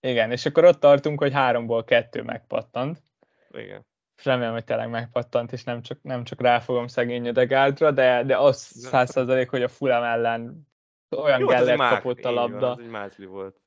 Igen, 0.00 0.30
és 0.30 0.46
akkor 0.46 0.64
ott 0.64 0.80
tartunk, 0.80 1.18
hogy 1.18 1.32
háromból 1.32 1.84
kettő 1.84 2.22
megpattant. 2.22 3.02
Igen. 3.50 3.86
És 4.22 4.28
remélem, 4.28 4.52
hogy 4.52 4.64
tényleg 4.64 4.90
megpattant, 4.90 5.52
és 5.52 5.64
nem 5.64 5.82
csak, 5.82 6.02
nem 6.02 6.24
csak 6.24 6.40
ráfogom 6.40 6.86
szegény 6.86 7.26
Ödegárdra, 7.26 7.90
de, 7.90 8.22
de 8.24 8.36
az 8.36 8.56
száz 8.56 9.10
százalék, 9.10 9.50
hogy 9.50 9.62
a 9.62 9.68
Fulham 9.68 10.02
ellen 10.02 10.68
olyan 11.16 11.40
Jó, 11.40 11.46
Gellert 11.46 11.78
kapott 11.78 12.24
a 12.24 12.30
labda. 12.30 12.58
Van, 12.58 12.70
az 12.70 12.78
egy 12.78 12.90
mázli 12.90 13.26
volt. 13.26 13.60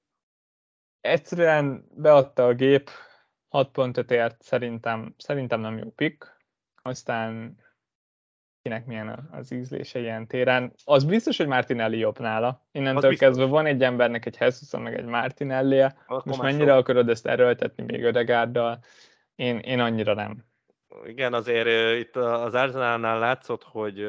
Egyszerűen 1.01 1.85
beadta 1.95 2.45
a 2.45 2.53
gép, 2.53 2.89
6 3.47 3.71
pontot 3.71 4.11
ért, 4.11 4.41
szerintem, 4.41 5.13
szerintem 5.17 5.59
nem 5.59 5.77
jó 5.77 5.89
pick. 5.89 6.37
Aztán 6.81 7.57
kinek 8.61 8.85
milyen 8.85 9.29
az 9.31 9.51
ízlése 9.51 9.99
ilyen 9.99 10.27
téren. 10.27 10.73
Az 10.85 11.03
biztos, 11.03 11.37
hogy 11.37 11.47
Martinelli 11.47 11.97
jobb 11.97 12.19
nála. 12.19 12.67
Innentől 12.71 13.17
kezdve 13.17 13.45
van 13.45 13.65
egy 13.65 13.83
embernek 13.83 14.25
egy 14.25 14.37
Hesusa, 14.37 14.79
meg 14.79 14.93
egy 14.93 15.05
martinelli 15.05 15.79
-e. 15.79 15.95
Most 16.07 16.41
mennyire 16.41 16.75
akarod 16.75 17.09
ezt 17.09 17.27
erőltetni 17.27 17.83
még 17.83 18.03
Ödegárddal? 18.03 18.79
Én, 19.35 19.57
én 19.57 19.79
annyira 19.79 20.13
nem. 20.13 20.45
Igen, 21.05 21.33
azért 21.33 21.99
itt 21.99 22.15
az 22.15 22.53
Arsenalnál 22.53 23.19
látszott, 23.19 23.63
hogy 23.63 24.07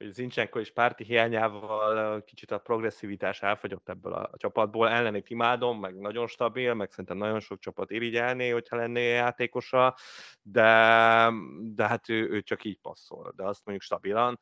hogy 0.00 0.12
Zincsenko 0.12 0.58
és 0.58 0.72
párti 0.72 1.04
hiányával 1.04 2.24
kicsit 2.24 2.50
a 2.50 2.58
progresszivitás 2.58 3.42
elfogyott 3.42 3.88
ebből 3.88 4.12
a 4.12 4.30
csapatból. 4.36 4.88
Ellenét 4.88 5.30
imádom, 5.30 5.80
meg 5.80 5.98
nagyon 5.98 6.26
stabil, 6.26 6.74
meg 6.74 6.90
szerintem 6.90 7.16
nagyon 7.16 7.40
sok 7.40 7.58
csapat 7.58 7.90
irigyelné, 7.90 8.48
hogyha 8.48 8.76
lenné 8.76 9.08
játékosa, 9.08 9.96
de, 10.42 11.32
de 11.60 11.86
hát 11.86 12.08
ő, 12.08 12.28
ő 12.30 12.42
csak 12.42 12.64
így 12.64 12.78
passzol, 12.78 13.32
de 13.36 13.42
azt 13.42 13.60
mondjuk 13.64 13.86
stabilan. 13.86 14.40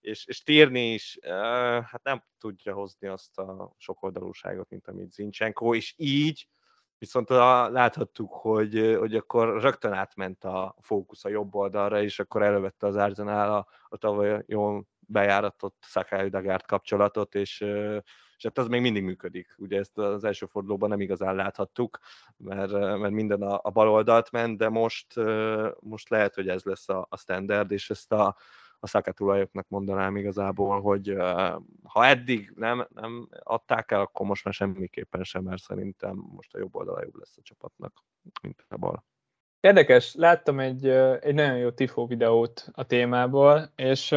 És, 0.00 0.26
és 0.26 0.42
térni 0.42 0.92
is, 0.92 1.18
hát 1.82 2.00
nem 2.02 2.24
tudja 2.38 2.74
hozni 2.74 3.08
azt 3.08 3.38
a 3.38 3.74
sokoldalúságot, 3.78 4.68
mint 4.68 4.88
amit 4.88 5.12
Zincsenko, 5.12 5.74
és 5.74 5.94
így 5.96 6.48
viszont 6.98 7.30
a, 7.30 7.68
láthattuk, 7.70 8.32
hogy, 8.32 8.96
hogy 8.98 9.14
akkor 9.14 9.60
rögtön 9.60 9.92
átment 9.92 10.44
a 10.44 10.74
fókusz 10.80 11.24
a 11.24 11.28
jobb 11.28 11.54
oldalra, 11.54 12.02
és 12.02 12.18
akkor 12.18 12.42
elővette 12.42 12.86
az 12.86 12.96
Arsenal 12.96 13.52
a, 13.52 13.66
a 13.88 13.96
tavaly 13.96 14.44
jól 14.46 14.86
bejáratott 15.06 15.76
Szakály 15.80 16.28
Dagárt 16.28 16.66
kapcsolatot, 16.66 17.34
és, 17.34 17.60
és 18.36 18.42
hát 18.42 18.58
az 18.58 18.68
még 18.68 18.80
mindig 18.80 19.02
működik. 19.02 19.54
Ugye 19.58 19.78
ezt 19.78 19.98
az 19.98 20.24
első 20.24 20.46
fordulóban 20.46 20.88
nem 20.88 21.00
igazán 21.00 21.34
láthattuk, 21.34 21.98
mert, 22.36 22.72
mert 22.72 23.10
minden 23.10 23.42
a, 23.42 23.60
a 23.62 23.70
bal 23.70 23.88
oldalt 23.88 24.30
ment, 24.30 24.58
de 24.58 24.68
most, 24.68 25.14
most 25.80 26.08
lehet, 26.08 26.34
hogy 26.34 26.48
ez 26.48 26.62
lesz 26.62 26.88
a, 26.88 27.06
a 27.10 27.16
standard, 27.16 27.70
és 27.70 27.90
ezt 27.90 28.12
a, 28.12 28.36
a 28.80 28.86
szakatulajoknak 28.86 29.68
mondanám 29.68 30.16
igazából, 30.16 30.80
hogy 30.80 31.16
ha 31.82 32.06
eddig 32.06 32.52
nem, 32.56 32.86
nem 32.94 33.28
adták 33.42 33.90
el, 33.90 34.00
akkor 34.00 34.26
most 34.26 34.44
már 34.44 34.54
semmiképpen 34.54 35.24
sem, 35.24 35.42
mert 35.42 35.62
szerintem 35.62 36.24
most 36.34 36.54
a 36.54 36.58
jobb 36.58 36.74
oldala 36.74 37.02
jobb 37.02 37.16
lesz 37.18 37.36
a 37.36 37.42
csapatnak, 37.42 38.04
mint 38.42 38.64
a 38.68 38.76
bal. 38.76 39.04
Érdekes, 39.60 40.14
láttam 40.14 40.60
egy, 40.60 40.86
egy 41.20 41.34
nagyon 41.34 41.56
jó 41.56 41.70
tifó 41.70 42.06
videót 42.06 42.68
a 42.72 42.84
témából, 42.84 43.72
és, 43.76 44.14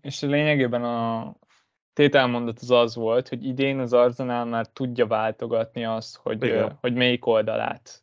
és 0.00 0.20
lényegében 0.20 0.84
a 0.84 1.34
tételmondat 1.92 2.58
az 2.60 2.70
az 2.70 2.94
volt, 2.94 3.28
hogy 3.28 3.44
idén 3.44 3.78
az 3.78 3.92
Arsenal 3.92 4.44
már 4.44 4.66
tudja 4.66 5.06
váltogatni 5.06 5.84
azt, 5.84 6.16
hogy, 6.16 6.64
hogy 6.80 6.94
melyik 6.94 7.26
oldalát 7.26 8.02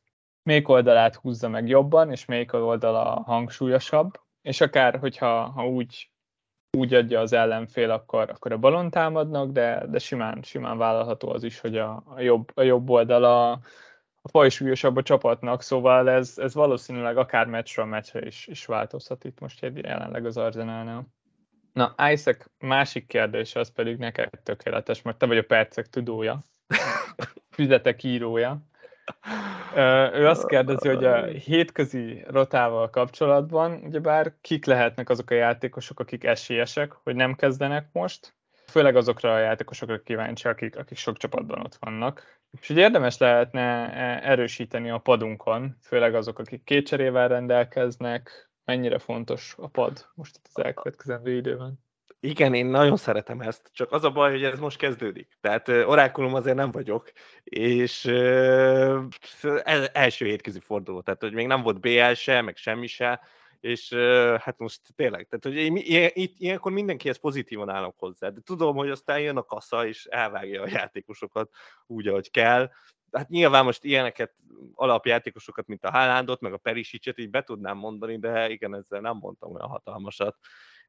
melyik 0.50 0.68
oldalát 0.68 1.16
húzza 1.16 1.50
meg 1.50 1.68
jobban, 1.68 2.12
és 2.12 2.26
melyik 2.26 2.54
oldala 2.54 3.24
hangsúlyosabb, 3.26 4.20
és 4.50 4.62
akár, 4.62 5.00
hogyha 5.00 5.50
ha 5.50 5.68
úgy, 5.68 6.12
úgy 6.78 6.94
adja 6.94 7.20
az 7.20 7.34
ellenfél, 7.34 7.92
akkor, 7.92 8.30
akkor 8.30 8.52
a 8.52 8.58
balon 8.58 8.90
támadnak, 8.90 9.52
de, 9.52 9.86
de 9.88 10.00
simán, 10.00 10.42
simán 10.42 10.78
vállalható 10.78 11.30
az 11.30 11.44
is, 11.44 11.60
hogy 11.60 11.78
a, 11.78 12.04
a, 12.06 12.22
jobb, 12.22 12.52
a 12.54 12.62
jobb 12.62 12.90
oldala 12.90 13.52
a 14.22 14.30
fajsúlyosabb 14.30 14.96
a 14.96 15.04
csapatnak, 15.04 15.62
szóval 15.62 16.10
ez, 16.10 16.38
ez 16.38 16.54
valószínűleg 16.54 17.18
akár 17.18 17.48
meccsről 17.48 17.86
meccsre 17.86 18.26
is, 18.26 18.48
is 18.48 18.66
változhat 18.66 19.24
itt 19.24 19.40
most 19.40 19.72
jelenleg 19.76 20.26
az 20.26 20.38
Arzenálnál. 20.38 21.08
Na, 21.74 21.96
Isaac 22.12 22.46
másik 22.60 23.08
kérdés, 23.08 23.56
az 23.56 23.72
pedig 23.72 23.98
neked 23.98 24.30
tökéletes, 24.44 25.02
mert 25.02 25.18
te 25.18 25.26
vagy 25.26 25.38
a 25.38 25.44
percek 25.44 25.88
tudója, 25.88 26.44
füzetek 27.56 28.04
írója. 28.04 28.62
Ő 30.14 30.28
azt 30.28 30.48
kérdezi, 30.48 30.88
hogy 30.88 31.06
a 31.06 31.26
hétközi 31.26 32.24
rotával 32.28 32.90
kapcsolatban, 32.90 33.82
ugyebár 33.84 34.34
kik 34.42 34.66
lehetnek 34.66 35.10
azok 35.10 35.30
a 35.30 35.34
játékosok, 35.34 36.00
akik 36.00 36.24
esélyesek, 36.24 36.92
hogy 37.04 37.16
nem 37.16 37.36
kezdenek 37.36 37.90
most, 37.92 38.34
főleg 38.70 38.96
azokra 38.96 39.34
a 39.34 39.40
játékosokra 39.40 40.02
kíváncsi, 40.02 40.48
akik, 40.48 40.78
akik 40.78 40.98
sok 40.98 41.18
csapatban 41.18 41.60
ott 41.60 41.76
vannak. 41.80 42.42
És 42.60 42.68
hogy 42.68 42.78
érdemes 42.78 43.18
lehetne 43.18 43.94
e, 43.94 44.30
erősíteni 44.30 44.90
a 44.90 44.98
padunkon, 44.98 45.78
főleg 45.82 46.16
azok, 46.16 46.40
akik 46.40 46.64
két 46.64 46.88
cserével 46.88 47.28
rendelkeznek, 47.28 48.50
mennyire 48.66 49.00
fontos 49.00 49.56
a 49.58 49.68
pad 49.68 50.06
most 50.14 50.36
itt 50.36 50.50
az 50.54 50.64
elkövetkezendő 50.64 51.36
időben. 51.36 51.80
Igen, 52.22 52.54
én 52.54 52.66
nagyon 52.66 52.98
szeretem 52.98 53.42
ezt, 53.42 53.70
csak 53.74 53.92
az 53.92 54.04
a 54.04 54.12
baj, 54.12 54.32
hogy 54.32 54.44
ez 54.44 54.60
most 54.60 54.78
kezdődik. 54.78 55.38
Tehát 55.42 55.68
orákulum 55.68 56.34
azért 56.34 56.56
nem 56.56 56.72
vagyok, 56.72 57.12
és 57.44 58.06
ez 59.64 59.90
első 59.94 60.26
hétközi 60.26 60.60
forduló, 60.60 61.02
tehát 61.02 61.22
hogy 61.22 61.34
még 61.34 61.48
nem 61.48 61.62
volt 61.62 61.80
BL 61.80 62.14
se, 62.14 62.42
meg 62.42 62.56
semmi 62.56 62.88
se, 62.88 63.22
és 63.60 63.94
hát 64.40 64.58
most 64.58 64.82
tényleg, 64.96 65.28
tehát 65.28 65.44
hogy 65.44 65.56
én, 65.56 66.12
itt 66.14 66.40
ilyenkor 66.40 66.72
mindenkihez 66.72 67.20
pozitívan 67.20 67.70
állok 67.70 67.96
hozzá, 67.98 68.30
de 68.30 68.42
tudom, 68.44 68.76
hogy 68.76 68.90
aztán 68.90 69.20
jön 69.20 69.38
a 69.38 69.44
kassa, 69.44 69.88
és 69.88 70.06
elvágja 70.06 70.62
a 70.62 70.68
játékosokat 70.68 71.50
úgy, 71.88 72.08
ahogy 72.08 72.32
kell. 72.32 72.70
Hát 73.12 73.30
nyilván 73.30 73.66
most 73.66 73.84
ilyeneket, 73.84 74.34
alapjátékosokat, 74.74 75.68
mint 75.68 75.86
a 75.86 75.92
Hálándot, 75.92 76.42
meg 76.42 76.54
a 76.54 76.58
Perisicset 76.58 77.20
így 77.20 77.30
be 77.30 77.42
tudnám 77.44 77.78
mondani, 77.78 78.20
de 78.20 78.50
igen, 78.50 78.76
ezzel 78.76 79.02
nem 79.02 79.18
mondtam 79.18 79.54
olyan 79.54 79.68
hatalmasat. 79.68 80.38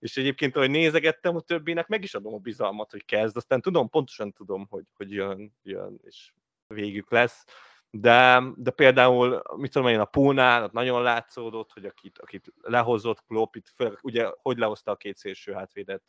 És 0.00 0.16
egyébként, 0.16 0.56
ahogy 0.56 0.70
nézegettem, 0.70 1.36
a 1.36 1.40
többinek 1.40 1.88
meg 1.88 2.02
is 2.02 2.14
adom 2.14 2.34
a 2.34 2.38
bizalmat, 2.38 2.90
hogy 2.90 3.04
kezd, 3.04 3.36
aztán 3.36 3.60
tudom, 3.60 3.88
pontosan 3.88 4.32
tudom, 4.32 4.66
hogy, 4.70 4.84
hogy 4.96 5.12
jön, 5.12 5.52
jön, 5.62 6.00
és 6.04 6.32
végük 6.66 7.10
lesz 7.10 7.44
de, 7.90 8.42
de 8.56 8.70
például, 8.70 9.42
mit 9.56 9.72
tudom 9.72 9.88
én, 9.88 10.00
a 10.00 10.04
Púnál 10.04 10.68
nagyon 10.72 11.02
látszódott, 11.02 11.72
hogy 11.72 11.84
akit, 11.84 12.18
akit 12.18 12.52
lehozott 12.60 13.24
Klopp, 13.26 13.54
itt 13.54 13.72
főleg, 13.76 13.98
ugye, 14.02 14.30
hogy 14.42 14.58
lehozta 14.58 14.90
a 14.90 14.96
két 14.96 15.16
szélső 15.16 15.52
hátvédet, 15.52 16.02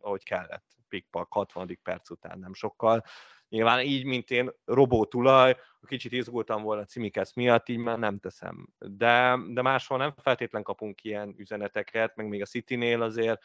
ahogy 0.00 0.24
kellett, 0.24 0.64
Pikpak 0.88 1.32
60. 1.32 1.78
perc 1.82 2.10
után 2.10 2.38
nem 2.38 2.54
sokkal. 2.54 3.04
Nyilván 3.48 3.80
így, 3.80 4.04
mint 4.04 4.30
én, 4.30 4.50
robó 4.64 5.04
tulaj, 5.04 5.56
kicsit 5.86 6.12
izgultam 6.12 6.62
volna 6.62 6.84
Cimikesz 6.84 7.34
miatt, 7.34 7.68
így 7.68 7.78
már 7.78 7.98
nem 7.98 8.18
teszem. 8.18 8.68
De, 8.78 9.38
de 9.48 9.62
máshol 9.62 9.98
nem 9.98 10.14
feltétlen 10.22 10.62
kapunk 10.62 11.04
ilyen 11.04 11.34
üzeneteket, 11.36 12.16
meg 12.16 12.28
még 12.28 12.42
a 12.42 12.46
City-nél 12.46 13.02
azért. 13.02 13.42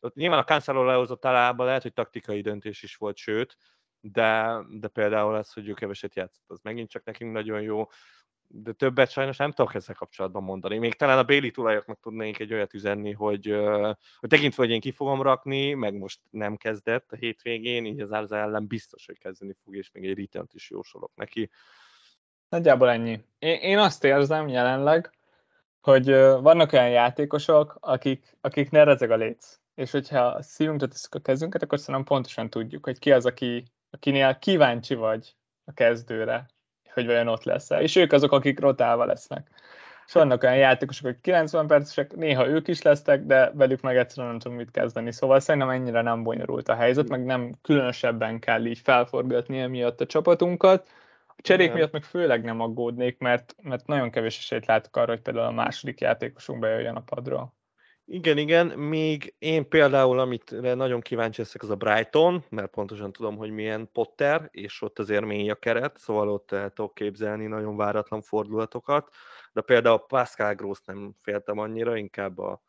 Ott 0.00 0.14
nyilván 0.14 0.38
a 0.38 0.44
Cancelo 0.44 0.84
lehozott 0.84 1.20
talába 1.20 1.64
lehet, 1.64 1.82
hogy 1.82 1.92
taktikai 1.92 2.40
döntés 2.40 2.82
is 2.82 2.96
volt, 2.96 3.16
sőt, 3.16 3.56
de, 4.00 4.58
de 4.70 4.88
például 4.88 5.34
az, 5.34 5.52
hogy 5.52 5.68
ő 5.68 5.72
keveset 5.72 6.14
játszott, 6.14 6.44
az 6.46 6.60
megint 6.62 6.90
csak 6.90 7.04
nekünk 7.04 7.32
nagyon 7.32 7.60
jó, 7.62 7.88
de 8.54 8.72
többet 8.72 9.10
sajnos 9.10 9.36
nem 9.36 9.52
tudok 9.52 9.74
ezzel 9.74 9.94
kapcsolatban 9.94 10.42
mondani. 10.42 10.78
Még 10.78 10.94
talán 10.94 11.18
a 11.18 11.22
Béli 11.22 11.50
tulajoknak 11.50 12.00
tudnék 12.00 12.38
egy 12.38 12.52
olyat 12.52 12.74
üzenni, 12.74 13.12
hogy, 13.12 13.56
hogy 14.18 14.28
tekintve, 14.28 14.62
hogy 14.62 14.72
én 14.72 14.80
ki 14.80 14.90
fogom 14.90 15.22
rakni, 15.22 15.72
meg 15.72 15.94
most 15.94 16.20
nem 16.30 16.56
kezdett 16.56 17.12
a 17.12 17.16
hétvégén, 17.16 17.84
így 17.84 18.00
az 18.00 18.12
Árza 18.12 18.36
ellen 18.36 18.66
biztos, 18.66 19.06
hogy 19.06 19.18
kezdeni 19.18 19.56
fog, 19.64 19.76
és 19.76 19.90
még 19.92 20.04
egy 20.04 20.18
return 20.18 20.46
is 20.52 20.70
jósolok 20.70 21.12
neki. 21.14 21.50
Nagyjából 22.48 22.90
ennyi. 22.90 23.24
Én, 23.38 23.58
én 23.60 23.78
azt 23.78 24.04
érzem 24.04 24.48
jelenleg, 24.48 25.10
hogy 25.80 26.10
vannak 26.40 26.72
olyan 26.72 26.90
játékosok, 26.90 27.76
akik, 27.80 28.36
akik 28.40 28.70
ne 28.70 28.84
rezeg 28.84 29.10
a 29.10 29.16
léc. 29.16 29.60
És 29.74 29.90
hogyha 29.90 30.42
szívünkre 30.42 30.86
tesszük 30.86 31.14
a 31.14 31.20
kezünket, 31.20 31.62
akkor 31.62 31.78
szerintem 31.78 32.04
pontosan 32.04 32.50
tudjuk, 32.50 32.84
hogy 32.84 32.98
ki 32.98 33.12
az, 33.12 33.26
aki, 33.26 33.64
akinél 33.90 34.38
kíváncsi 34.38 34.94
vagy 34.94 35.36
a 35.64 35.72
kezdőre, 35.72 36.46
hogy 36.92 37.06
vajon 37.06 37.28
ott 37.28 37.44
lesz 37.44 37.70
-e. 37.70 37.82
És 37.82 37.96
ők 37.96 38.12
azok, 38.12 38.32
akik 38.32 38.60
rotálva 38.60 39.04
lesznek. 39.04 39.50
És 40.06 40.12
vannak 40.12 40.42
olyan 40.42 40.56
játékosok, 40.56 41.06
akik 41.06 41.20
90 41.20 41.66
percesek, 41.66 42.16
néha 42.16 42.48
ők 42.48 42.68
is 42.68 42.82
lesznek, 42.82 43.24
de 43.24 43.50
velük 43.54 43.80
meg 43.80 43.96
egyszerűen 43.96 44.28
nem 44.28 44.38
tudom 44.38 44.56
mit 44.56 44.70
kezdeni. 44.70 45.12
Szóval 45.12 45.40
szerintem 45.40 45.70
ennyire 45.70 46.02
nem 46.02 46.22
bonyolult 46.22 46.68
a 46.68 46.74
helyzet, 46.74 47.08
meg 47.08 47.24
nem 47.24 47.54
különösebben 47.62 48.38
kell 48.38 48.64
így 48.64 48.78
felforgatni 48.78 49.60
emiatt 49.60 50.00
a 50.00 50.06
csapatunkat. 50.06 50.88
A 51.26 51.42
cserék 51.42 51.72
miatt 51.72 51.92
meg 51.92 52.02
főleg 52.02 52.44
nem 52.44 52.60
aggódnék, 52.60 53.18
mert, 53.18 53.56
mert 53.62 53.86
nagyon 53.86 54.10
kevés 54.10 54.38
esélyt 54.38 54.66
látok 54.66 54.96
arra, 54.96 55.10
hogy 55.10 55.20
például 55.20 55.46
a 55.46 55.50
második 55.50 56.00
játékosunk 56.00 56.60
bejöjjön 56.60 56.96
a 56.96 57.00
padról. 57.00 57.52
Igen, 58.12 58.38
igen, 58.38 58.66
még 58.66 59.34
én 59.38 59.68
például, 59.68 60.18
amit 60.18 60.60
nagyon 60.60 61.00
kíváncsi 61.00 61.40
leszek, 61.40 61.62
az 61.62 61.70
a 61.70 61.76
Brighton, 61.76 62.44
mert 62.48 62.70
pontosan 62.70 63.12
tudom, 63.12 63.36
hogy 63.36 63.50
milyen 63.50 63.88
Potter, 63.92 64.48
és 64.50 64.82
ott 64.82 64.98
azért 64.98 65.24
mély 65.24 65.50
a 65.50 65.54
keret, 65.54 65.98
szóval 65.98 66.28
ott 66.28 66.52
el 66.52 66.70
tudok 66.70 66.94
képzelni 66.94 67.46
nagyon 67.46 67.76
váratlan 67.76 68.22
fordulatokat, 68.22 69.14
de 69.52 69.60
például 69.60 70.06
Pascal 70.06 70.54
Gross 70.54 70.80
nem 70.84 71.14
féltem 71.22 71.58
annyira, 71.58 71.96
inkább 71.96 72.38
a, 72.38 72.62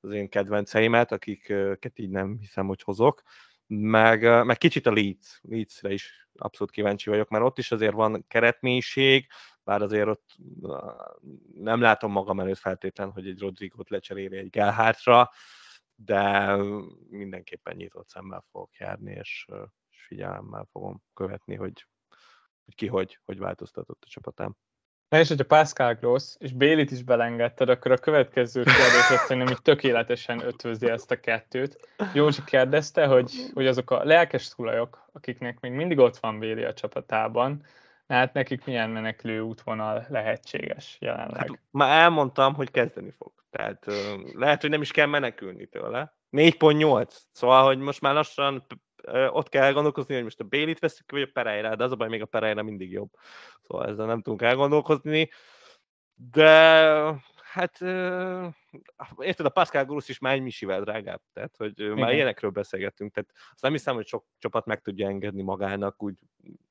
az 0.00 0.10
én 0.10 0.28
kedvenceimet, 0.28 1.12
akiket 1.12 1.98
így 1.98 2.10
nem 2.10 2.36
hiszem, 2.40 2.66
hogy 2.66 2.82
hozok, 2.82 3.22
meg, 3.66 4.44
meg 4.44 4.58
kicsit 4.58 4.86
a 4.86 4.92
Leeds, 4.92 5.40
Leedsre 5.42 5.92
is 5.92 6.28
abszolút 6.36 6.72
kíváncsi 6.72 7.10
vagyok, 7.10 7.28
mert 7.28 7.44
ott 7.44 7.58
is 7.58 7.72
azért 7.72 7.94
van 7.94 8.24
keretmélység, 8.28 9.26
bár 9.66 9.82
azért 9.82 10.08
ott 10.08 10.36
nem 11.54 11.80
látom 11.80 12.12
magam 12.12 12.40
előtt 12.40 12.58
feltétlen, 12.58 13.10
hogy 13.10 13.26
egy 13.26 13.40
Rodrigot 13.40 13.90
lecseréli 13.90 14.36
egy 14.36 14.50
Gelhártra, 14.50 15.30
de 15.94 16.56
mindenképpen 17.08 17.76
nyitott 17.76 18.08
szemmel 18.08 18.44
fogok 18.50 18.76
járni, 18.76 19.12
és, 19.12 19.46
figyelemmel 20.06 20.68
fogom 20.70 21.02
követni, 21.14 21.54
hogy, 21.54 21.86
hogy 22.64 22.74
ki 22.74 22.86
hogy, 22.86 23.18
hogy 23.24 23.38
változtatott 23.38 24.02
a 24.06 24.08
csapatám. 24.08 24.56
Na 25.08 25.18
és 25.18 25.28
hogyha 25.28 25.44
Pascal 25.44 25.94
Gross 25.94 26.34
és 26.38 26.52
Bélit 26.52 26.90
is 26.90 27.02
belengedted, 27.02 27.68
akkor 27.68 27.92
a 27.92 27.98
következő 27.98 28.62
kérdés 28.62 29.26
hogy 29.26 29.36
nem 29.36 29.46
tökéletesen 29.46 30.40
ötvözi 30.40 30.88
ezt 30.88 31.10
a 31.10 31.20
kettőt. 31.20 31.88
Józsi 32.14 32.44
kérdezte, 32.44 33.06
hogy, 33.06 33.50
hogy 33.54 33.66
azok 33.66 33.90
a 33.90 34.04
lelkes 34.04 34.48
tulajok, 34.48 35.08
akiknek 35.12 35.60
még 35.60 35.72
mindig 35.72 35.98
ott 35.98 36.16
van 36.16 36.38
Béli 36.38 36.64
a 36.64 36.72
csapatában, 36.72 37.64
Hát 38.08 38.32
nekik 38.32 38.64
milyen 38.64 38.90
menekülő 38.90 39.40
útvonal 39.40 40.06
lehetséges 40.08 40.96
jelenleg? 41.00 41.38
Hát, 41.38 41.60
már 41.70 42.02
elmondtam, 42.02 42.54
hogy 42.54 42.70
kezdeni 42.70 43.10
fog. 43.10 43.32
Tehát 43.50 43.86
lehet, 44.32 44.60
hogy 44.60 44.70
nem 44.70 44.80
is 44.80 44.90
kell 44.90 45.06
menekülni 45.06 45.66
tőle. 45.66 46.14
4.8. 46.30 47.16
Szóval, 47.32 47.64
hogy 47.64 47.78
most 47.78 48.00
már 48.00 48.14
lassan 48.14 48.66
ott 49.30 49.48
kell 49.48 49.62
elgondolkozni, 49.62 50.14
hogy 50.14 50.22
most 50.22 50.40
a 50.40 50.44
Bélit 50.44 50.78
veszük, 50.78 51.10
vagy 51.10 51.22
a 51.22 51.28
Pereira, 51.32 51.76
de 51.76 51.84
az 51.84 51.92
a 51.92 51.96
baj, 51.96 52.08
még 52.08 52.22
a 52.22 52.26
Pereira 52.26 52.62
mindig 52.62 52.90
jobb. 52.92 53.10
Szóval 53.62 53.86
ezzel 53.86 54.06
nem 54.06 54.22
tudunk 54.22 54.42
elgondolkozni. 54.42 55.30
De 56.32 56.92
hát 57.56 57.80
érted, 59.18 59.46
a 59.46 59.50
Pascal 59.50 59.84
Gross 59.84 60.08
is 60.08 60.18
már 60.18 60.34
egy 60.34 60.42
misivel 60.42 60.80
drágább, 60.80 61.20
tehát 61.32 61.56
hogy 61.56 61.80
Igen. 61.80 61.98
már 61.98 62.12
ilyenekről 62.12 62.50
beszélgettünk, 62.50 63.12
tehát 63.12 63.30
azt 63.52 63.62
nem 63.62 63.72
hiszem, 63.72 63.94
hogy 63.94 64.06
sok 64.06 64.24
csapat 64.38 64.66
meg 64.66 64.80
tudja 64.80 65.08
engedni 65.08 65.42
magának, 65.42 66.02
úgy, 66.02 66.14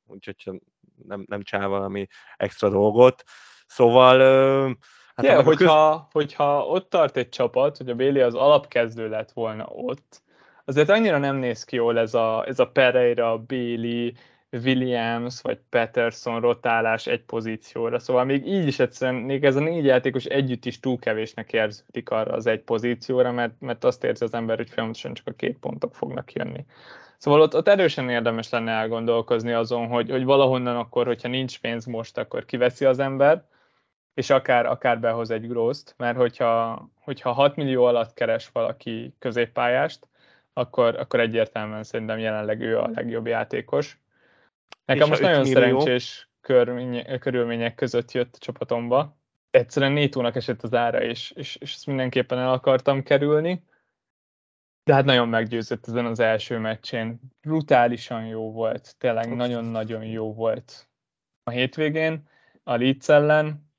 úgy 0.08 0.26
hogy 0.26 0.62
nem, 1.08 1.26
nem 1.28 1.42
csinál 1.42 1.68
valami 1.68 2.08
extra 2.38 2.70
dolgot. 2.70 3.24
Szóval 3.68 4.78
Hát 5.16 5.26
yeah, 5.26 5.44
hogyha, 5.44 5.96
köz... 5.96 6.12
hogyha 6.12 6.68
ott 6.68 6.90
tart 6.90 7.18
egy 7.18 7.30
csapat, 7.30 7.78
hogy 7.78 7.90
a 7.90 7.96
Béli 7.96 8.22
az 8.22 8.36
alapkezdő 8.36 9.10
lett 9.10 9.32
volna 9.32 9.66
ott, 9.66 10.22
azért 10.66 10.90
annyira 10.90 11.18
nem 11.18 11.36
néz 11.36 11.64
ki 11.64 11.76
jól 11.76 12.00
ez 12.00 12.14
a, 12.14 12.46
ez 12.48 12.60
a 12.60 12.68
Pereira, 12.68 13.38
Béli, 13.38 14.16
Williams 14.52 15.42
vagy 15.42 15.60
Peterson 15.70 16.42
rotálás 16.42 17.08
egy 17.08 17.24
pozícióra. 17.24 18.00
Szóval 18.00 18.24
még 18.26 18.48
így 18.48 18.68
is 18.68 18.80
egyszerűen, 18.80 19.22
még 19.22 19.44
ez 19.44 19.56
a 19.56 19.60
négy 19.60 19.86
játékos 19.86 20.26
együtt 20.26 20.66
is 20.66 20.80
túl 20.80 21.00
kevésnek 21.00 21.54
érződik 21.54 22.10
arra 22.10 22.34
az 22.34 22.46
egy 22.48 22.62
pozícióra, 22.62 23.32
mert, 23.32 23.54
mert 23.60 23.84
azt 23.84 24.04
érzi 24.04 24.24
az 24.24 24.34
ember, 24.34 24.58
hogy 24.58 24.70
folyamatosan 24.70 25.14
csak 25.14 25.28
a 25.28 25.32
két 25.32 25.58
pontok 25.58 25.96
fognak 25.96 26.34
jönni. 26.34 26.66
Szóval 27.18 27.42
ott, 27.42 27.56
ott 27.56 27.68
erősen 27.68 28.10
érdemes 28.10 28.50
lenne 28.50 28.72
elgondolkozni 28.72 29.52
azon, 29.52 29.88
hogy, 29.88 30.10
hogy 30.10 30.24
valahonnan 30.24 30.76
akkor, 30.76 31.06
hogyha 31.06 31.28
nincs 31.28 31.60
pénz 31.60 31.86
most, 31.86 32.18
akkor 32.18 32.46
kiveszi 32.46 32.86
az 32.86 33.00
ember, 33.00 33.46
és 34.14 34.30
akár, 34.30 34.66
akár 34.66 35.00
behoz 35.00 35.32
egy 35.32 35.48
grózt, 35.48 35.94
mert 35.98 36.18
hogyha, 36.18 36.86
hogyha 37.00 37.32
6 37.32 37.56
millió 37.56 37.84
alatt 37.84 38.14
keres 38.14 38.50
valaki 38.54 39.16
középpályást, 39.20 40.08
akkor, 40.54 40.96
akkor 40.96 41.20
egyértelműen 41.20 41.84
szerintem 41.84 42.20
jelenleg 42.20 42.62
ő 42.62 42.78
a 42.78 42.90
legjobb 42.94 43.28
játékos. 43.28 44.00
Nekem 44.86 45.08
most 45.08 45.22
nagyon 45.22 45.42
millió... 45.42 45.54
szerencsés 45.54 46.30
körülmények 47.20 47.76
között 47.76 48.12
jött 48.12 48.36
a 48.36 48.38
csapatomba. 48.38 49.18
Egyszerűen 49.50 49.92
Nétónak 49.92 50.36
esett 50.36 50.62
az 50.62 50.74
ára, 50.74 51.02
és, 51.02 51.32
és, 51.32 51.56
és 51.56 51.74
ezt 51.74 51.86
mindenképpen 51.86 52.38
el 52.38 52.52
akartam 52.52 53.04
kerülni. 53.04 53.64
De 54.84 54.94
hát 54.94 55.06
nagyon 55.06 55.30
meggyőzött 55.30 55.88
ezen 55.88 56.06
az 56.06 56.20
első 56.20 56.58
meccsén. 56.58 57.20
Brutálisan 57.42 58.26
jó 58.26 58.52
volt, 58.52 58.96
tényleg 58.98 59.36
nagyon-nagyon 59.36 60.04
jó 60.04 60.34
volt 60.34 60.90
a 61.44 61.50
hétvégén 61.50 62.30
a 62.64 62.76
Leeds 62.76 63.10
ellen. 63.10 63.74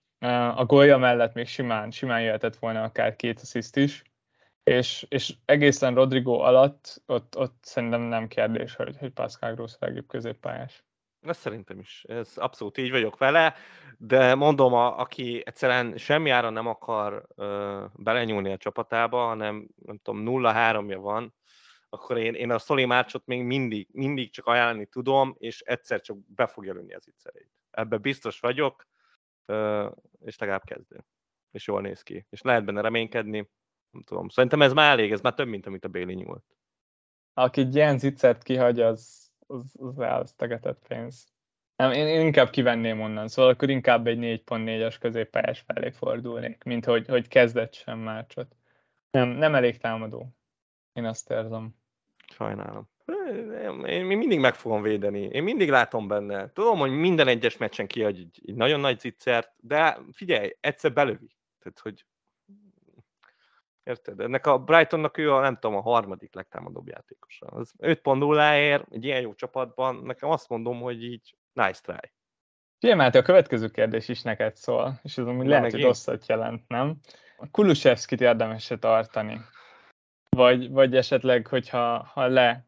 A 0.54 0.64
golja 0.64 0.96
mellett 0.96 1.34
még 1.34 1.46
simán, 1.46 1.90
simán 1.90 2.22
jöhetett 2.22 2.56
volna 2.56 2.82
akár 2.82 3.16
két 3.16 3.40
assziszt 3.40 3.76
is, 3.76 4.02
és, 4.62 5.06
és 5.08 5.34
egészen 5.44 5.94
Rodrigo 5.94 6.38
alatt 6.38 7.02
ott, 7.06 7.36
ott 7.36 7.56
szerintem 7.60 8.00
nem 8.00 8.28
kérdés, 8.28 8.74
hogy, 8.74 8.96
hogy 8.98 9.10
Pascal 9.10 9.54
Gross 9.54 9.74
a 9.74 9.76
legjobb 9.80 10.06
középpályás. 10.06 10.85
Ez 11.28 11.36
szerintem 11.36 11.78
is, 11.78 12.04
ez 12.08 12.32
abszolút 12.36 12.78
így 12.78 12.90
vagyok 12.90 13.18
vele, 13.18 13.54
de 13.98 14.34
mondom, 14.34 14.72
a, 14.72 14.98
aki 14.98 15.42
egyszerűen 15.44 15.96
semmi 15.96 16.30
ára 16.30 16.50
nem 16.50 16.66
akar 16.66 17.26
ö, 17.34 17.84
belenyúlni 17.94 18.52
a 18.52 18.56
csapatába, 18.56 19.26
hanem 19.26 19.68
nem 19.76 19.98
tudom, 19.98 20.24
0-3-ja 20.26 20.98
van, 21.00 21.34
akkor 21.88 22.18
én, 22.18 22.34
én 22.34 22.50
a 22.50 22.58
Szoli 22.58 22.84
Márcsot 22.84 23.26
még 23.26 23.42
mindig, 23.42 23.88
mindig 23.92 24.30
csak 24.30 24.46
ajánlani 24.46 24.86
tudom, 24.86 25.34
és 25.38 25.60
egyszer 25.60 26.00
csak 26.00 26.16
be 26.26 26.46
fogja 26.46 26.72
lőni 26.72 26.94
az 26.94 27.08
ittszereit. 27.08 27.50
Ebben 27.70 28.00
biztos 28.00 28.40
vagyok, 28.40 28.86
ö, 29.46 29.88
és 30.24 30.38
legalább 30.38 30.64
kezdő. 30.64 31.04
És 31.50 31.66
jól 31.66 31.80
néz 31.80 32.02
ki. 32.02 32.26
És 32.30 32.42
lehet 32.42 32.64
benne 32.64 32.80
reménykedni, 32.80 33.50
nem 33.90 34.02
tudom. 34.02 34.28
Szerintem 34.28 34.62
ez 34.62 34.72
már 34.72 34.90
elég, 34.90 35.12
ez 35.12 35.20
már 35.20 35.34
több, 35.34 35.48
mint 35.48 35.66
amit 35.66 35.84
a 35.84 35.88
Béli 35.88 36.14
nyúlt. 36.14 36.44
Aki 37.34 37.68
ilyen 37.72 37.98
zicsert 37.98 38.42
kihagy, 38.42 38.80
az 38.80 39.25
az, 39.46 39.74
az 39.78 39.98
elvesztegetett 39.98 40.86
pénz. 40.88 41.34
Nem, 41.76 41.92
én, 41.92 42.06
én 42.06 42.20
inkább 42.20 42.50
kivenném 42.50 43.00
onnan, 43.00 43.28
szóval 43.28 43.50
akkor 43.50 43.70
inkább 43.70 44.06
egy 44.06 44.18
4.4-as 44.18 44.96
középpályás 45.00 45.60
felé 45.60 45.90
fordulnék, 45.90 46.64
mint 46.64 46.84
hogy, 46.84 47.06
hogy 47.06 47.28
kezdett 47.28 47.74
sem 47.74 47.98
márcsot. 47.98 48.56
Nem, 49.10 49.28
nem 49.28 49.54
elég 49.54 49.78
támadó. 49.78 50.36
Én 50.92 51.04
azt 51.04 51.30
érzem. 51.30 51.74
Sajnálom. 52.32 52.88
Én 53.86 54.04
mindig 54.04 54.40
meg 54.40 54.54
fogom 54.54 54.82
védeni. 54.82 55.20
Én 55.20 55.42
mindig 55.42 55.70
látom 55.70 56.08
benne. 56.08 56.52
Tudom, 56.52 56.78
hogy 56.78 56.90
minden 56.90 57.28
egyes 57.28 57.56
meccsen 57.56 57.86
kiadj 57.86 58.20
egy, 58.20 58.40
egy 58.46 58.54
nagyon 58.54 58.80
nagy 58.80 59.00
zicsert, 59.00 59.52
de 59.56 59.98
figyelj, 60.12 60.56
egyszer 60.60 60.92
belövi. 60.92 61.36
Tehát, 61.58 61.78
hogy 61.78 62.04
Érted? 63.86 64.20
Ennek 64.20 64.46
a 64.46 64.58
Brightonnak 64.58 65.18
ő 65.18 65.32
a, 65.32 65.40
nem 65.40 65.54
tudom, 65.54 65.76
a 65.76 65.80
harmadik 65.80 66.34
legtámadóbb 66.34 66.88
játékosa. 66.88 67.46
Az 67.46 67.72
5.0-ért 67.78 68.84
egy 68.90 69.04
ilyen 69.04 69.20
jó 69.20 69.34
csapatban, 69.34 69.96
nekem 70.04 70.30
azt 70.30 70.48
mondom, 70.48 70.80
hogy 70.80 71.04
így 71.04 71.36
nice 71.52 71.80
try. 71.82 72.12
Figyelj, 72.78 73.10
a 73.16 73.22
következő 73.22 73.68
kérdés 73.68 74.08
is 74.08 74.22
neked 74.22 74.56
szól, 74.56 75.00
és 75.02 75.18
ez 75.18 75.26
amúgy 75.26 75.46
lehet, 75.46 75.70
hogy 75.70 75.82
rosszat 75.82 76.26
jelent, 76.26 76.68
nem? 76.68 76.96
A 77.36 77.50
Kulusevskit 77.50 78.20
érdemes 78.20 78.70
-e 78.70 78.76
tartani? 78.76 79.40
Vagy, 80.28 80.70
vagy 80.70 80.96
esetleg, 80.96 81.46
hogyha 81.46 82.10
ha 82.12 82.26
le, 82.26 82.66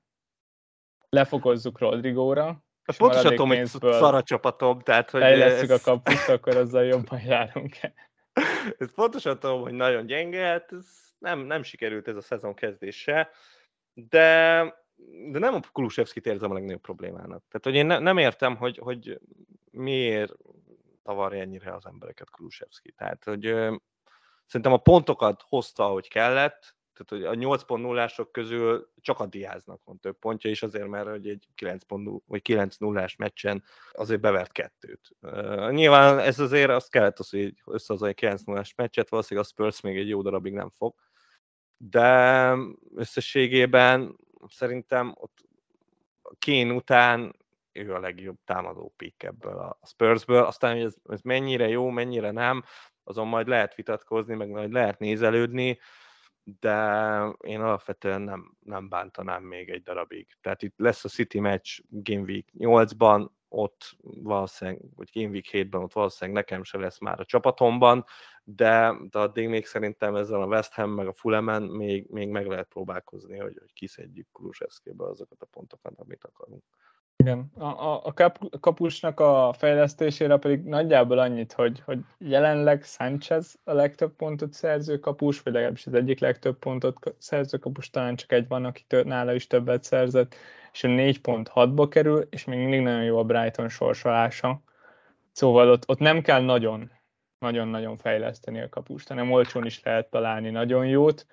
lefokozzuk 1.09 1.79
Rodrigóra, 1.79 2.64
és 2.87 2.97
pontosan 2.97 3.31
tudom, 3.31 3.49
hogy 3.49 3.66
szar 3.66 4.14
a 4.14 4.23
csapatom, 4.23 4.81
tehát 4.81 5.11
hogy... 5.11 5.23
Ez... 5.23 5.71
a 5.71 5.81
kapust, 5.83 6.29
akkor 6.29 6.57
azzal 6.57 6.85
jobban 6.85 7.21
járunk-e? 7.21 7.93
ez 8.79 8.95
pontosan 8.95 9.39
tudom, 9.39 9.61
hogy 9.61 9.73
nagyon 9.73 10.07
gyenge, 10.07 10.47
hát 10.47 10.73
ez 10.73 11.08
nem, 11.19 11.39
nem 11.39 11.62
sikerült 11.62 12.09
ez 12.09 12.16
a 12.16 12.21
szezon 12.21 12.55
kezdése, 12.55 13.31
de, 13.95 14.62
de 15.31 15.39
nem 15.39 15.55
a 15.55 15.61
Kulusevskit 15.73 16.27
érzem 16.27 16.51
a 16.51 16.55
legnagyobb 16.55 16.81
problémának. 16.81 17.45
Tehát, 17.49 17.61
hogy 17.62 17.75
én 17.75 17.87
ne, 17.87 17.99
nem 17.99 18.19
értem, 18.19 18.57
hogy, 18.57 18.79
hogy 18.79 19.21
miért 19.71 20.33
tavarja 21.03 21.41
ennyire 21.41 21.75
az 21.75 21.87
embereket 21.87 22.31
Kulusevski. 22.31 22.93
Tehát, 22.93 23.25
hogy 23.25 23.47
ö, 23.47 23.77
szerintem 24.47 24.73
a 24.73 24.83
pontokat 24.83 25.45
hozta, 25.47 25.85
ahogy 25.85 26.09
kellett, 26.09 26.77
tehát 26.99 27.27
hogy 27.27 27.43
a 27.43 27.57
8.0-ások 27.57 28.29
közül 28.33 28.91
csak 29.01 29.21
a 29.21 29.27
Diáznak 29.27 29.85
van 29.85 29.99
több 29.99 30.19
pontja, 30.19 30.51
és 30.51 30.62
azért, 30.62 30.89
mert 30.89 31.09
hogy 31.09 31.29
egy 31.29 31.49
9.0 31.57 32.21
vagy 32.27 32.43
9.0-ás 32.49 33.16
meccsen 33.16 33.64
azért 33.93 34.21
bevert 34.21 34.53
kettőt. 34.53 35.16
Uh, 35.21 35.71
nyilván 35.71 36.19
ez 36.19 36.39
azért 36.39 36.71
azt 36.71 36.91
kellett 36.91 37.19
az, 37.19 37.31
hogy 37.31 37.55
összehozza 37.66 38.07
egy 38.07 38.19
9.0-ás 38.21 38.75
meccset, 38.75 39.09
valószínűleg 39.09 39.49
a 39.49 39.53
Spurs 39.53 39.81
még 39.81 39.97
egy 39.97 40.09
jó 40.09 40.23
darabig 40.23 40.53
nem 40.53 40.71
fog, 40.71 40.95
de 41.79 42.55
összességében 42.95 44.16
szerintem 44.49 45.14
ott 45.14 45.47
Kén 46.39 46.70
után 46.70 47.37
ő 47.72 47.95
a 47.95 48.01
legjobb 48.01 48.39
támadó 48.45 48.93
pick 48.97 49.22
ebből 49.22 49.59
a 49.59 49.79
Spursből, 49.87 50.45
aztán 50.45 50.72
hogy 50.72 50.85
ez, 50.85 50.95
ez 51.09 51.20
mennyire 51.20 51.68
jó, 51.68 51.89
mennyire 51.89 52.31
nem, 52.31 52.64
azon 53.05 53.29
majd 53.29 53.49
lehet 53.49 53.74
vitatkozni, 53.74 54.35
meg 54.35 54.49
majd 54.49 54.72
lehet 54.72 54.99
nézelődni, 54.99 55.79
de 56.61 56.76
én 57.41 57.61
alapvetően 57.61 58.22
nem, 58.22 58.57
nem 58.61 58.89
bántanám 58.89 59.43
még 59.43 59.68
egy 59.68 59.83
darabig. 59.83 60.26
Tehát 60.41 60.62
itt 60.62 60.74
lesz 60.76 61.05
a 61.05 61.09
City 61.09 61.41
match 61.41 61.83
Game 61.89 62.22
Week 62.22 62.47
8-ban, 62.59 63.29
ott 63.49 63.96
valószínűleg, 64.01 64.80
vagy 64.96 65.11
Game 65.12 65.28
Week 65.28 65.49
7-ben 65.53 65.82
ott 65.82 65.92
valószínűleg 65.92 66.40
nekem 66.40 66.62
se 66.62 66.78
lesz 66.78 66.99
már 66.99 67.20
a 67.20 67.24
csapatomban, 67.24 68.05
de, 68.44 68.94
de 69.11 69.18
addig 69.18 69.49
még 69.49 69.66
szerintem 69.66 70.14
ezzel 70.14 70.42
a 70.42 70.46
West 70.46 70.72
Ham 70.72 70.90
meg 70.90 71.07
a 71.07 71.12
Fulham 71.12 71.64
még, 71.64 72.07
még 72.11 72.28
meg 72.28 72.46
lehet 72.46 72.68
próbálkozni, 72.68 73.38
hogy, 73.38 73.57
hogy 73.59 73.72
kiszedjük 73.72 74.28
Kulusevszkéből 74.32 75.09
azokat 75.09 75.42
a 75.42 75.46
pontokat, 75.46 75.92
amit 75.96 76.24
akarunk. 76.24 76.64
Igen, 77.23 77.51
a, 77.59 77.64
a, 77.64 78.01
a 78.05 78.12
kap, 78.12 78.61
kapusnak 78.61 79.21
a 79.21 79.55
fejlesztésére 79.59 80.37
pedig 80.37 80.62
nagyjából 80.62 81.19
annyit, 81.19 81.53
hogy, 81.53 81.83
hogy 81.85 81.99
jelenleg 82.19 82.85
Sánchez 82.85 83.59
a 83.64 83.73
legtöbb 83.73 84.12
pontot 84.16 84.53
szerző 84.53 84.99
kapus, 84.99 85.43
vagy 85.43 85.53
legalábbis 85.53 85.87
az 85.87 85.95
egyik 85.95 86.21
legtöbb 86.21 86.59
pontot 86.59 87.14
szerző 87.19 87.59
kapus, 87.59 87.91
talán 87.91 88.16
csak 88.16 88.33
egy 88.33 88.49
van, 88.49 88.64
aki 88.64 88.85
tört, 88.87 89.07
nála 89.07 89.35
is 89.35 89.47
többet 89.47 89.85
szerzett, 89.85 90.35
és 90.73 90.85
a 90.85 90.89
4.6-ba 90.89 91.87
kerül, 91.91 92.27
és 92.31 92.45
még 92.45 92.59
mindig 92.59 92.81
nagyon 92.81 93.05
jó 93.05 93.19
a 93.19 93.25
Brighton 93.25 93.69
sorsolása. 93.69 94.62
Szóval 95.33 95.71
ott, 95.71 95.89
ott 95.89 95.99
nem 95.99 96.21
kell 96.21 96.41
nagyon, 96.41 96.91
nagyon-nagyon 97.39 97.97
fejleszteni 97.97 98.61
a 98.61 98.69
kapust, 98.69 99.09
hanem 99.09 99.33
olcsón 99.33 99.66
is 99.66 99.83
lehet 99.83 100.11
találni 100.11 100.51
nagyon 100.51 100.87
jót, 100.87 101.27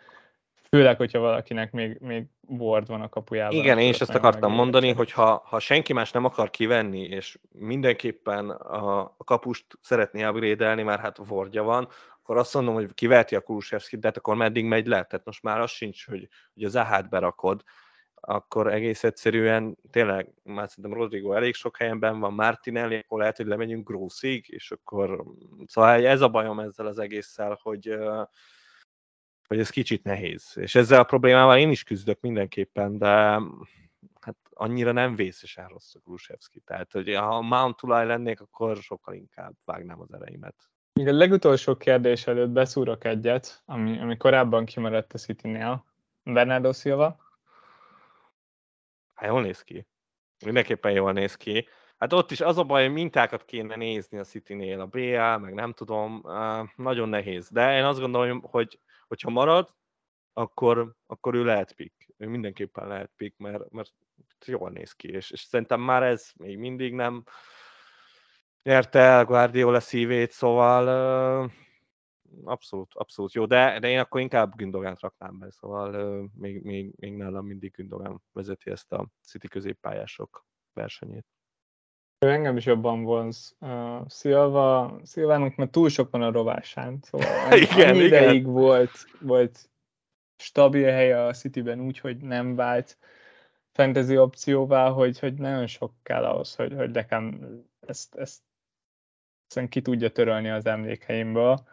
Főleg, 0.76 0.98
hogyha 0.98 1.20
valakinek 1.20 1.72
még, 1.72 1.98
még 2.00 2.26
Ward 2.48 2.88
van 2.88 3.02
a 3.02 3.10
kapujában. 3.10 3.58
Igen, 3.58 3.80
én 3.80 3.90
is 3.90 4.02
ezt 4.02 4.16
akartam 4.16 4.52
mondani, 4.52 4.92
hogy 4.92 5.12
ha, 5.12 5.44
ha 5.46 5.60
senki 5.60 5.94
más 5.94 6.12
nem 6.12 6.26
akar 6.26 6.50
kivenni, 6.50 7.02
és 7.02 7.40
mindenképpen 7.52 8.50
a, 8.50 9.16
kapust 9.18 9.66
szeretné 9.82 10.26
upgrade 10.26 10.84
már 10.84 11.00
hát 11.00 11.20
Wardja 11.20 11.64
van, 11.64 11.88
akkor 12.22 12.38
azt 12.38 12.54
mondom, 12.54 12.74
hogy 12.74 12.94
kiveheti 12.94 13.36
a 13.36 13.42
Kulusevskit, 13.42 14.00
de 14.00 14.08
hát 14.08 14.18
akkor 14.18 14.36
meddig 14.36 14.66
megy 14.66 14.88
le? 14.88 15.04
Tehát 15.04 15.26
most 15.26 15.44
már 15.44 15.60
az 15.60 15.72
sincs, 15.72 16.06
hogy, 16.06 16.28
hogy 16.54 16.64
az 16.64 16.76
Ahát 16.76 17.10
berakod, 17.10 17.64
akkor 18.16 18.74
egész 18.74 19.04
egyszerűen 19.04 19.78
tényleg, 19.92 20.34
már 20.44 20.70
szerintem 20.70 21.00
Rodrigo 21.00 21.34
elég 21.34 21.54
sok 21.54 21.78
helyen 21.78 22.00
ben 22.00 22.20
van, 22.20 22.34
Martinelli, 22.34 22.96
akkor 22.96 23.20
lehet, 23.20 23.38
hogy 23.38 23.46
lemegyünk 23.46 23.90
Grossig, 23.90 24.46
és 24.50 24.72
akkor 24.72 25.24
szóval 25.66 26.06
ez 26.06 26.22
a 26.22 26.30
bajom 26.30 26.60
ezzel 26.60 26.86
az 26.86 27.00
egésszel, 27.00 27.60
hogy 27.62 27.98
hogy 29.48 29.60
ez 29.60 29.70
kicsit 29.70 30.04
nehéz. 30.04 30.52
És 30.56 30.76
ezzel 30.76 31.00
a 31.00 31.04
problémával 31.04 31.58
én 31.58 31.70
is 31.70 31.84
küzdök 31.84 32.22
mindenképpen, 32.22 32.98
de 32.98 33.08
hát 34.20 34.38
annyira 34.54 34.92
nem 34.92 35.16
vészesen 35.16 35.68
rossz 35.68 35.96
a 35.96 36.00
Kulusevski. 36.00 36.60
Tehát, 36.60 36.92
hogy 36.92 37.16
ha 37.16 37.42
Mount 37.42 37.78
tulaj 37.78 38.06
lennék, 38.06 38.42
akkor 38.42 38.78
sokkal 38.78 39.14
inkább 39.14 39.54
vágnám 39.66 40.02
az 40.02 40.14
ereimet. 40.14 40.56
Még 40.94 41.08
a 41.08 41.14
legutolsó 41.14 41.76
kérdés 41.76 42.28
előtt 42.28 42.50
beszúrok 42.50 43.04
egyet, 43.04 43.62
ami, 43.66 44.00
ami 44.00 44.18
korábban 44.18 44.66
kimaradt 44.66 45.14
a 45.14 45.18
City-nél. 45.18 45.86
Bernardo 46.24 46.74
Silva? 46.74 47.18
Hát 49.16 49.30
jól 49.30 49.42
néz 49.42 49.62
ki. 49.62 49.88
Mindenképpen 50.46 50.92
jól 50.92 51.12
néz 51.12 51.36
ki. 51.36 51.68
Hát 51.98 52.14
ott 52.14 52.32
is 52.32 52.42
az 52.42 52.58
a 52.58 52.64
baj, 52.64 52.84
hogy 52.84 52.94
mintákat 52.94 53.46
kéne 53.46 53.76
nézni 53.76 54.18
a 54.18 54.24
City-nél, 54.24 54.80
a 54.80 54.86
BA, 54.86 55.38
meg 55.38 55.54
nem 55.54 55.74
tudom, 55.74 56.24
nagyon 56.76 57.10
nehéz. 57.10 57.50
De 57.50 57.78
én 57.78 57.84
azt 57.84 58.00
gondolom, 58.00 58.42
hogy 58.42 58.80
hogyha 59.08 59.30
marad, 59.30 59.74
akkor, 60.34 60.96
akkor 61.06 61.36
ő 61.36 61.44
lehet 61.44 61.74
pick. 61.74 62.14
Ő 62.18 62.28
mindenképpen 62.28 62.88
lehet 62.88 63.12
pick, 63.16 63.38
mert, 63.38 63.70
mert 63.70 63.94
jól 64.46 64.70
néz 64.70 64.92
ki, 64.92 65.08
és, 65.08 65.32
és 65.32 65.40
szerintem 65.40 65.82
már 65.82 66.04
ez 66.04 66.32
még 66.36 66.58
mindig 66.58 66.94
nem 66.94 67.24
nyerte 68.64 69.00
el 69.00 69.26
Guardiola 69.26 69.80
szívét, 69.80 70.32
szóval 70.32 70.88
abszolút, 72.44 72.94
abszolút 72.94 73.34
jó, 73.34 73.46
de, 73.46 73.80
de 73.80 73.88
én 73.88 74.00
akkor 74.00 74.22
inkább 74.22 74.56
Gündogánt 74.56 75.00
raknám 75.00 75.40
be, 75.40 75.52
szóval 75.52 76.30
még, 76.34 76.64
még, 76.64 76.94
még 76.96 77.16
nálam 77.16 77.46
mindig 77.46 77.72
Gündogán 77.72 78.22
vezeti 78.32 78.72
ezt 78.72 78.92
a 78.92 79.08
City 79.22 79.48
középpályások 79.48 80.46
versenyét. 80.74 81.26
Engem 82.30 82.58
is 82.58 82.66
jobban 82.66 83.04
vonz. 83.04 83.56
Uh, 83.60 84.08
Szilva, 84.08 84.98
Szilvának 85.04 85.56
mert 85.56 85.72
túl 85.72 85.90
sok 85.90 86.12
van 86.12 86.22
a 86.22 86.32
rovásán, 86.32 87.00
szóval 87.02 87.28
igen, 87.58 87.90
annyi 87.90 88.04
igen. 88.04 88.24
ideig 88.24 88.46
volt, 88.46 88.92
volt 89.22 89.70
stabil 90.38 90.92
helye 90.92 91.26
a 91.26 91.34
Cityben 91.34 91.80
úgy, 91.80 92.00
hogy 92.00 92.18
nem 92.18 92.56
vált 92.56 92.98
fantasy 93.72 94.18
opcióvá, 94.18 94.90
hogy, 94.90 95.20
hogy 95.20 95.34
nagyon 95.34 95.68
sok 95.68 95.94
kell 96.04 96.24
ahhoz, 96.24 96.56
hogy, 96.56 96.74
hogy 96.74 96.92
nekem 96.92 97.40
ezt, 97.80 98.16
ezt, 98.16 98.42
ezt 99.48 99.70
ki 99.70 99.82
tudja 99.82 100.12
törölni 100.12 100.50
az 100.50 100.66
emlékeimből. 100.66 101.68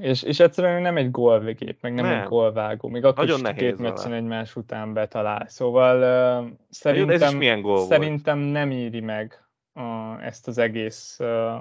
És, 0.00 0.22
és 0.22 0.40
egyszerűen 0.40 0.82
nem 0.82 0.96
egy 0.96 1.10
gólvégép, 1.10 1.78
meg 1.80 1.94
nem, 1.94 2.04
nem. 2.04 2.20
egy 2.20 2.28
gólvágó, 2.28 2.88
még 2.88 3.04
akkor 3.04 3.26
Nagyon 3.26 3.46
is 3.46 3.56
két 3.56 3.78
meccsen 3.78 4.12
egymás 4.12 4.56
után 4.56 4.92
betalál. 4.92 5.46
Szóval 5.48 5.96
uh, 6.42 6.50
szerintem, 6.70 7.60
gól 7.60 7.86
szerintem 7.86 8.38
volt. 8.38 8.52
nem 8.52 8.70
éri 8.70 9.00
meg 9.00 9.44
uh, 9.74 10.26
ezt 10.26 10.48
az 10.48 10.58
egész 10.58 11.16
uh, 11.20 11.52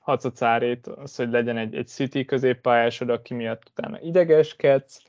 hacacárét, 0.00 0.86
az, 0.86 1.16
hogy 1.16 1.30
legyen 1.30 1.56
egy, 1.56 1.74
egy 1.74 1.88
City 1.88 2.24
középpályásod, 2.24 3.10
aki 3.10 3.34
miatt 3.34 3.62
utána 3.70 4.00
idegeskedsz, 4.00 5.02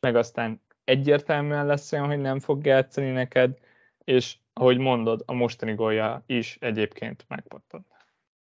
meg 0.00 0.16
aztán 0.16 0.60
egyértelműen 0.84 1.66
lesz 1.66 1.92
olyan, 1.92 2.06
hogy 2.06 2.20
nem 2.20 2.40
fog 2.40 2.66
játszani 2.66 3.10
neked, 3.10 3.58
és 4.04 4.36
ahogy 4.52 4.78
mondod, 4.78 5.22
a 5.26 5.32
mostani 5.32 5.74
gólja 5.74 6.22
is 6.26 6.56
egyébként 6.60 7.24
megpattant. 7.28 7.86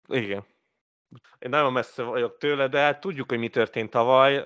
Igen, 0.08 0.44
én 1.38 1.50
nagyon 1.50 1.72
messze 1.72 2.02
vagyok 2.02 2.38
tőle, 2.38 2.68
de 2.68 2.78
hát 2.78 3.00
tudjuk, 3.00 3.28
hogy 3.28 3.38
mi 3.38 3.48
történt 3.48 3.90
tavaly, 3.90 4.44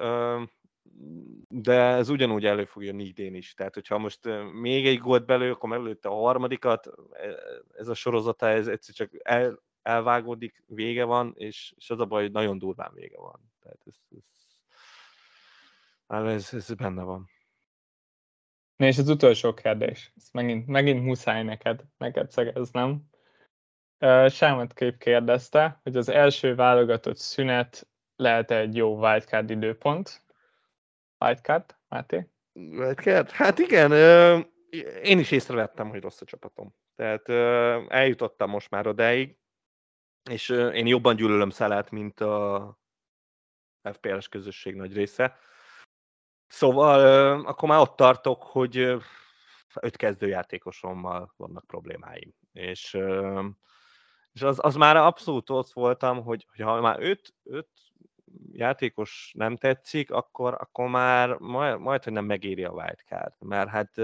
de 1.48 1.72
ez 1.72 2.08
ugyanúgy 2.08 2.44
elő 2.44 2.64
fog 2.64 2.84
jönni 2.84 3.04
idén 3.04 3.34
is. 3.34 3.54
Tehát, 3.54 3.74
hogyha 3.74 3.98
most 3.98 4.28
még 4.60 4.86
egy 4.86 4.98
gólt 4.98 5.26
belő, 5.26 5.50
akkor 5.50 5.68
meglőtte 5.68 6.08
a 6.08 6.14
harmadikat, 6.14 6.86
e, 7.12 7.36
ez 7.72 7.88
a 7.88 7.94
sorozata, 7.94 8.48
ez 8.48 8.66
egyszer 8.66 8.94
csak 8.94 9.10
el, 9.22 9.62
elvágódik, 9.82 10.62
vége 10.66 11.04
van, 11.04 11.32
és, 11.36 11.72
és 11.76 11.90
az 11.90 12.00
a 12.00 12.06
baj, 12.06 12.22
hogy 12.22 12.32
nagyon 12.32 12.58
durván 12.58 12.90
vége 12.94 13.18
van. 13.18 13.52
Tehát 13.60 13.78
ez, 13.86 13.94
ez, 16.06 16.52
ez, 16.52 16.54
ez 16.54 16.74
benne 16.74 17.02
van. 17.02 17.30
És 18.76 18.98
az 18.98 19.08
utolsó 19.08 19.54
kérdés, 19.54 20.12
ezt 20.16 20.32
megint, 20.32 20.66
megint 20.66 21.04
muszáj 21.04 21.42
neked, 21.42 21.84
neked 21.98 22.30
szegeznem. 22.30 23.09
Sámat 24.28 24.72
kép 24.72 24.98
kérdezte, 24.98 25.80
hogy 25.82 25.96
az 25.96 26.08
első 26.08 26.54
válogatott 26.54 27.16
szünet 27.16 27.88
lehet 28.16 28.50
egy 28.50 28.76
jó 28.76 28.98
wildcard 28.98 29.50
időpont? 29.50 30.24
Wildcard, 31.24 31.76
Máté? 31.88 32.30
Wildcard? 32.52 33.30
Hát 33.30 33.58
igen, 33.58 33.92
én 35.02 35.18
is 35.18 35.30
észrevettem, 35.30 35.88
hogy 35.88 36.00
rossz 36.00 36.20
a 36.20 36.24
csapatom. 36.24 36.74
Tehát 36.94 37.28
eljutottam 37.90 38.50
most 38.50 38.70
már 38.70 38.86
odáig, 38.86 39.38
és 40.30 40.48
én 40.48 40.86
jobban 40.86 41.16
gyűlölöm 41.16 41.50
Szalát, 41.50 41.90
mint 41.90 42.20
a 42.20 42.78
FPL-es 43.92 44.28
közösség 44.28 44.74
nagy 44.74 44.94
része. 44.94 45.38
Szóval 46.46 47.00
akkor 47.44 47.68
már 47.68 47.80
ott 47.80 47.96
tartok, 47.96 48.42
hogy 48.42 48.76
öt 49.80 49.96
kezdőjátékosommal 49.96 51.34
vannak 51.36 51.66
problémáim. 51.66 52.34
És 52.52 52.98
És 54.32 54.42
az, 54.42 54.58
az 54.62 54.74
már 54.74 54.96
abszolút 54.96 55.50
ott 55.50 55.72
voltam, 55.72 56.22
hogy, 56.22 56.46
hogy 56.50 56.64
ha 56.64 56.80
már 56.80 57.02
öt, 57.02 57.34
öt 57.44 57.68
játékos 58.52 59.32
nem 59.36 59.56
tetszik, 59.56 60.10
akkor, 60.10 60.54
akkor 60.54 60.88
már 60.88 61.36
majd, 61.38 61.78
majd, 61.78 62.04
hogy 62.04 62.12
nem 62.12 62.24
megéri 62.24 62.64
a 62.64 62.72
wildcard. 62.72 63.34
Mert 63.38 63.68
hát 63.68 63.96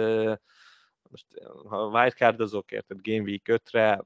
most 1.10 1.26
ha 1.68 1.86
wildcardozok, 1.86 2.72
érted, 2.72 2.98
Game 3.02 3.22
Week 3.22 3.42
5-re, 3.44 4.04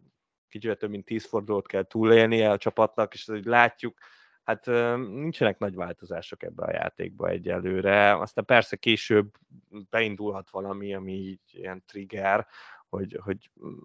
kicsit 0.48 0.78
több 0.78 0.90
mint 0.90 1.04
10 1.04 1.26
fordulót 1.26 1.66
kell 1.66 1.82
túlélnie 1.82 2.50
a 2.50 2.58
csapatnak, 2.58 3.14
és 3.14 3.24
hogy 3.26 3.44
látjuk, 3.44 3.98
hát 4.42 4.66
nincsenek 4.96 5.58
nagy 5.58 5.74
változások 5.74 6.42
ebbe 6.42 6.64
a 6.64 6.72
játékba 6.72 7.28
egyelőre. 7.28 8.16
Aztán 8.16 8.44
persze 8.44 8.76
később 8.76 9.34
beindulhat 9.90 10.50
valami, 10.50 10.94
ami 10.94 11.12
így 11.12 11.40
ilyen 11.52 11.82
trigger, 11.86 12.46
hogy, 12.88 13.18
hogy 13.22 13.50
mm, 13.64 13.76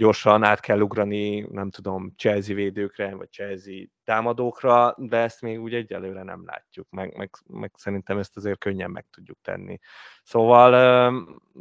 gyorsan 0.00 0.44
át 0.44 0.60
kell 0.60 0.80
ugrani, 0.80 1.40
nem 1.40 1.70
tudom, 1.70 2.12
Chelsea 2.16 2.54
védőkre, 2.54 3.14
vagy 3.14 3.30
Chelsea 3.30 3.84
támadókra, 4.04 4.94
de 4.96 5.16
ezt 5.16 5.40
még 5.40 5.60
úgy 5.60 5.74
egyelőre 5.74 6.22
nem 6.22 6.42
látjuk, 6.46 6.86
meg, 6.90 7.16
meg, 7.16 7.30
meg 7.46 7.72
szerintem 7.76 8.18
ezt 8.18 8.36
azért 8.36 8.58
könnyen 8.58 8.90
meg 8.90 9.06
tudjuk 9.10 9.38
tenni. 9.42 9.78
Szóval, 10.22 11.12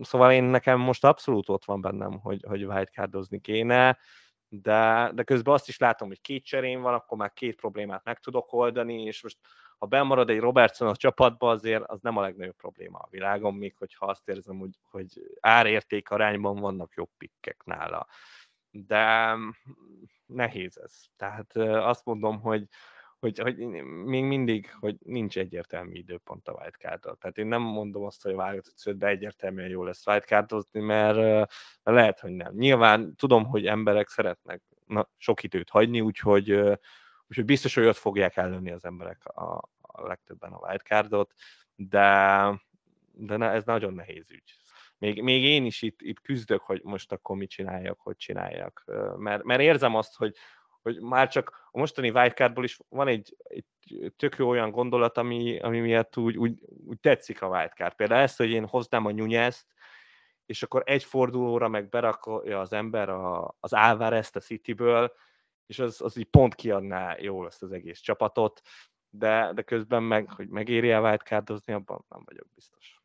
szóval 0.01 0.31
én 0.31 0.43
nekem 0.43 0.79
most 0.79 1.05
abszolút 1.05 1.49
ott 1.49 1.65
van 1.65 1.81
bennem, 1.81 2.19
hogy, 2.19 2.43
hogy 2.47 2.65
wildcardozni 2.65 3.39
kéne, 3.39 3.97
de, 4.49 5.11
de 5.13 5.23
közben 5.23 5.53
azt 5.53 5.67
is 5.67 5.77
látom, 5.77 6.07
hogy 6.07 6.21
két 6.21 6.45
cserén 6.45 6.81
van, 6.81 6.93
akkor 6.93 7.17
már 7.17 7.33
két 7.33 7.55
problémát 7.55 8.03
meg 8.03 8.19
tudok 8.19 8.53
oldani, 8.53 9.03
és 9.03 9.23
most 9.23 9.37
ha 9.79 9.85
bemarad 9.85 10.29
egy 10.29 10.39
Robertson 10.39 10.87
a 10.87 10.95
csapatba, 10.95 11.49
azért 11.49 11.83
az 11.83 11.99
nem 12.01 12.17
a 12.17 12.21
legnagyobb 12.21 12.55
probléma 12.55 12.97
a 12.97 13.07
világon, 13.11 13.53
még 13.53 13.75
hogyha 13.77 14.05
azt 14.05 14.29
érzem, 14.29 14.57
hogy, 14.57 14.79
hogy 14.89 15.07
árérték 15.39 16.09
arányban 16.09 16.55
vannak 16.55 16.93
jobb 16.95 17.09
pikkek 17.17 17.63
nála. 17.65 18.07
De 18.71 19.35
nehéz 20.25 20.77
ez. 20.77 21.01
Tehát 21.17 21.55
azt 21.55 22.05
mondom, 22.05 22.41
hogy, 22.41 22.67
hogy, 23.19 23.39
hogy 23.39 23.57
még 24.05 24.23
mindig, 24.23 24.71
hogy 24.79 24.97
nincs 25.05 25.37
egyértelmű 25.37 25.93
időpont 25.93 26.47
a 26.47 26.53
wildcard 26.53 27.17
Tehát 27.19 27.37
én 27.37 27.47
nem 27.47 27.61
mondom 27.61 28.03
azt, 28.03 28.23
hogy 28.23 28.35
válogatott 28.35 28.97
de 28.97 29.07
egyértelműen 29.07 29.69
jó 29.69 29.83
lesz 29.83 30.07
wildcardozni, 30.07 30.79
mert 30.79 31.49
lehet, 31.83 32.19
hogy 32.19 32.31
nem. 32.31 32.53
Nyilván 32.53 33.15
tudom, 33.15 33.45
hogy 33.45 33.65
emberek 33.65 34.07
szeretnek 34.07 34.61
na, 34.85 35.09
sok 35.17 35.43
időt 35.43 35.69
hagyni, 35.69 36.01
úgyhogy, 36.01 36.79
úgyhogy 37.29 37.45
biztos, 37.45 37.75
hogy 37.75 37.85
ott 37.85 37.97
fogják 37.97 38.37
ellőni 38.37 38.71
az 38.71 38.85
emberek 38.85 39.25
a, 39.25 39.69
a 39.81 40.07
legtöbben 40.07 40.51
a 40.51 40.67
wildcardot, 40.67 41.33
de, 41.75 42.07
de 43.11 43.37
ne, 43.37 43.49
ez 43.49 43.63
nagyon 43.63 43.93
nehéz 43.93 44.31
ügy. 44.31 44.53
Még, 44.97 45.21
még 45.21 45.43
én 45.43 45.65
is 45.65 45.81
itt, 45.81 46.01
itt 46.01 46.21
küzdök, 46.21 46.61
hogy 46.61 46.81
most 46.83 47.11
akkor 47.11 47.37
mit 47.37 47.49
csináljak, 47.49 47.99
hogy 47.99 48.15
csináljak. 48.15 48.83
Mert, 49.17 49.43
mert 49.43 49.61
érzem 49.61 49.95
azt, 49.95 50.15
hogy, 50.15 50.35
hogy 50.81 50.99
már 51.01 51.29
csak 51.29 51.69
a 51.71 51.79
mostani 51.79 52.09
wildcardból 52.09 52.63
is 52.63 52.79
van 52.89 53.07
egy, 53.07 53.35
egy 53.43 53.65
tök 54.15 54.35
jó 54.37 54.49
olyan 54.49 54.71
gondolat, 54.71 55.17
ami, 55.17 55.59
ami 55.59 55.79
miatt 55.79 56.17
úgy, 56.17 56.37
úgy, 56.37 56.59
úgy 56.85 56.99
tetszik 56.99 57.41
a 57.41 57.47
wildcard. 57.47 57.93
Például 57.93 58.21
ezt, 58.21 58.37
hogy 58.37 58.49
én 58.49 58.67
hoznám 58.67 59.05
a 59.05 59.11
nyúnyeszt, 59.11 59.65
és 60.45 60.63
akkor 60.63 60.83
egy 60.85 61.03
fordulóra 61.03 61.67
meg 61.67 61.89
berakja 61.89 62.59
az 62.59 62.73
ember 62.73 63.09
a, 63.09 63.55
az 63.59 63.73
Álvarezt 63.73 64.35
a 64.35 64.39
Cityből, 64.39 65.13
és 65.69 65.79
az, 65.79 66.01
az 66.01 66.17
így 66.17 66.29
pont 66.29 66.55
kiadná 66.55 67.15
jól 67.19 67.47
ezt 67.47 67.63
az 67.63 67.71
egész 67.71 67.99
csapatot, 67.99 68.61
de, 69.09 69.51
de 69.53 69.61
közben 69.61 70.03
meg, 70.03 70.29
hogy 70.31 70.47
megéri 70.47 70.91
a 70.91 71.01
wildcardozni, 71.01 71.73
abban 71.73 72.05
nem 72.09 72.21
vagyok 72.25 72.47
biztos. 72.55 73.01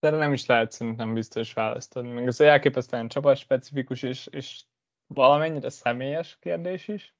De 0.00 0.10
nem 0.10 0.32
is 0.32 0.46
lehet 0.46 0.72
szerintem 0.72 1.14
biztos 1.14 1.52
választani. 1.52 2.12
Meg 2.12 2.26
az 2.26 2.40
elképesztően 2.40 3.08
csapatspecifikus 3.08 4.02
és, 4.02 4.26
és 4.26 4.64
valamennyire 5.06 5.68
személyes 5.68 6.38
kérdés 6.40 6.88
is. 6.88 7.14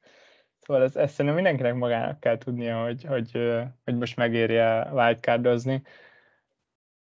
Szóval 0.58 0.82
ez, 0.82 0.96
ezt 0.96 1.12
szerintem 1.12 1.34
mindenkinek 1.34 1.74
magának 1.74 2.20
kell 2.20 2.38
tudnia, 2.38 2.82
hogy, 2.82 3.04
hogy, 3.04 3.30
hogy 3.84 3.96
most 3.96 4.16
megérje 4.16 4.92
wildcardozni. 4.92 5.82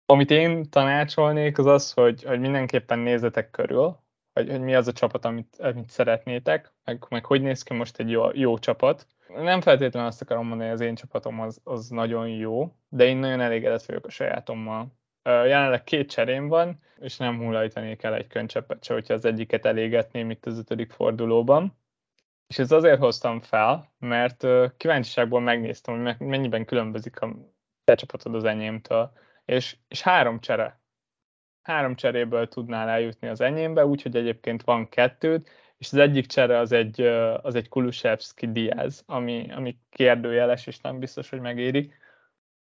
Amit 0.06 0.32
én 0.32 0.70
tanácsolnék, 0.70 1.58
az 1.58 1.66
az, 1.66 1.94
hogy, 1.94 2.24
hogy 2.24 2.40
mindenképpen 2.40 3.00
nézzetek 3.00 3.50
körül, 3.50 4.00
hogy, 4.34 4.50
hogy 4.50 4.62
mi 4.62 4.76
az 4.76 4.88
a 4.88 4.92
csapat, 4.92 5.26
amit, 5.26 5.56
amit 5.60 5.90
szeretnétek, 5.90 6.74
meg, 6.84 7.06
meg 7.10 7.26
hogy 7.26 7.42
néz 7.42 7.64
ki 7.64 7.74
most 7.74 8.00
egy 8.00 8.10
jó, 8.10 8.26
jó 8.34 8.58
csapat. 8.58 9.08
Nem 9.28 9.62
feltétlenül 9.62 10.10
azt 10.10 10.22
akarom 10.22 10.48
mondani, 10.48 10.70
hogy 10.70 10.80
az 10.80 10.86
én 10.86 10.96
csapatom 10.96 11.40
az, 11.40 11.62
az 11.64 11.90
nagyon 11.90 12.28
jó, 12.28 12.76
de 12.90 13.06
én 13.06 13.18
nagyon 13.18 13.42
elégedett 13.42 13.86
vagyok 13.86 14.06
a 14.06 14.10
sajátommal. 14.10 15.00
Jelenleg 15.24 15.84
két 15.84 16.12
cserém 16.12 16.48
van, 16.48 16.80
és 17.00 17.18
nem 17.18 17.38
hullajtanék 17.38 18.04
el 18.04 18.16
egy 18.16 18.28
könycseppet 18.28 18.84
se, 18.84 18.94
hogyha 18.94 19.14
az 19.14 19.26
egyiket 19.26 19.66
elégetném 19.66 20.30
itt 20.30 20.46
az 20.46 20.58
ötödik 20.58 20.92
fordulóban. 20.92 21.80
És 22.48 22.60
ez 22.60 22.72
azért 22.72 23.00
hoztam 23.00 23.42
fel, 23.42 23.94
mert 24.00 24.48
kíváncsiságból 24.78 25.40
megnéztem, 25.40 26.04
hogy 26.04 26.16
mennyiben 26.20 26.66
különbözik 26.66 27.22
a 27.22 27.36
te 27.84 27.96
csapatod 27.96 28.36
az 28.36 28.44
enyémtől. 28.44 29.12
És, 29.46 29.78
és 29.88 30.02
három 30.02 30.40
csere. 30.40 30.81
Három 31.62 31.96
cseréből 31.96 32.48
tudnál 32.48 32.90
eljutni 32.90 33.28
az 33.28 33.42
enyémbe, 33.42 33.86
úgyhogy 33.86 34.16
egyébként 34.16 34.64
van 34.64 34.90
kettőt, 34.90 35.50
és 35.78 35.92
az 35.92 35.98
egyik 35.98 36.26
csere 36.26 36.58
az 36.58 36.72
egy, 36.72 37.02
az 37.42 37.56
egy 37.56 37.70
Kulusevski 37.70 38.52
Diaz, 38.52 39.04
ami, 39.06 39.52
ami 39.52 39.78
kérdőjeles, 39.90 40.68
és 40.68 40.80
nem 40.80 41.00
biztos, 41.00 41.30
hogy 41.30 41.40
megéri. 41.40 41.94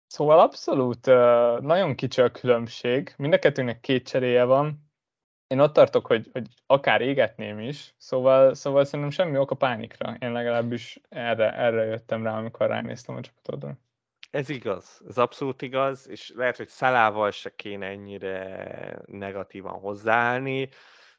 Szóval 0.06 0.40
abszolút 0.40 1.06
nagyon 1.60 1.94
kicsi 1.94 2.20
a 2.20 2.30
különbség. 2.30 3.14
Mind 3.16 3.32
a 3.32 3.38
kettőnek 3.38 3.80
két 3.80 4.08
cseréje 4.08 4.44
van. 4.44 4.90
Én 5.46 5.58
ott 5.58 5.72
tartok, 5.72 6.06
hogy, 6.06 6.28
hogy 6.32 6.46
akár 6.66 7.00
égetném 7.00 7.58
is, 7.58 7.94
szóval, 7.98 8.54
szóval 8.54 8.84
szerintem 8.84 9.10
semmi 9.10 9.38
ok 9.38 9.50
a 9.50 9.54
pánikra. 9.54 10.16
Én 10.18 10.32
legalábbis 10.32 11.00
erre, 11.08 11.52
erre 11.52 11.84
jöttem 11.84 12.22
rá, 12.22 12.38
amikor 12.38 12.66
ránéztem 12.66 13.16
a 13.16 13.20
csapatodra. 13.20 13.78
Ez 14.30 14.48
igaz, 14.48 15.00
ez 15.08 15.18
abszolút 15.18 15.62
igaz, 15.62 16.08
és 16.08 16.32
lehet, 16.34 16.56
hogy 16.56 16.68
Szalával 16.68 17.30
se 17.30 17.54
kéne 17.54 17.86
ennyire 17.86 19.02
negatívan 19.06 19.78
hozzáállni, 19.78 20.68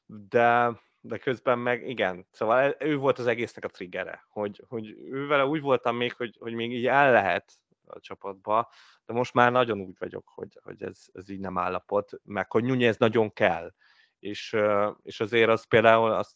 de, 0.06 0.80
de 1.02 1.18
közben 1.18 1.60
meg 1.60 1.90
igen, 1.90 2.28
szóval 2.32 2.76
ő 2.80 2.98
volt 2.98 3.20
az 3.20 3.28
egésznek 3.28 3.66
a 3.66 3.70
triggere, 3.70 4.26
hogy, 4.30 4.64
hogy 4.68 4.96
ővel 5.12 5.46
úgy 5.46 5.62
voltam 5.62 5.96
még, 5.96 6.14
hogy, 6.14 6.38
hogy 6.40 6.54
még 6.54 6.74
így 6.74 6.88
el 6.88 7.12
lehet 7.12 7.60
a 7.86 8.00
csapatba, 8.00 8.70
de 9.06 9.14
most 9.14 9.34
már 9.34 9.52
nagyon 9.52 9.80
úgy 9.80 9.96
vagyok, 10.00 10.32
hogy, 10.36 10.60
hogy 10.64 10.84
ez, 10.84 11.06
ez 11.14 11.30
így 11.30 11.40
nem 11.40 11.58
állapot, 11.58 12.12
meg 12.24 12.52
hogy 12.52 12.64
Nunez 12.64 12.98
nagyon 12.98 13.34
kell. 13.34 13.74
És, 14.20 14.56
és 15.04 15.20
azért 15.20 15.50
az 15.50 15.64
például, 15.68 16.12
azt 16.12 16.36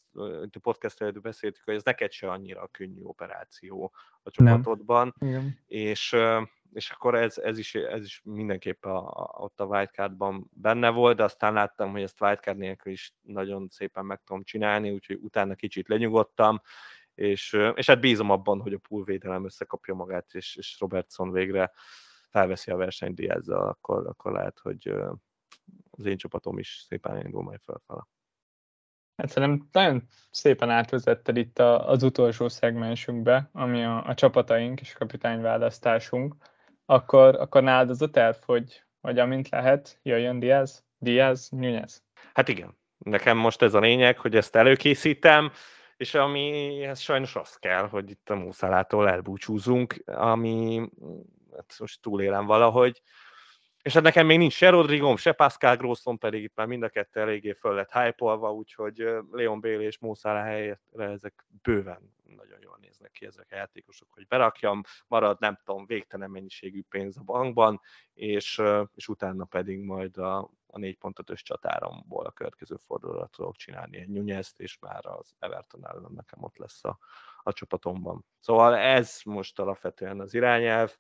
a 0.52 0.60
podcast 0.62 1.02
előtt 1.02 1.22
beszéltük, 1.22 1.64
hogy 1.64 1.76
ez 1.76 1.84
neked 1.84 2.12
se 2.12 2.30
annyira 2.30 2.68
könnyű 2.68 3.02
operáció 3.02 3.94
a 4.24 4.30
csapatodban, 4.30 5.16
és, 5.68 6.16
és 6.74 6.90
akkor 6.90 7.16
ez, 7.16 7.38
ez, 7.38 7.58
is, 7.58 7.76
ez 7.76 8.04
is 8.04 8.22
mindenképp 8.24 8.86
a, 8.86 8.98
a, 8.98 9.36
ott 9.38 9.60
a 9.60 9.66
wildcardban 9.66 10.50
benne 10.54 10.90
volt, 10.90 11.18
de 11.18 11.24
aztán 11.24 11.54
láttam, 11.54 11.92
hogy 11.92 12.02
ezt 12.02 12.22
wildcard 12.22 12.58
nélkül 12.58 12.92
is 12.92 13.14
nagyon 13.22 13.68
szépen 13.70 14.06
meg 14.06 14.22
tudom 14.26 14.44
csinálni, 14.44 14.92
úgyhogy 14.92 15.20
utána 15.22 15.56
kicsit 15.56 15.88
lenyugodtam, 15.88 16.62
és, 17.16 17.58
és 17.76 17.88
hát 17.88 18.00
bízom 18.00 18.30
abban, 18.30 18.62
hogy 18.62 18.74
a 18.74 18.80
poolvédelem 18.88 19.46
összekapja 19.46 19.94
magát, 19.94 20.34
és, 20.34 20.56
és 20.56 20.80
Robertson 20.80 21.32
végre 21.32 21.72
felveszi 22.30 22.72
a 22.72 22.76
versenyt 22.76 23.16
Diazzal, 23.16 23.68
akkor, 23.68 24.08
akkor 24.08 24.32
lehet, 24.32 24.60
hogy 24.60 24.94
az 25.92 26.06
én 26.06 26.18
csapatom 26.18 26.58
is 26.58 26.86
szépen 26.88 27.26
indul 27.26 27.44
majd 27.44 27.60
felfele. 27.62 28.08
Hát 29.16 29.30
szerintem 29.30 29.68
nagyon 29.72 30.08
szépen 30.32 30.70
átvezetted 30.70 31.38
itt 31.38 31.60
az 31.60 32.04
utolsó 32.04 32.50
szegmensünkbe, 32.50 33.50
ami 33.52 33.84
a, 33.84 34.06
a 34.06 34.14
csapataink 34.14 34.82
és 34.82 34.94
a 34.94 34.98
kapitányválasztásunk. 34.98 36.36
Akkor, 36.86 37.36
akkor 37.36 37.64
nálad 37.64 37.90
az 37.90 38.02
a 38.02 38.10
terv, 38.10 38.36
hogy, 38.46 38.84
hogy 39.02 39.20
amint 39.20 39.50
lehet, 39.50 40.00
jöjjön 40.02 40.40
Diaz, 40.40 40.86
Diaz, 40.98 41.50
Nunez? 41.50 42.04
Hát 42.34 42.48
igen. 42.48 42.78
Nekem 42.98 43.38
most 43.38 43.62
ez 43.62 43.74
a 43.74 43.80
lényeg, 43.80 44.18
hogy 44.18 44.36
ezt 44.36 44.56
előkészítem, 44.56 45.52
és 45.98 46.14
amihez 46.14 47.00
sajnos 47.00 47.36
az 47.36 47.56
kell, 47.56 47.88
hogy 47.88 48.10
itt 48.10 48.30
a 48.30 48.36
Múszalától 48.36 49.10
elbúcsúzunk, 49.10 50.04
ami 50.06 50.90
hát 51.56 51.76
most 51.80 52.02
túlélem 52.02 52.46
valahogy, 52.46 53.02
és 53.84 53.94
hát 53.94 54.04
nekem 54.04 54.26
még 54.26 54.38
nincs 54.38 54.54
se 54.54 54.70
Rodrigom, 54.70 55.18
se 55.18 55.32
Pascal 55.32 55.76
Grosson, 55.76 56.18
pedig 56.18 56.44
itt 56.44 56.56
már 56.56 56.68
mind 56.68 56.84
a 56.84 56.90
kettő 56.90 57.20
eléggé 57.20 57.52
föl 57.52 57.74
lett 57.74 57.92
hype 57.92 58.26
úgyhogy 58.36 59.08
Leon 59.32 59.60
Bél 59.60 59.82
és 59.82 60.00
Mószála 60.00 60.42
helyére 60.42 60.80
ezek 60.96 61.46
bőven 61.62 62.14
nagyon 62.36 62.60
jól 62.62 62.78
néznek 62.82 63.12
ki 63.12 63.26
ezek 63.26 63.48
a 63.50 63.56
játékosok, 63.56 64.08
hogy 64.12 64.28
berakjam, 64.28 64.84
marad 65.08 65.40
nem 65.40 65.60
tudom, 65.64 65.86
végtelen 65.86 66.30
mennyiségű 66.30 66.82
pénz 66.90 67.18
a 67.18 67.24
bankban, 67.24 67.82
és, 68.14 68.62
és 68.96 69.08
utána 69.08 69.46
pedig 69.46 69.80
majd 69.80 70.18
a, 70.18 70.52
a 70.68 70.80
négy 70.80 70.98
pontos 70.98 71.44
csatáromból 71.44 72.26
a 72.26 72.32
következő 72.32 72.76
fordulóra 72.76 73.26
tudok 73.26 73.56
csinálni 73.56 73.98
egy 73.98 74.10
nyúnyeszt, 74.10 74.60
és 74.60 74.80
már 74.80 75.06
az 75.06 75.36
Everton 75.40 75.88
ellen 75.88 76.12
nekem 76.16 76.44
ott 76.44 76.58
lesz 76.58 76.84
a, 76.84 76.98
a 77.44 77.54
csapatomban. 77.54 78.26
Szóval 78.40 78.76
ez 78.76 79.20
most 79.26 79.60
alapvetően 79.60 80.20
az 80.20 80.34
irányelv, 80.34 80.98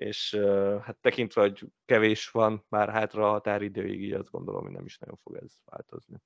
és 0.00 0.34
hát 0.82 0.96
tekintve, 1.00 1.40
hogy 1.40 1.66
kevés 1.84 2.30
van 2.30 2.64
már 2.68 2.88
hátra 2.88 3.28
a 3.28 3.30
határidőig, 3.30 4.02
így 4.02 4.12
azt 4.12 4.30
gondolom, 4.30 4.62
hogy 4.62 4.72
nem 4.72 4.84
is 4.84 4.98
nagyon 4.98 5.16
fog 5.22 5.36
ez 5.42 5.52
változni. 5.64 6.16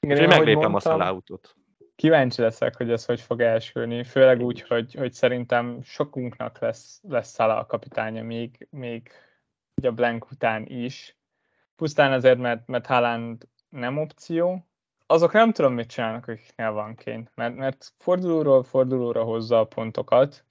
Igen, 0.00 0.16
Úgyhogy 0.16 0.36
meglépem 0.36 0.70
mondtam, 0.70 0.92
a 0.92 0.96
szaláutot. 0.96 1.56
kíváncsi 1.94 2.42
leszek, 2.42 2.76
hogy 2.76 2.90
ez 2.90 3.04
hogy 3.04 3.20
fog 3.20 3.40
elsülni, 3.40 4.04
főleg 4.04 4.40
úgy, 4.40 4.60
hogy, 4.60 4.94
hogy 4.94 5.12
szerintem 5.12 5.82
sokunknak 5.82 6.58
lesz, 6.58 7.00
lesz 7.08 7.30
Szala 7.30 7.58
a 7.58 7.66
kapitánya 7.66 8.22
még, 8.22 8.66
még 8.70 9.10
a 9.82 9.90
blank 9.90 10.30
után 10.30 10.66
is. 10.66 11.16
Pusztán 11.76 12.12
azért, 12.12 12.38
mert, 12.38 12.66
mert 12.66 12.86
Haaland 12.86 13.48
nem 13.68 13.98
opció, 13.98 14.66
azok 15.06 15.32
nem 15.32 15.52
tudom, 15.52 15.74
mit 15.74 15.88
csinálnak, 15.88 16.28
akiknél 16.28 16.72
van 16.72 16.94
ként, 16.94 17.30
mert, 17.34 17.54
mert 17.54 17.92
fordulóról 17.98 18.62
fordulóra 18.62 19.22
hozza 19.22 19.58
a 19.58 19.64
pontokat, 19.64 20.44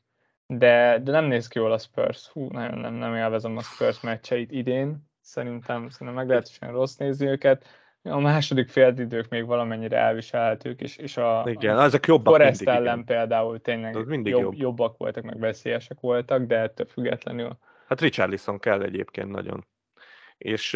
de, 0.57 0.99
de 1.03 1.11
nem 1.11 1.25
néz 1.25 1.47
ki 1.47 1.59
jól 1.59 1.71
a 1.71 1.77
Spurs. 1.77 2.27
Hú, 2.27 2.47
nagyon 2.51 2.79
nem, 2.79 2.93
nem 2.93 3.15
élvezem 3.15 3.57
a 3.57 3.61
Spurs 3.61 4.01
meccseit 4.01 4.51
idén. 4.51 5.11
Szerintem, 5.21 5.89
szerintem 5.89 6.15
meglehetősen 6.15 6.71
rossz 6.71 6.95
nézni 6.95 7.27
őket. 7.27 7.65
A 8.03 8.19
második 8.19 8.69
féldidők 8.69 9.29
még 9.29 9.45
valamennyire 9.45 9.97
elviselhetők, 9.97 10.81
és, 10.81 10.97
és 10.97 11.17
a, 11.17 11.43
igen, 11.45 11.77
a 11.77 11.83
ezek 11.83 12.05
jobbak 12.05 12.33
Forest 12.33 12.65
mindig, 12.65 12.75
ellen 12.75 12.99
igen. 12.99 13.05
például 13.05 13.61
tényleg 13.61 14.05
mindig 14.05 14.31
jobb, 14.31 14.41
jobb. 14.41 14.53
jobbak 14.53 14.97
voltak, 14.97 15.23
meg 15.23 15.39
veszélyesek 15.39 15.99
voltak, 15.99 16.41
de 16.45 16.57
ettől 16.57 16.85
függetlenül. 16.85 17.57
Hát 17.87 18.01
Richarlison 18.01 18.59
kell 18.59 18.81
egyébként 18.81 19.29
nagyon. 19.29 19.65
És 20.37 20.75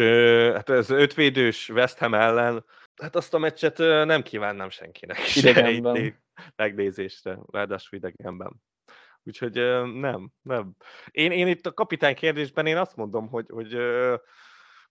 hát 0.54 0.70
ez 0.70 0.90
ötvédős 0.90 1.68
West 1.68 1.98
Ham 1.98 2.14
ellen, 2.14 2.64
hát 2.96 3.16
azt 3.16 3.34
a 3.34 3.38
meccset 3.38 3.78
nem 3.78 4.22
kívánnám 4.22 4.70
senkinek. 4.70 5.36
Idegenben. 5.36 6.14
Megnézésre, 6.56 7.38
ráadásul 7.50 7.98
idegenben. 7.98 8.52
Úgyhogy 9.28 9.54
nem, 9.94 10.32
nem. 10.42 10.76
Én, 11.10 11.30
én 11.30 11.46
itt 11.46 11.66
a 11.66 11.74
kapitány 11.74 12.14
kérdésben 12.14 12.66
én 12.66 12.76
azt 12.76 12.96
mondom, 12.96 13.28
hogy, 13.28 13.46
hogy 13.48 13.76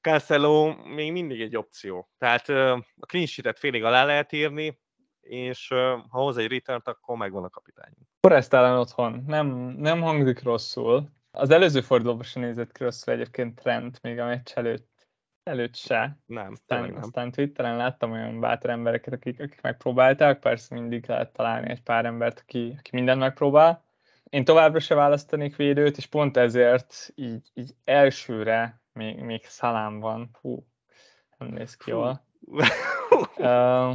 Cancelo 0.01 0.75
még 0.95 1.11
mindig 1.11 1.41
egy 1.41 1.57
opció. 1.57 2.09
Tehát 2.17 2.49
a 2.49 3.05
clean 3.07 3.25
sheet-et 3.25 3.59
félig 3.59 3.83
alá 3.83 4.05
lehet 4.05 4.31
írni, 4.31 4.79
és 5.21 5.67
ha 5.67 6.05
hoz 6.09 6.38
egy 6.38 6.51
return 6.51 6.81
akkor 6.83 7.17
megvan 7.17 7.43
a 7.43 7.49
kapitány. 7.49 7.93
Forrest 8.21 8.53
ellen 8.53 8.77
otthon. 8.77 9.23
Nem, 9.25 9.47
nem 9.77 10.01
hangzik 10.01 10.43
rosszul. 10.43 11.09
Az 11.31 11.49
előző 11.49 11.81
fordulóban 11.81 12.23
sem 12.23 12.41
nézett 12.41 12.71
ki 12.71 12.83
rosszul 12.83 13.13
egyébként 13.13 13.61
Trent, 13.61 14.01
még 14.01 14.19
a 14.19 14.25
meccs 14.25 14.51
előtt, 14.53 15.07
előtt 15.43 15.75
se. 15.75 16.19
Nem, 16.25 16.51
aztán, 16.51 16.89
nem. 16.89 16.97
aztán 17.01 17.31
Twitteren 17.31 17.77
láttam 17.77 18.11
olyan 18.11 18.39
bátor 18.39 18.69
embereket, 18.69 19.13
akik, 19.13 19.39
akik 19.39 19.61
megpróbálták, 19.61 20.39
persze 20.39 20.75
mindig 20.75 21.05
lehet 21.07 21.33
találni 21.33 21.69
egy 21.69 21.81
pár 21.81 22.05
embert, 22.05 22.39
aki, 22.39 22.75
aki 22.77 22.89
mindent 22.93 23.19
megpróbál. 23.19 23.86
Én 24.30 24.43
továbbra 24.43 24.80
se 24.80 24.95
választanék 24.95 25.55
védőt, 25.55 25.97
és 25.97 26.05
pont 26.05 26.38
ezért 26.38 27.11
így, 27.15 27.49
így 27.53 27.75
elsőre 27.84 28.82
még, 28.93 29.19
még 29.19 29.45
szalám 29.45 29.99
van. 29.99 30.30
Hú, 30.41 30.67
nem 31.38 31.49
néz 31.49 31.75
ki 31.75 31.89
jól. 31.89 32.25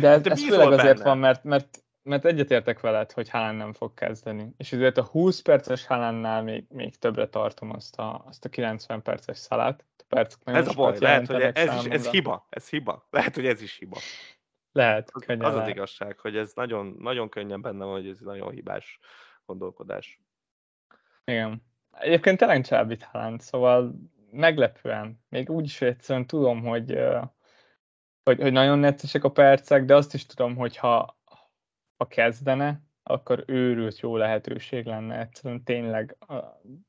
De 0.00 0.08
ez, 0.08 0.26
ez 0.26 0.44
főleg 0.44 0.68
benne. 0.68 0.82
azért 0.82 1.02
van, 1.02 1.18
mert, 1.18 1.44
mert, 1.44 1.84
mert 2.02 2.24
egyetértek 2.24 2.80
veled, 2.80 3.12
hogy 3.12 3.28
Haaland 3.28 3.56
nem 3.56 3.72
fog 3.72 3.94
kezdeni. 3.94 4.54
És 4.56 4.72
ezért 4.72 4.96
a 4.96 5.04
20 5.04 5.40
perces 5.40 5.86
Haalandnál 5.86 6.42
még, 6.42 6.64
még 6.68 6.96
többre 6.96 7.28
tartom 7.28 7.70
azt 7.70 7.98
a, 7.98 8.24
azt 8.26 8.44
a 8.44 8.48
90 8.48 9.02
perces 9.02 9.38
szalát. 9.38 9.84
A 10.08 10.28
ez 10.44 10.68
a 10.68 10.72
baj, 10.74 10.98
lehet, 10.98 11.26
hogy 11.26 11.40
ez, 11.40 11.74
is, 11.74 11.90
ez 11.90 12.08
hiba, 12.08 12.46
ez 12.50 12.68
hiba. 12.68 13.06
Lehet, 13.10 13.34
hogy 13.34 13.46
ez 13.46 13.62
is 13.62 13.76
hiba. 13.76 13.96
Lehet, 14.72 15.10
az, 15.12 15.22
az 15.26 15.38
lehet. 15.38 15.56
az 15.56 15.68
igazság, 15.68 16.18
hogy 16.18 16.36
ez 16.36 16.52
nagyon, 16.54 16.96
nagyon 16.98 17.28
könnyen 17.28 17.60
benne 17.60 17.84
van, 17.84 17.94
hogy 17.94 18.08
ez 18.08 18.18
nagyon 18.18 18.50
hibás 18.50 18.98
gondolkodás. 19.46 20.20
Igen. 21.24 21.62
Egyébként 21.90 22.38
tényleg 22.38 22.64
csábít 22.64 23.02
Haaland, 23.02 23.40
szóval 23.40 23.94
meglepően. 24.30 25.24
Még 25.28 25.50
úgy 25.50 25.64
is 25.64 25.80
egyszerűen 25.80 26.26
tudom, 26.26 26.62
hogy, 26.64 26.98
hogy, 28.24 28.40
hogy 28.40 28.52
nagyon 28.52 28.78
neccesek 28.78 29.24
a 29.24 29.30
percek, 29.30 29.84
de 29.84 29.94
azt 29.94 30.14
is 30.14 30.26
tudom, 30.26 30.56
hogy 30.56 30.76
ha, 30.76 31.18
ha 31.96 32.06
kezdene, 32.06 32.80
akkor 33.02 33.44
őrült 33.46 34.00
jó 34.00 34.16
lehetőség 34.16 34.86
lenne. 34.86 35.20
Egyszerűen 35.20 35.64
tényleg 35.64 36.16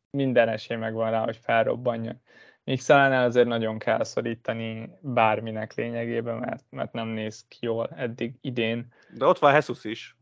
minden 0.10 0.50
esély 0.50 0.78
megvan 0.78 1.12
rá, 1.12 1.24
hogy 1.24 1.38
felrobbanja. 1.38 2.16
Még 2.64 2.80
Szalánál 2.80 3.26
azért 3.26 3.48
nagyon 3.48 3.80
kell 3.80 4.04
szorítani 4.04 4.90
bárminek 5.02 5.74
lényegében, 5.74 6.38
mert, 6.38 6.66
mert 6.70 6.92
nem 6.92 7.08
néz 7.08 7.46
ki 7.48 7.58
jól 7.60 7.90
eddig 7.96 8.36
idén. 8.42 8.94
De 9.14 9.26
ott 9.26 9.40
van 9.40 9.54
Jesus 9.54 9.84
is. 9.84 10.18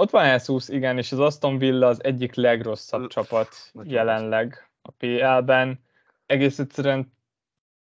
Ott 0.00 0.10
van 0.10 0.26
Jesus, 0.26 0.68
igen, 0.68 0.98
és 0.98 1.12
az 1.12 1.18
Aston 1.18 1.58
Villa 1.58 1.86
az 1.86 2.04
egyik 2.04 2.34
legrosszabb 2.34 3.02
L- 3.02 3.10
csapat 3.10 3.48
jelenleg 3.82 4.70
a 4.82 4.90
PL-ben 4.90 5.80
egész 6.26 6.58
egyszerűen 6.58 7.12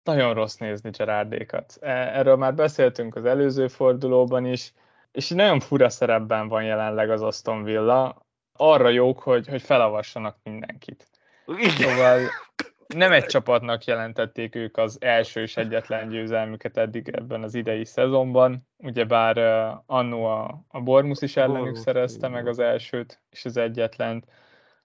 nagyon 0.04 0.34
rossz 0.34 0.56
nézni 0.56 0.90
Gerardékat. 0.90 1.78
E, 1.80 1.90
erről 1.90 2.36
már 2.36 2.54
beszéltünk 2.54 3.16
az 3.16 3.24
előző 3.24 3.68
fordulóban 3.68 4.44
is, 4.46 4.72
és 5.12 5.28
nagyon 5.28 5.60
fura 5.60 5.88
szerepben 5.88 6.48
van 6.48 6.64
jelenleg 6.64 7.10
az 7.10 7.22
Aston 7.22 7.62
Villa. 7.62 8.26
Arra 8.52 8.88
jók, 8.88 9.18
hogy, 9.18 9.48
hogy 9.48 9.62
felavassanak 9.62 10.36
mindenkit. 10.42 11.08
Igen. 11.46 11.70
Szóval 11.70 12.20
nem 12.86 13.12
egy 13.12 13.24
csapatnak 13.24 13.84
jelentették 13.84 14.54
ők 14.54 14.76
az 14.76 14.98
első 15.00 15.40
és 15.40 15.56
egyetlen 15.56 16.08
győzelmüket 16.08 16.76
eddig 16.76 17.08
ebben 17.08 17.42
az 17.42 17.54
idei 17.54 17.84
szezonban. 17.84 18.68
Ugyebár 18.76 19.38
uh, 19.38 19.82
annó 19.86 20.24
a, 20.24 20.64
a 20.68 20.80
Bormus 20.80 21.22
is 21.22 21.36
ellenük 21.36 21.62
Bormus, 21.62 21.78
szerezte 21.78 22.28
meg 22.28 22.46
az 22.46 22.58
elsőt, 22.58 23.22
és 23.30 23.44
az 23.44 23.56
egyetlen. 23.56 24.24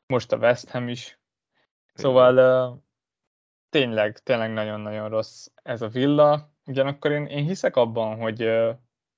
Most 0.05 0.31
a 0.31 0.37
West 0.37 0.69
Ham 0.69 0.87
is. 0.87 1.19
Szóval 1.93 2.37
uh, 2.37 2.77
tényleg, 3.69 4.17
tényleg 4.17 4.53
nagyon-nagyon 4.53 5.09
rossz 5.09 5.47
ez 5.63 5.81
a 5.81 5.87
villa. 5.87 6.53
Ugyanakkor 6.65 7.11
én, 7.11 7.25
én 7.25 7.43
hiszek 7.43 7.75
abban, 7.75 8.17
hogy, 8.17 8.39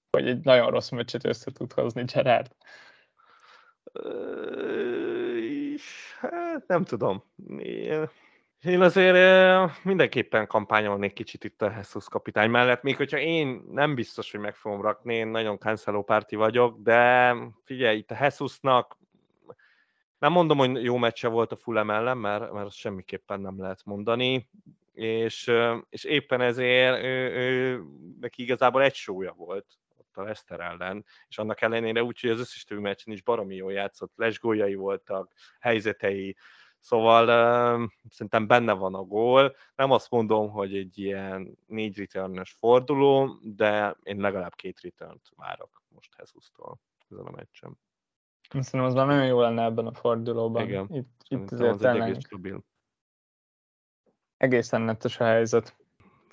hogy 0.09 0.27
egy 0.27 0.43
nagyon 0.43 0.69
rossz 0.69 0.89
meccset 0.89 1.25
össze 1.25 1.51
tud 1.51 1.73
hozni 1.73 2.03
Gerard. 2.03 2.55
Hát 6.19 6.67
nem 6.67 6.83
tudom. 6.83 7.23
Én 7.57 8.09
azért 8.63 9.83
mindenképpen 9.83 10.47
kampányolnék 10.47 11.13
kicsit 11.13 11.43
itt 11.43 11.61
a 11.61 11.71
Jesus 11.75 12.05
kapitány 12.09 12.49
mellett, 12.49 12.81
még 12.81 12.95
hogyha 12.95 13.17
én 13.17 13.63
nem 13.71 13.95
biztos, 13.95 14.31
hogy 14.31 14.39
meg 14.39 14.55
fogom 14.55 14.81
rakni, 14.81 15.15
én 15.15 15.27
nagyon 15.27 15.57
Cancelo 15.57 16.03
párti 16.03 16.35
vagyok, 16.35 16.81
de 16.81 17.35
figyelj, 17.63 17.97
itt 17.97 18.11
a 18.11 18.17
Jesusnak 18.19 18.97
nem 20.19 20.31
mondom, 20.31 20.57
hogy 20.57 20.83
jó 20.83 20.97
meccse 20.97 21.27
volt 21.27 21.51
a 21.51 21.55
Fulham 21.55 21.91
ellen, 21.91 22.17
mert, 22.17 22.51
mert 22.51 22.65
azt 22.65 22.75
semmiképpen 22.75 23.39
nem 23.39 23.61
lehet 23.61 23.85
mondani, 23.85 24.49
és, 24.93 25.51
és 25.89 26.03
éppen 26.03 26.41
ezért 26.41 27.03
ő, 27.03 27.31
ő, 27.31 27.83
neki 28.19 28.43
igazából 28.43 28.83
egy 28.83 28.93
sója 28.93 29.33
volt 29.33 29.65
ott 29.97 30.17
a 30.17 30.21
Leicester 30.21 30.59
ellen, 30.59 31.05
és 31.27 31.37
annak 31.37 31.61
ellenére 31.61 32.03
úgy, 32.03 32.19
hogy 32.19 32.29
az 32.29 32.39
összes 32.39 32.63
többi 32.63 32.81
meccsen 32.81 33.13
is 33.13 33.21
baromi 33.21 33.55
jól 33.55 33.71
játszott, 33.71 34.11
lesgóljai 34.15 34.75
voltak, 34.75 35.31
helyzetei, 35.59 36.35
Szóval 36.81 37.23
uh, 37.23 37.89
szerintem 38.09 38.47
benne 38.47 38.73
van 38.73 38.95
a 38.95 39.03
gól. 39.03 39.55
Nem 39.75 39.91
azt 39.91 40.09
mondom, 40.09 40.49
hogy 40.49 40.75
egy 40.75 40.97
ilyen 40.97 41.57
négy 41.67 41.97
return 41.97 42.41
forduló, 42.43 43.37
de 43.41 43.97
én 44.03 44.17
legalább 44.17 44.55
két 44.55 44.81
return 44.81 45.21
várok 45.35 45.83
most 45.87 46.15
Jesus-tól 46.17 46.79
ezen 47.09 47.25
a 47.25 47.31
meccsen. 47.31 47.77
Szerintem 48.49 48.83
az 48.83 48.93
már 48.93 49.05
nagyon 49.05 49.25
jó 49.25 49.41
lenne 49.41 49.63
ebben 49.63 49.87
a 49.87 49.93
fordulóban. 49.93 50.63
Igen. 50.63 50.87
Itt, 50.91 51.23
itt 51.27 51.51
azért 51.51 51.73
az 51.73 51.83
egész 51.83 52.25
stabil. 52.25 52.63
Egészen 54.37 54.81
netes 54.81 55.19
a 55.19 55.23
helyzet. 55.23 55.80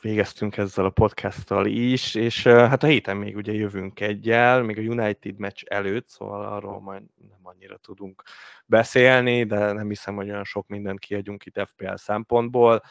Végeztünk 0.01 0.57
ezzel 0.57 0.85
a 0.85 0.91
podcasttal 0.91 1.67
is, 1.67 2.15
és 2.15 2.43
hát 2.43 2.83
a 2.83 2.87
héten 2.87 3.17
még 3.17 3.37
ugye 3.37 3.53
jövünk 3.53 4.01
egyel, 4.01 4.63
még 4.63 4.79
a 4.79 4.81
United 4.81 5.39
meccs 5.39 5.63
előtt, 5.65 6.09
szóval 6.09 6.45
arról 6.45 6.81
majd 6.81 7.03
nem 7.29 7.39
annyira 7.43 7.77
tudunk 7.77 8.23
beszélni, 8.67 9.45
de 9.45 9.73
nem 9.73 9.89
hiszem, 9.89 10.15
hogy 10.15 10.31
olyan 10.31 10.45
sok 10.45 10.67
mindent 10.69 10.99
kiadjunk 10.99 11.47
itt 11.47 11.61
FPL 11.67 11.95
szempontból. 11.95 12.83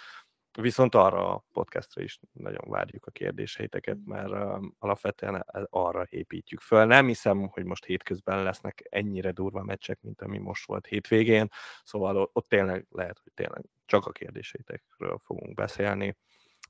Viszont 0.62 0.96
arra 0.96 1.34
a 1.34 1.44
podcastra 1.54 2.02
is 2.02 2.20
nagyon 2.32 2.64
várjuk 2.70 3.06
a 3.06 3.12
kérdéseiteket, 3.12 3.98
mert 4.06 4.32
alapvetően 4.80 5.46
arra 5.70 6.06
építjük 6.10 6.60
föl. 6.60 6.86
Nem 6.86 7.08
hiszem, 7.08 7.48
hogy 7.48 7.64
most 7.64 7.86
hétközben 7.86 8.44
lesznek 8.44 8.88
ennyire 8.90 9.32
durva 9.32 9.64
meccsek, 9.64 10.00
mint 10.02 10.22
ami 10.22 10.38
most 10.38 10.68
volt 10.68 10.86
hétvégén, 10.86 11.48
szóval 11.84 12.30
ott 12.34 12.48
tényleg 12.48 12.86
lehet, 12.90 13.20
hogy 13.24 13.32
tényleg 13.34 13.64
csak 13.86 14.06
a 14.06 14.12
kérdéseitekről 14.12 15.22
fogunk 15.24 15.54
beszélni. 15.54 16.16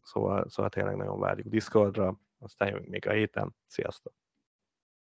Szóval, 0.08 0.50
szóval 0.50 0.70
tényleg 0.70 0.96
nagyon 0.96 1.20
várjuk 1.20 1.48
Discordra, 1.48 2.20
aztán 2.40 2.68
jövünk 2.68 2.88
még 2.88 3.08
a 3.08 3.12
héten. 3.12 3.56
Sziasztok! 3.66 4.14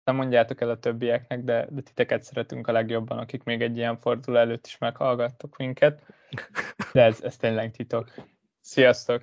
Nem 0.04 0.16
mondjátok 0.16 0.60
el 0.60 0.70
a 0.70 0.78
többieknek, 0.78 1.44
de, 1.44 1.66
de 1.70 1.80
titeket 1.80 2.22
szeretünk 2.22 2.66
a 2.66 2.72
legjobban, 2.72 3.18
akik 3.18 3.42
még 3.42 3.62
egy 3.62 3.76
ilyen 3.76 3.96
forduló 3.96 4.36
előtt 4.36 4.66
is 4.66 4.78
meghallgattok 4.78 5.56
minket. 5.56 6.06
De 6.92 7.02
ez, 7.02 7.22
ez 7.22 7.36
tényleg 7.36 7.70
titok. 7.70 8.14
Sziasztok! 8.60 9.22